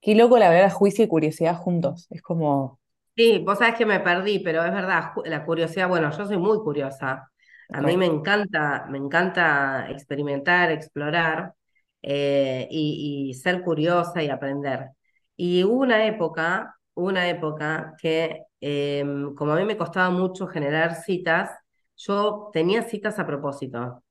qué 0.01 0.15
loco 0.17 0.39
la 0.39 0.51
verdad, 0.51 0.73
juicio 0.73 1.05
y 1.05 1.09
curiosidad 1.09 1.57
juntos. 1.57 2.09
Es 2.11 2.23
como, 2.23 2.81
Sí, 3.17 3.43
vos 3.45 3.59
sabés 3.59 3.75
que 3.75 3.85
me 3.85 3.99
perdí, 4.01 4.39
pero 4.39 4.65
es 4.65 4.73
verdad, 4.73 5.11
la 5.25 5.45
curiosidad, 5.45 5.89
bueno, 5.89 6.11
yo 6.17 6.25
soy 6.25 6.37
muy 6.39 6.59
curiosa. 6.61 7.29
A 7.71 7.83
mí 7.83 7.97
me 7.97 8.07
encanta, 8.07 8.87
me 8.91 8.99
encanta 8.99 9.91
experimentar, 9.91 10.71
explorar 10.71 11.55
eh, 12.03 12.67
y, 12.71 13.29
y 13.31 13.35
ser 13.35 13.63
curiosa 13.63 14.23
y 14.23 14.29
aprender. 14.31 14.91
Y 15.37 15.65
hubo 15.65 15.83
una 15.83 16.07
época, 16.07 16.77
una 16.95 17.29
época 17.29 17.95
que 18.01 18.45
em, 18.61 19.35
como 19.35 19.53
a 19.53 19.57
mí 19.57 19.65
me 19.65 19.77
costaba 19.77 20.11
mucho 20.11 20.47
generar 20.47 20.97
citas, 21.03 21.51
yo 21.97 22.51
tenía 22.53 22.83
citas 22.83 23.19
a 23.19 23.27
propósito. 23.27 24.03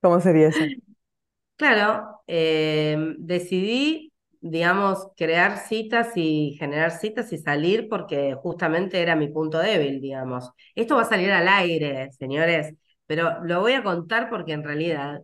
¿Cómo 0.00 0.20
sería 0.20 0.48
eso? 0.48 0.72
Claro, 1.56 2.20
em, 2.28 3.16
decidí, 3.20 4.12
digamos, 4.44 5.08
crear 5.16 5.58
citas 5.58 6.10
y 6.16 6.56
generar 6.58 6.90
citas 6.92 7.32
y 7.32 7.38
salir 7.38 7.88
porque 7.88 8.34
justamente 8.34 9.00
era 9.02 9.16
mi 9.16 9.28
punto 9.28 9.58
débil, 9.58 10.00
digamos. 10.00 10.50
Esto 10.74 10.96
va 10.96 11.02
a 11.02 11.04
salir 11.06 11.30
al 11.32 11.48
aire, 11.48 12.10
señores, 12.12 12.74
pero 13.06 13.42
lo 13.44 13.60
voy 13.60 13.72
a 13.74 13.82
contar 13.82 14.28
porque 14.30 14.52
en 14.52 14.64
realidad 14.64 15.22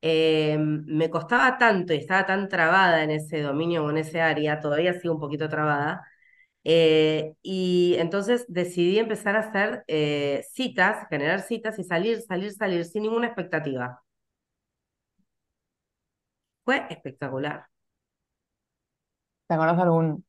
em, 0.00 0.84
me 0.86 1.10
costaba 1.10 1.58
tanto 1.58 1.92
y 1.94 1.98
estaba 1.98 2.26
tan 2.26 2.48
trabada 2.48 3.02
en 3.04 3.10
ese 3.10 3.40
dominio 3.42 3.84
o 3.84 3.90
en 3.90 3.98
ese 3.98 4.20
área, 4.20 4.60
todavía 4.60 4.94
sigo 5.00 5.14
un 5.14 5.20
poquito 5.20 5.48
trabada, 5.48 6.02
eh, 6.64 7.34
y 7.42 7.96
entonces 7.98 8.44
decidí 8.48 8.98
empezar 8.98 9.36
a 9.36 9.40
hacer 9.40 9.84
eh, 9.88 10.44
citas, 10.52 11.06
generar 11.10 11.42
citas 11.42 11.78
y 11.78 11.84
salir, 11.84 12.22
salir, 12.22 12.52
salir 12.52 12.84
sin 12.86 13.02
ninguna 13.04 13.28
expectativa. 13.28 14.02
Fue 16.64 16.86
espectacular. 16.90 17.68
¿Te 19.46 19.54
acordás 19.54 19.76
de 19.76 19.82
algún 19.82 20.24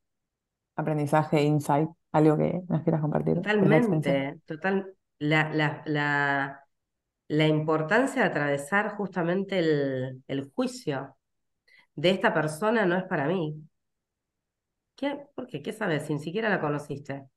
aprendizaje, 0.76 1.44
insight, 1.44 1.90
algo 2.14 2.38
que 2.38 2.62
nos 2.70 2.84
quieras 2.84 3.02
compartir? 3.02 3.40
Totalmente, 3.42 4.40
total. 4.46 4.96
La, 5.20 5.50
la, 5.54 5.82
la, 5.86 6.64
la 7.30 7.48
importancia 7.48 8.24
de 8.24 8.30
atravesar 8.30 8.96
justamente 8.98 9.60
el, 9.60 10.24
el 10.28 10.52
juicio 10.56 11.18
de 11.96 12.12
esta 12.12 12.34
persona 12.34 12.86
no 12.86 12.98
es 12.98 13.06
para 13.06 13.28
mí. 13.28 13.56
¿Qué? 14.96 15.28
¿Por 15.36 15.46
qué? 15.48 15.62
¿Qué 15.62 15.72
sabes? 15.74 16.06
Si 16.08 16.14
ni 16.16 16.20
siquiera 16.20 16.50
la 16.50 16.60
conociste. 16.62 17.28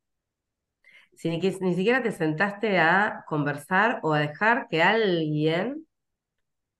Si 1.20 1.28
ni, 1.30 1.38
ni 1.40 1.74
siquiera 1.74 2.02
te 2.02 2.12
sentaste 2.12 2.78
a 2.78 3.24
conversar 3.28 4.00
o 4.04 4.12
a 4.12 4.20
dejar 4.20 4.68
que 4.70 4.82
alguien 4.82 5.86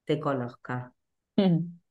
te 0.06 0.18
conozca. 0.20 0.92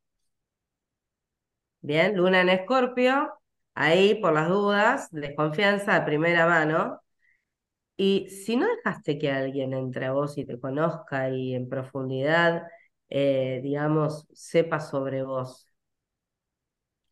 Bien, 1.88 2.16
Luna 2.18 2.42
en 2.42 2.50
Escorpio, 2.50 3.32
ahí 3.76 4.16
por 4.16 4.34
las 4.34 4.50
dudas, 4.50 5.08
desconfianza 5.12 6.00
de 6.00 6.06
primera 6.06 6.48
mano. 6.48 7.00
Y 7.98 8.30
si 8.30 8.58
no 8.58 8.68
dejaste 8.68 9.18
que 9.20 9.32
alguien 9.32 9.74
entre 9.74 10.06
a 10.08 10.14
vos 10.14 10.38
y 10.38 10.46
te 10.46 10.60
conozca 10.60 11.30
y 11.30 11.56
en 11.56 11.70
profundidad, 11.70 12.64
eh, 13.10 13.62
digamos, 13.64 14.28
sepa 14.34 14.80
sobre 14.82 15.24
vos, 15.24 15.68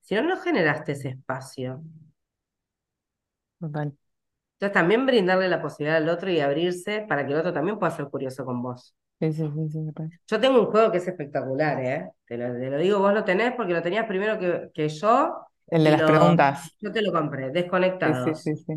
si 0.02 0.14
no, 0.16 0.22
no 0.24 0.38
generaste 0.40 0.92
ese 0.94 1.10
espacio. 1.10 1.82
Total. 3.60 3.94
Entonces 4.56 4.74
también 4.74 5.06
brindarle 5.06 5.50
la 5.50 5.62
posibilidad 5.62 5.98
al 5.98 6.10
otro 6.10 6.32
y 6.32 6.40
abrirse 6.40 7.06
para 7.08 7.26
que 7.26 7.34
el 7.34 7.40
otro 7.40 7.54
también 7.54 7.80
pueda 7.80 7.92
ser 7.96 8.08
curioso 8.10 8.46
con 8.46 8.62
vos. 8.64 8.96
Sí, 9.24 9.32
sí, 9.34 9.44
sí, 9.56 9.70
sí, 9.70 9.80
me 9.80 9.94
parece. 9.94 10.20
Yo 10.28 10.40
tengo 10.40 10.60
un 10.62 10.68
juego 10.68 10.92
que 10.92 10.98
es 11.00 11.08
espectacular, 11.08 11.80
¿eh? 11.84 12.10
Te 12.26 12.38
lo, 12.38 12.54
te 12.54 12.70
lo 12.70 12.78
digo, 12.78 13.00
vos 13.00 13.14
lo 13.14 13.24
tenés 13.26 13.54
porque 13.56 13.74
lo 13.74 13.82
tenías 13.82 14.06
primero 14.08 14.40
que, 14.40 14.70
que 14.74 14.90
yo 14.90 15.36
El 15.68 15.84
de 15.84 15.92
las 15.92 16.04
lo, 16.04 16.06
preguntas. 16.06 16.74
yo 16.80 16.92
te 16.92 17.02
lo 17.02 17.12
compré, 17.12 17.52
sí, 18.24 18.36
sí, 18.36 18.56
sí. 18.56 18.74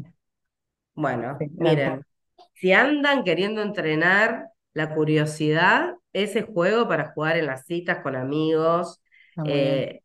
Bueno, 0.94 1.46
miren, 1.56 2.04
si 2.54 2.72
andan 2.72 3.24
queriendo 3.24 3.62
entrenar 3.62 4.48
la 4.72 4.94
curiosidad, 4.94 5.94
ese 6.12 6.42
juego 6.42 6.88
para 6.88 7.12
jugar 7.12 7.36
en 7.36 7.46
las 7.46 7.66
citas 7.66 8.00
con 8.02 8.16
amigos, 8.16 9.00
bien. 9.36 9.86
eh, 9.86 10.02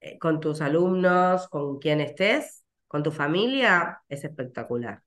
eh, 0.00 0.18
con 0.18 0.40
tus 0.40 0.60
alumnos, 0.60 1.48
con 1.48 1.78
quien 1.78 2.00
estés, 2.00 2.64
con 2.88 3.02
tu 3.02 3.10
familia, 3.12 4.02
es 4.08 4.24
espectacular. 4.24 5.02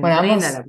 Bueno, 0.00 0.16
vamos, 0.16 0.42
la 0.42 0.64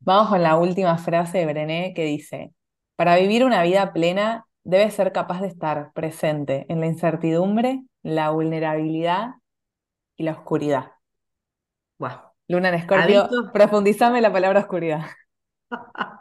vamos 0.00 0.28
con 0.28 0.42
la 0.42 0.56
última 0.56 0.98
frase 0.98 1.38
de 1.38 1.46
Brené 1.46 1.92
que 1.94 2.04
dice, 2.04 2.52
para 2.96 3.16
vivir 3.16 3.44
una 3.44 3.62
vida 3.62 3.92
plena, 3.92 4.46
debes 4.64 4.94
ser 4.94 5.12
capaz 5.12 5.40
de 5.40 5.48
estar 5.48 5.92
presente 5.92 6.66
en 6.68 6.80
la 6.80 6.86
incertidumbre, 6.86 7.82
la 8.02 8.30
vulnerabilidad 8.30 9.34
y 10.16 10.24
la 10.24 10.32
oscuridad. 10.32 10.92
Buah. 11.98 12.28
Luna 12.48 12.70
en 12.70 12.74
Escorpio, 12.76 13.24
Habito, 13.24 13.50
profundizame 13.52 14.20
la 14.20 14.32
palabra 14.32 14.60
oscuridad. 14.60 15.02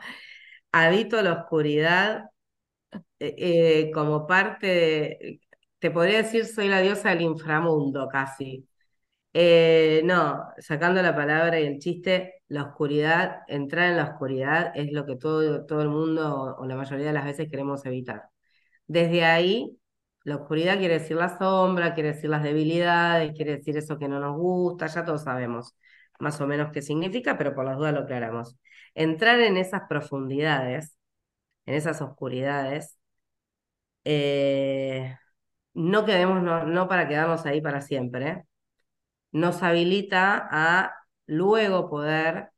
habito 0.72 1.22
la 1.22 1.34
oscuridad 1.34 2.26
eh, 3.20 3.36
eh, 3.38 3.92
como 3.94 4.28
parte 4.28 4.68
de, 4.68 5.42
te 5.80 5.92
podría 5.92 6.18
decir, 6.18 6.46
soy 6.46 6.68
la 6.68 6.82
diosa 6.82 7.10
del 7.10 7.22
inframundo 7.22 8.08
casi. 8.10 8.68
Eh, 9.40 10.02
no, 10.04 10.48
sacando 10.58 11.02
la 11.04 11.16
palabra 11.16 11.60
y 11.60 11.66
el 11.66 11.78
chiste, 11.80 12.42
la 12.48 12.64
oscuridad, 12.64 13.42
entrar 13.48 13.90
en 13.90 13.98
la 13.98 14.06
oscuridad 14.06 14.72
es 14.76 14.92
lo 14.92 15.06
que 15.06 15.16
todo, 15.16 15.64
todo 15.66 15.82
el 15.82 15.90
mundo 15.90 16.56
o, 16.58 16.66
la 16.66 16.76
mayoría 16.76 17.08
de 17.08 17.14
las 17.14 17.26
veces 17.26 17.48
queremos 17.50 17.86
evitar. 17.86 18.30
Desde 18.88 19.26
ahí, 19.26 19.78
La 20.24 20.38
oscuridad 20.38 20.80
quiere 20.80 21.00
decir 21.00 21.18
la 21.18 21.38
sombra, 21.40 21.94
quiere 21.96 22.14
decir 22.14 22.30
las 22.30 22.44
debilidades, 22.44 23.34
quiere 23.36 23.58
decir 23.58 23.78
eso 23.78 24.00
que 24.00 24.08
no 24.10 24.20
nos 24.20 24.38
gusta, 24.38 24.88
ya 24.88 25.06
todos 25.06 25.24
sabemos 25.24 25.76
más 26.20 26.42
o 26.42 26.48
menos 26.48 26.72
qué 26.74 26.82
significa, 26.82 27.38
pero 27.38 27.56
por 27.56 27.66
las 27.66 27.78
dudas 27.78 27.94
lo 27.94 28.02
aclaramos. 28.02 28.58
Entrar 28.96 29.40
en 29.42 29.58
esas 29.58 29.84
profundidades, 29.90 30.98
en 31.66 31.76
esas 31.76 32.02
oscuridades, 32.02 32.98
eh, 34.04 35.18
no 35.74 36.06
quedemos, 36.06 36.44
no, 36.44 36.66
no, 36.66 36.90
para 36.90 37.08
quedarnos 37.10 37.46
ahí 37.48 37.62
para 37.62 37.82
siempre, 37.82 38.47
nos 39.32 39.63
habilita 39.63 40.47
a 40.51 40.93
luego 41.25 41.89
poder 41.89 42.51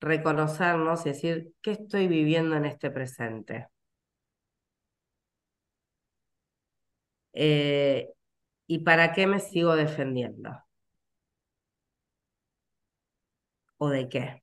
reconocernos 0.00 1.06
y 1.06 1.10
decir, 1.10 1.52
¿qué 1.62 1.72
estoy 1.72 2.08
viviendo 2.08 2.56
en 2.56 2.66
este 2.66 2.90
presente? 2.90 3.68
Eh, 7.32 8.10
¿Y 8.66 8.80
para 8.80 9.12
qué 9.12 9.26
me 9.26 9.40
sigo 9.40 9.76
defendiendo? 9.76 10.50
¿O 13.78 13.88
de 13.88 14.08
qué? 14.08 14.42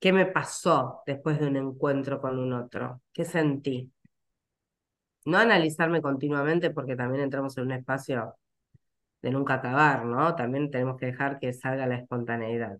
¿Qué 0.00 0.12
me 0.12 0.26
pasó 0.26 1.02
después 1.06 1.38
de 1.40 1.46
un 1.46 1.56
encuentro 1.56 2.20
con 2.20 2.38
un 2.38 2.52
otro? 2.52 3.00
¿Qué 3.12 3.24
sentí? 3.24 3.90
No 5.24 5.38
analizarme 5.38 6.00
continuamente 6.00 6.70
porque 6.70 6.94
también 6.96 7.24
entramos 7.24 7.56
en 7.58 7.64
un 7.64 7.72
espacio 7.72 8.36
de 9.22 9.30
nunca 9.30 9.54
acabar, 9.54 10.04
¿no? 10.04 10.34
También 10.34 10.70
tenemos 10.70 10.98
que 10.98 11.06
dejar 11.06 11.38
que 11.38 11.52
salga 11.52 11.86
la 11.86 11.96
espontaneidad. 11.96 12.78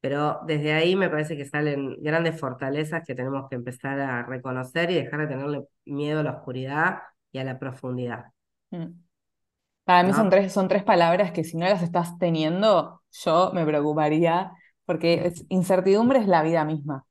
Pero 0.00 0.40
desde 0.46 0.72
ahí 0.72 0.96
me 0.96 1.08
parece 1.08 1.36
que 1.36 1.44
salen 1.44 1.96
grandes 2.02 2.38
fortalezas 2.38 3.04
que 3.06 3.14
tenemos 3.14 3.48
que 3.48 3.54
empezar 3.54 4.00
a 4.00 4.24
reconocer 4.24 4.90
y 4.90 4.94
dejar 4.94 5.20
de 5.20 5.26
tenerle 5.28 5.64
miedo 5.84 6.20
a 6.20 6.22
la 6.24 6.32
oscuridad 6.32 6.98
y 7.30 7.38
a 7.38 7.44
la 7.44 7.58
profundidad. 7.58 8.24
Mm. 8.70 8.86
Para 9.84 10.02
mí 10.02 10.12
son 10.12 10.30
tres, 10.30 10.52
son 10.52 10.68
tres 10.68 10.84
palabras 10.84 11.32
que 11.32 11.44
si 11.44 11.56
no 11.56 11.66
las 11.66 11.82
estás 11.82 12.18
teniendo, 12.18 13.02
yo 13.10 13.50
me 13.52 13.64
preocuparía, 13.64 14.52
porque 14.84 15.32
incertidumbre 15.48 16.20
es 16.20 16.26
la 16.26 16.42
vida 16.42 16.64
misma. 16.64 17.04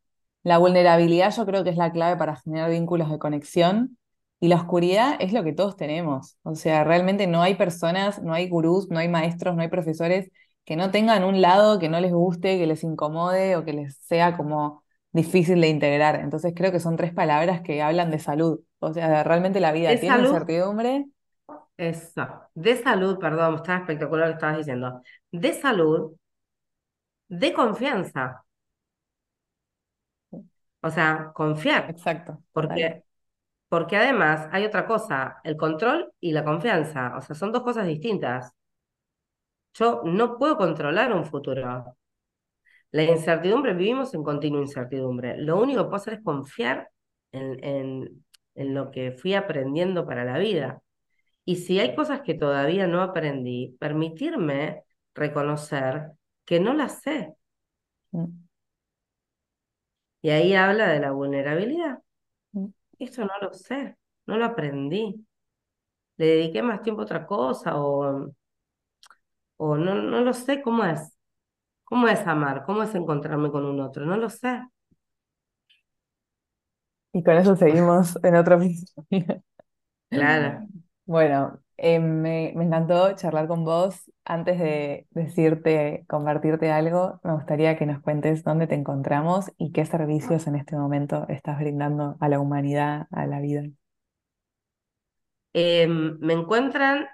La 0.43 0.57
vulnerabilidad 0.57 1.33
yo 1.35 1.45
creo 1.45 1.63
que 1.63 1.69
es 1.69 1.77
la 1.77 1.91
clave 1.91 2.17
para 2.17 2.37
generar 2.37 2.69
vínculos 2.69 3.09
de 3.09 3.19
conexión 3.19 3.97
y 4.41 4.47
la 4.47 4.55
oscuridad 4.55 5.17
es 5.19 5.33
lo 5.33 5.43
que 5.43 5.53
todos 5.53 5.77
tenemos. 5.77 6.35
O 6.41 6.55
sea, 6.55 6.83
realmente 6.83 7.27
no 7.27 7.43
hay 7.43 7.53
personas, 7.53 8.21
no 8.23 8.33
hay 8.33 8.49
gurús, 8.49 8.89
no 8.89 8.97
hay 8.97 9.07
maestros, 9.07 9.55
no 9.55 9.61
hay 9.61 9.67
profesores 9.67 10.31
que 10.65 10.75
no 10.75 10.89
tengan 10.89 11.23
un 11.23 11.41
lado 11.41 11.77
que 11.77 11.89
no 11.89 11.99
les 12.01 12.11
guste, 12.11 12.57
que 12.57 12.65
les 12.65 12.83
incomode 12.83 13.55
o 13.55 13.63
que 13.63 13.73
les 13.73 13.97
sea 13.97 14.35
como 14.35 14.83
difícil 15.11 15.61
de 15.61 15.69
integrar. 15.69 16.15
Entonces 16.15 16.53
creo 16.55 16.71
que 16.71 16.79
son 16.79 16.95
tres 16.95 17.13
palabras 17.13 17.61
que 17.61 17.83
hablan 17.83 18.09
de 18.09 18.17
salud. 18.17 18.61
O 18.79 18.91
sea, 18.91 19.23
realmente 19.23 19.59
la 19.59 19.71
vida 19.73 19.95
tiene 19.95 20.17
incertidumbre. 20.17 21.05
Eso, 21.77 22.27
de 22.55 22.77
salud, 22.77 23.19
perdón, 23.19 23.55
está 23.55 23.77
espectacular 23.77 24.25
lo 24.25 24.33
que 24.33 24.37
estabas 24.37 24.57
diciendo. 24.57 25.03
De 25.31 25.53
salud, 25.53 26.13
de 27.27 27.53
confianza. 27.53 28.43
O 30.81 30.89
sea, 30.89 31.31
confiar. 31.35 31.91
Exacto. 31.91 32.41
Porque, 32.51 33.03
porque 33.71 33.95
además 33.95 34.49
hay 34.51 34.65
otra 34.65 34.85
cosa, 34.85 35.39
el 35.45 35.55
control 35.55 36.11
y 36.19 36.33
la 36.33 36.43
confianza. 36.43 37.15
O 37.17 37.21
sea, 37.21 37.35
son 37.37 37.53
dos 37.53 37.63
cosas 37.63 37.87
distintas. 37.87 38.53
Yo 39.73 40.01
no 40.03 40.37
puedo 40.37 40.57
controlar 40.57 41.13
un 41.13 41.25
futuro. 41.25 41.95
La 42.91 43.03
incertidumbre, 43.03 43.73
vivimos 43.73 44.13
en 44.13 44.23
continua 44.23 44.59
incertidumbre. 44.61 45.37
Lo 45.37 45.61
único 45.61 45.83
que 45.83 45.85
puedo 45.85 45.95
hacer 45.95 46.15
es 46.15 46.23
confiar 46.23 46.89
en, 47.31 48.23
en, 48.55 48.73
lo 48.73 48.91
que 48.91 49.13
fui 49.13 49.35
aprendiendo 49.35 50.05
para 50.05 50.25
la 50.25 50.37
vida. 50.37 50.81
Y 51.45 51.57
si 51.57 51.79
hay 51.79 51.95
cosas 51.95 52.21
que 52.23 52.33
todavía 52.33 52.87
no 52.87 53.01
aprendí, 53.01 53.77
permitirme 53.79 54.83
reconocer 55.15 56.11
que 56.45 56.59
no 56.59 56.73
las 56.73 57.01
sé. 57.01 57.33
Mm. 58.11 58.27
Y 60.23 60.29
ahí 60.31 60.53
habla 60.55 60.87
de 60.89 60.99
la 60.99 61.11
vulnerabilidad. 61.11 61.99
Esto 63.01 63.25
no 63.25 63.33
lo 63.41 63.53
sé, 63.53 63.97
no 64.27 64.37
lo 64.37 64.45
aprendí. 64.45 65.27
Le 66.17 66.25
dediqué 66.27 66.63
más 66.63 66.81
tiempo 66.83 67.01
a 67.01 67.05
otra 67.05 67.27
cosa 67.27 67.77
o 67.77 68.31
o 69.57 69.77
no, 69.77 69.95
no 69.95 70.21
lo 70.21 70.33
sé 70.33 70.61
cómo 70.61 70.83
es. 70.85 71.13
¿Cómo 71.85 72.07
es 72.09 72.27
amar? 72.27 72.63
¿Cómo 72.65 72.83
es 72.83 72.95
encontrarme 72.95 73.51
con 73.51 73.65
un 73.65 73.79
otro? 73.81 74.05
No 74.05 74.17
lo 74.17 74.29
sé. 74.29 74.63
Y 77.13 77.23
con 77.23 77.37
eso 77.37 77.55
seguimos 77.55 78.17
en 78.23 78.35
otro 78.35 78.55
episodio. 78.61 79.43
Claro. 80.09 80.69
Bueno, 81.05 81.61
eh, 81.81 81.99
me, 81.99 82.53
me, 82.55 82.63
encantó 82.63 83.13
charlar 83.15 83.47
con 83.47 83.65
vos. 83.65 84.11
Antes 84.23 84.59
de 84.59 85.07
decirte, 85.11 86.05
compartirte 86.07 86.71
algo, 86.71 87.19
me 87.23 87.33
gustaría 87.33 87.77
que 87.77 87.85
nos 87.85 88.01
cuentes 88.01 88.43
dónde 88.43 88.67
te 88.67 88.75
encontramos 88.75 89.51
y 89.57 89.71
qué 89.71 89.85
servicios 89.85 90.47
en 90.47 90.55
este 90.55 90.75
momento 90.75 91.25
estás 91.27 91.59
brindando 91.59 92.17
a 92.19 92.29
la 92.29 92.39
humanidad, 92.39 93.07
a 93.11 93.25
la 93.25 93.39
vida. 93.39 93.63
Em, 95.53 96.17
me 96.19 96.33
encuentran 96.33 97.07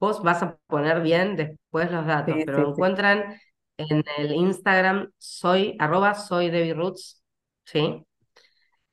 Vos 0.00 0.22
vas 0.22 0.42
a 0.42 0.56
poner 0.68 1.02
bien 1.02 1.36
después 1.36 1.90
los 1.90 2.06
datos, 2.06 2.36
pero 2.46 2.60
lo 2.60 2.70
encuentran 2.70 3.40
en 3.76 4.04
el 4.18 4.32
Instagram, 4.32 5.10
soy, 5.18 5.76
arroba 5.78 6.14
soy 6.14 6.50
Debbie 6.50 6.74
Roots, 6.74 7.22
¿sí? 7.64 8.04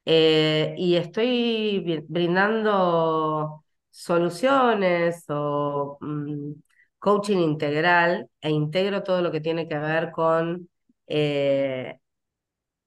Eh, 0.05 0.75
y 0.77 0.95
estoy 0.95 2.03
brindando 2.07 3.64
soluciones 3.95 5.25
o 5.29 5.97
mm, 6.01 6.51
coaching 6.99 7.37
integral 7.39 8.29
e 8.41 8.49
integro 8.51 9.03
todo 9.03 9.21
lo 9.21 9.31
que 9.31 9.41
tiene 9.41 9.67
que 9.67 9.77
ver 9.77 10.11
con 10.11 10.69
eh, 11.07 11.99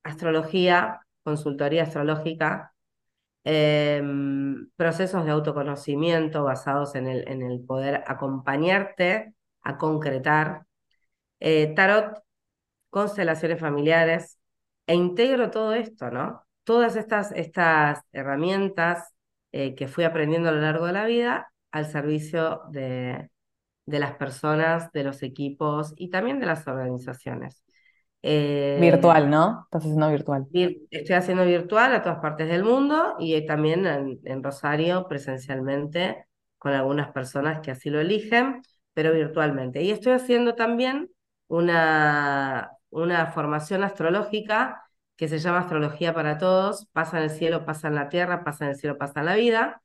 astrología, 0.03 1.01
consultoría 1.23 1.85
astrológica, 1.85 2.75
Em, 3.51 4.69
procesos 4.77 5.25
de 5.25 5.31
autoconocimiento 5.31 6.45
basados 6.45 6.95
en 6.95 7.07
el, 7.09 7.27
en 7.29 7.41
el 7.43 7.65
poder 7.65 8.05
acompañarte 8.07 9.33
a 9.63 9.79
concretar, 9.79 10.67
eh, 11.41 11.73
tarot, 11.75 12.23
constelaciones 12.91 13.61
familiares, 13.61 14.39
e 14.87 14.95
integro 14.95 15.51
todo 15.51 15.75
esto, 15.75 16.11
¿no? 16.11 16.45
Todas 16.65 16.97
estas, 16.97 17.33
estas 17.33 18.01
herramientas 18.13 19.15
eh, 19.53 19.75
que 19.75 19.89
fui 19.89 20.05
aprendiendo 20.05 20.49
a 20.49 20.53
lo 20.53 20.61
largo 20.61 20.87
de 20.87 20.93
la 20.93 21.07
vida 21.07 21.53
al 21.71 21.87
servicio 21.87 22.63
de, 22.71 23.31
de 23.89 23.99
las 23.99 24.17
personas, 24.17 24.93
de 24.93 25.03
los 25.05 25.23
equipos 25.23 25.95
y 25.97 26.11
también 26.11 26.41
de 26.41 26.47
las 26.47 26.67
organizaciones. 26.67 27.63
Eh, 28.23 28.79
virtual, 28.81 29.31
¿no? 29.31 29.63
Estás 29.65 29.83
haciendo 29.83 30.11
virtual. 30.11 30.47
estoy 30.91 31.17
haciendo 31.17 31.45
virtual 31.45 31.95
a 31.95 32.03
todas 32.03 32.19
partes 32.19 32.49
del 32.49 32.65
mundo 32.65 33.15
y 33.19 33.47
también 33.47 33.87
en, 33.87 34.43
Rosario 34.43 35.07
presencialmente 35.09 36.27
con 36.59 36.73
algunas 36.73 37.13
personas 37.13 37.61
que 37.61 37.71
así 37.71 37.91
lo 37.91 38.01
eligen, 38.01 38.61
pero 38.93 39.13
virtualmente. 39.13 39.83
Y 39.83 39.91
estoy 39.91 40.13
haciendo 40.13 40.55
también 40.55 41.11
una, 41.47 42.73
una 42.91 43.27
formación 43.29 43.85
astrológica 43.85 44.83
que 45.19 45.29
se 45.29 45.39
llama 45.41 45.61
Astrología 45.61 46.15
para 46.15 46.39
Todos, 46.39 46.87
pasa 46.93 47.19
en 47.19 47.25
el 47.25 47.31
cielo, 47.31 47.65
pasa 47.67 47.89
en 47.89 47.97
la 47.97 48.09
tierra, 48.09 48.45
pasa 48.45 48.65
en 48.65 48.71
el 48.71 48.77
cielo, 48.77 48.97
pasa 48.99 49.21
en 49.21 49.27
la 49.27 49.35
vida, 49.35 49.83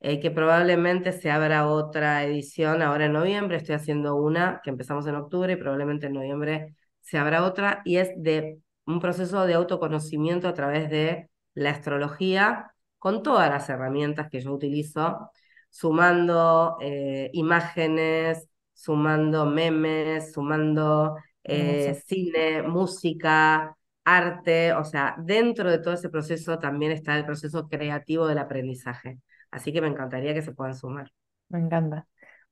eh, 0.00 0.18
que 0.20 0.32
probablemente 0.32 1.12
se 1.12 1.30
abra 1.30 1.68
otra 1.68 2.24
edición 2.24 2.82
ahora 2.82 3.06
en 3.06 3.12
noviembre, 3.12 3.58
estoy 3.58 3.76
haciendo 3.76 4.16
una 4.16 4.60
que 4.64 4.70
empezamos 4.70 5.06
en 5.06 5.14
octubre 5.14 5.52
y 5.52 5.56
probablemente 5.56 6.06
en 6.08 6.14
noviembre 6.14 6.74
se 7.00 7.16
habrá 7.18 7.44
otra, 7.44 7.82
y 7.84 7.98
es 7.98 8.10
de 8.16 8.58
un 8.84 8.98
proceso 9.00 9.46
de 9.46 9.54
autoconocimiento 9.54 10.48
a 10.48 10.54
través 10.54 10.90
de 10.90 11.30
la 11.54 11.70
astrología, 11.70 12.74
con 12.98 13.22
todas 13.22 13.50
las 13.50 13.68
herramientas 13.68 14.28
que 14.30 14.40
yo 14.40 14.52
utilizo, 14.52 15.30
sumando 15.70 16.76
eh, 16.80 17.30
imágenes, 17.34 18.48
sumando 18.74 19.46
memes, 19.46 20.32
sumando 20.32 21.16
eh, 21.44 22.00
cine, 22.06 22.62
música, 22.62 23.76
arte, 24.04 24.72
o 24.72 24.84
sea, 24.84 25.14
dentro 25.18 25.70
de 25.70 25.78
todo 25.78 25.94
ese 25.94 26.08
proceso 26.10 26.58
también 26.58 26.92
está 26.92 27.16
el 27.16 27.24
proceso 27.26 27.68
creativo 27.68 28.26
del 28.26 28.38
aprendizaje. 28.38 29.20
Así 29.50 29.72
que 29.72 29.80
me 29.80 29.88
encantaría 29.88 30.34
que 30.34 30.42
se 30.42 30.52
puedan 30.52 30.74
sumar. 30.76 31.10
Me 31.48 31.58
encanta. 31.58 32.06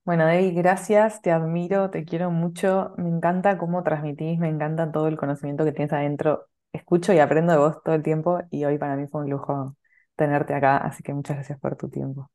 Bueno, 0.04 0.26
Debbie, 0.26 0.52
gracias, 0.52 1.22
te 1.22 1.30
admiro, 1.30 1.90
te 1.90 2.04
quiero 2.04 2.30
mucho, 2.30 2.94
me 2.98 3.08
encanta 3.08 3.58
cómo 3.58 3.82
transmitís, 3.82 4.38
me 4.38 4.48
encanta 4.48 4.90
todo 4.92 5.08
el 5.08 5.16
conocimiento 5.16 5.64
que 5.64 5.72
tienes 5.72 5.92
adentro. 5.92 6.46
Escucho 6.72 7.12
y 7.12 7.18
aprendo 7.18 7.52
de 7.52 7.58
vos 7.58 7.82
todo 7.84 7.94
el 7.94 8.02
tiempo 8.02 8.40
y 8.50 8.64
hoy 8.64 8.78
para 8.78 8.96
mí 8.96 9.06
fue 9.06 9.22
un 9.22 9.30
lujo 9.30 9.76
tenerte 10.16 10.54
acá, 10.54 10.76
así 10.78 11.02
que 11.02 11.14
muchas 11.14 11.36
gracias 11.36 11.58
por 11.60 11.76
tu 11.76 11.88
tiempo. 11.88 12.30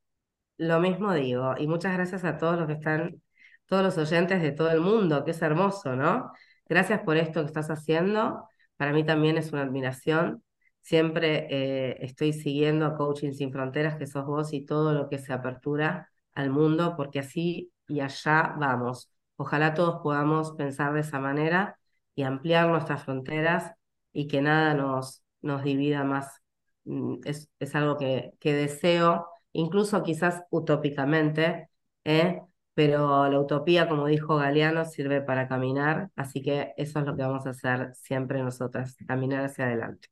Lo 0.58 0.80
mismo 0.80 1.14
digo, 1.14 1.56
y 1.58 1.68
muchas 1.68 1.94
gracias 1.94 2.24
a 2.24 2.38
todos 2.38 2.58
los 2.58 2.68
que 2.68 2.74
están, 2.74 3.22
todos 3.66 3.84
los 3.84 3.98
oyentes 3.98 4.42
de 4.42 4.52
todo 4.52 4.72
el 4.72 4.80
mundo, 4.80 5.26
que 5.26 5.32
es 5.32 5.42
hermoso, 5.42 5.96
¿no? 5.96 6.32
Gracias 6.68 7.02
por 7.02 7.18
esto 7.18 7.42
que 7.42 7.48
estás 7.48 7.70
haciendo, 7.70 8.48
para 8.78 8.94
mí 8.94 9.06
también 9.06 9.38
es 9.38 9.52
una 9.54 9.64
admiración. 9.64 10.44
Siempre 10.82 11.48
eh, 11.50 11.98
estoy 12.02 12.34
siguiendo 12.34 12.86
a 12.86 12.96
Coaching 12.98 13.32
Sin 13.34 13.52
Fronteras, 13.52 13.96
que 13.98 14.06
sos 14.08 14.26
vos, 14.26 14.54
y 14.54 14.66
todo 14.66 14.94
lo 14.94 15.10
que 15.10 15.18
se 15.20 15.34
apertura 15.34 16.10
al 16.34 16.50
mundo, 16.52 16.96
porque 16.98 17.20
así 17.20 17.72
y 17.88 18.00
allá 18.02 18.56
vamos. 18.60 19.10
Ojalá 19.38 19.74
todos 19.74 20.02
podamos 20.02 20.52
pensar 20.54 20.94
de 20.94 21.02
esa 21.02 21.20
manera 21.20 21.80
y 22.16 22.24
ampliar 22.24 22.68
nuestras 22.70 23.04
fronteras 23.04 23.74
y 24.14 24.28
que 24.28 24.42
nada 24.42 24.74
nos, 24.74 25.24
nos 25.42 25.64
divida 25.64 26.04
más. 26.04 26.42
Mm, 26.86 27.16
Es, 27.26 27.50
es 27.60 27.76
algo 27.76 27.98
que, 27.98 28.32
que 28.40 28.54
deseo, 28.54 29.28
incluso 29.54 30.04
quizás 30.04 30.44
utópicamente, 30.50 31.70
¿eh? 32.04 32.42
Pero 32.76 33.30
la 33.30 33.40
utopía, 33.40 33.90
como 33.90 34.08
dijo 34.08 34.38
Galeano, 34.38 34.86
sirve 34.86 35.22
para 35.22 35.48
caminar, 35.48 36.12
así 36.16 36.44
que 36.44 36.74
eso 36.78 37.00
es 37.00 37.06
lo 37.06 37.16
que 37.18 37.24
vamos 37.24 37.48
a 37.48 37.52
hacer 37.52 37.96
siempre 37.96 38.44
nosotras, 38.44 38.98
caminar 39.08 39.46
hacia 39.46 39.66
adelante. 39.66 40.10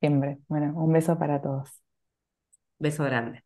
Siempre. 0.00 0.38
Bueno, 0.48 0.74
un 0.76 0.92
beso 0.92 1.18
para 1.18 1.42
todos. 1.42 1.82
Beso 2.78 3.04
grande. 3.04 3.45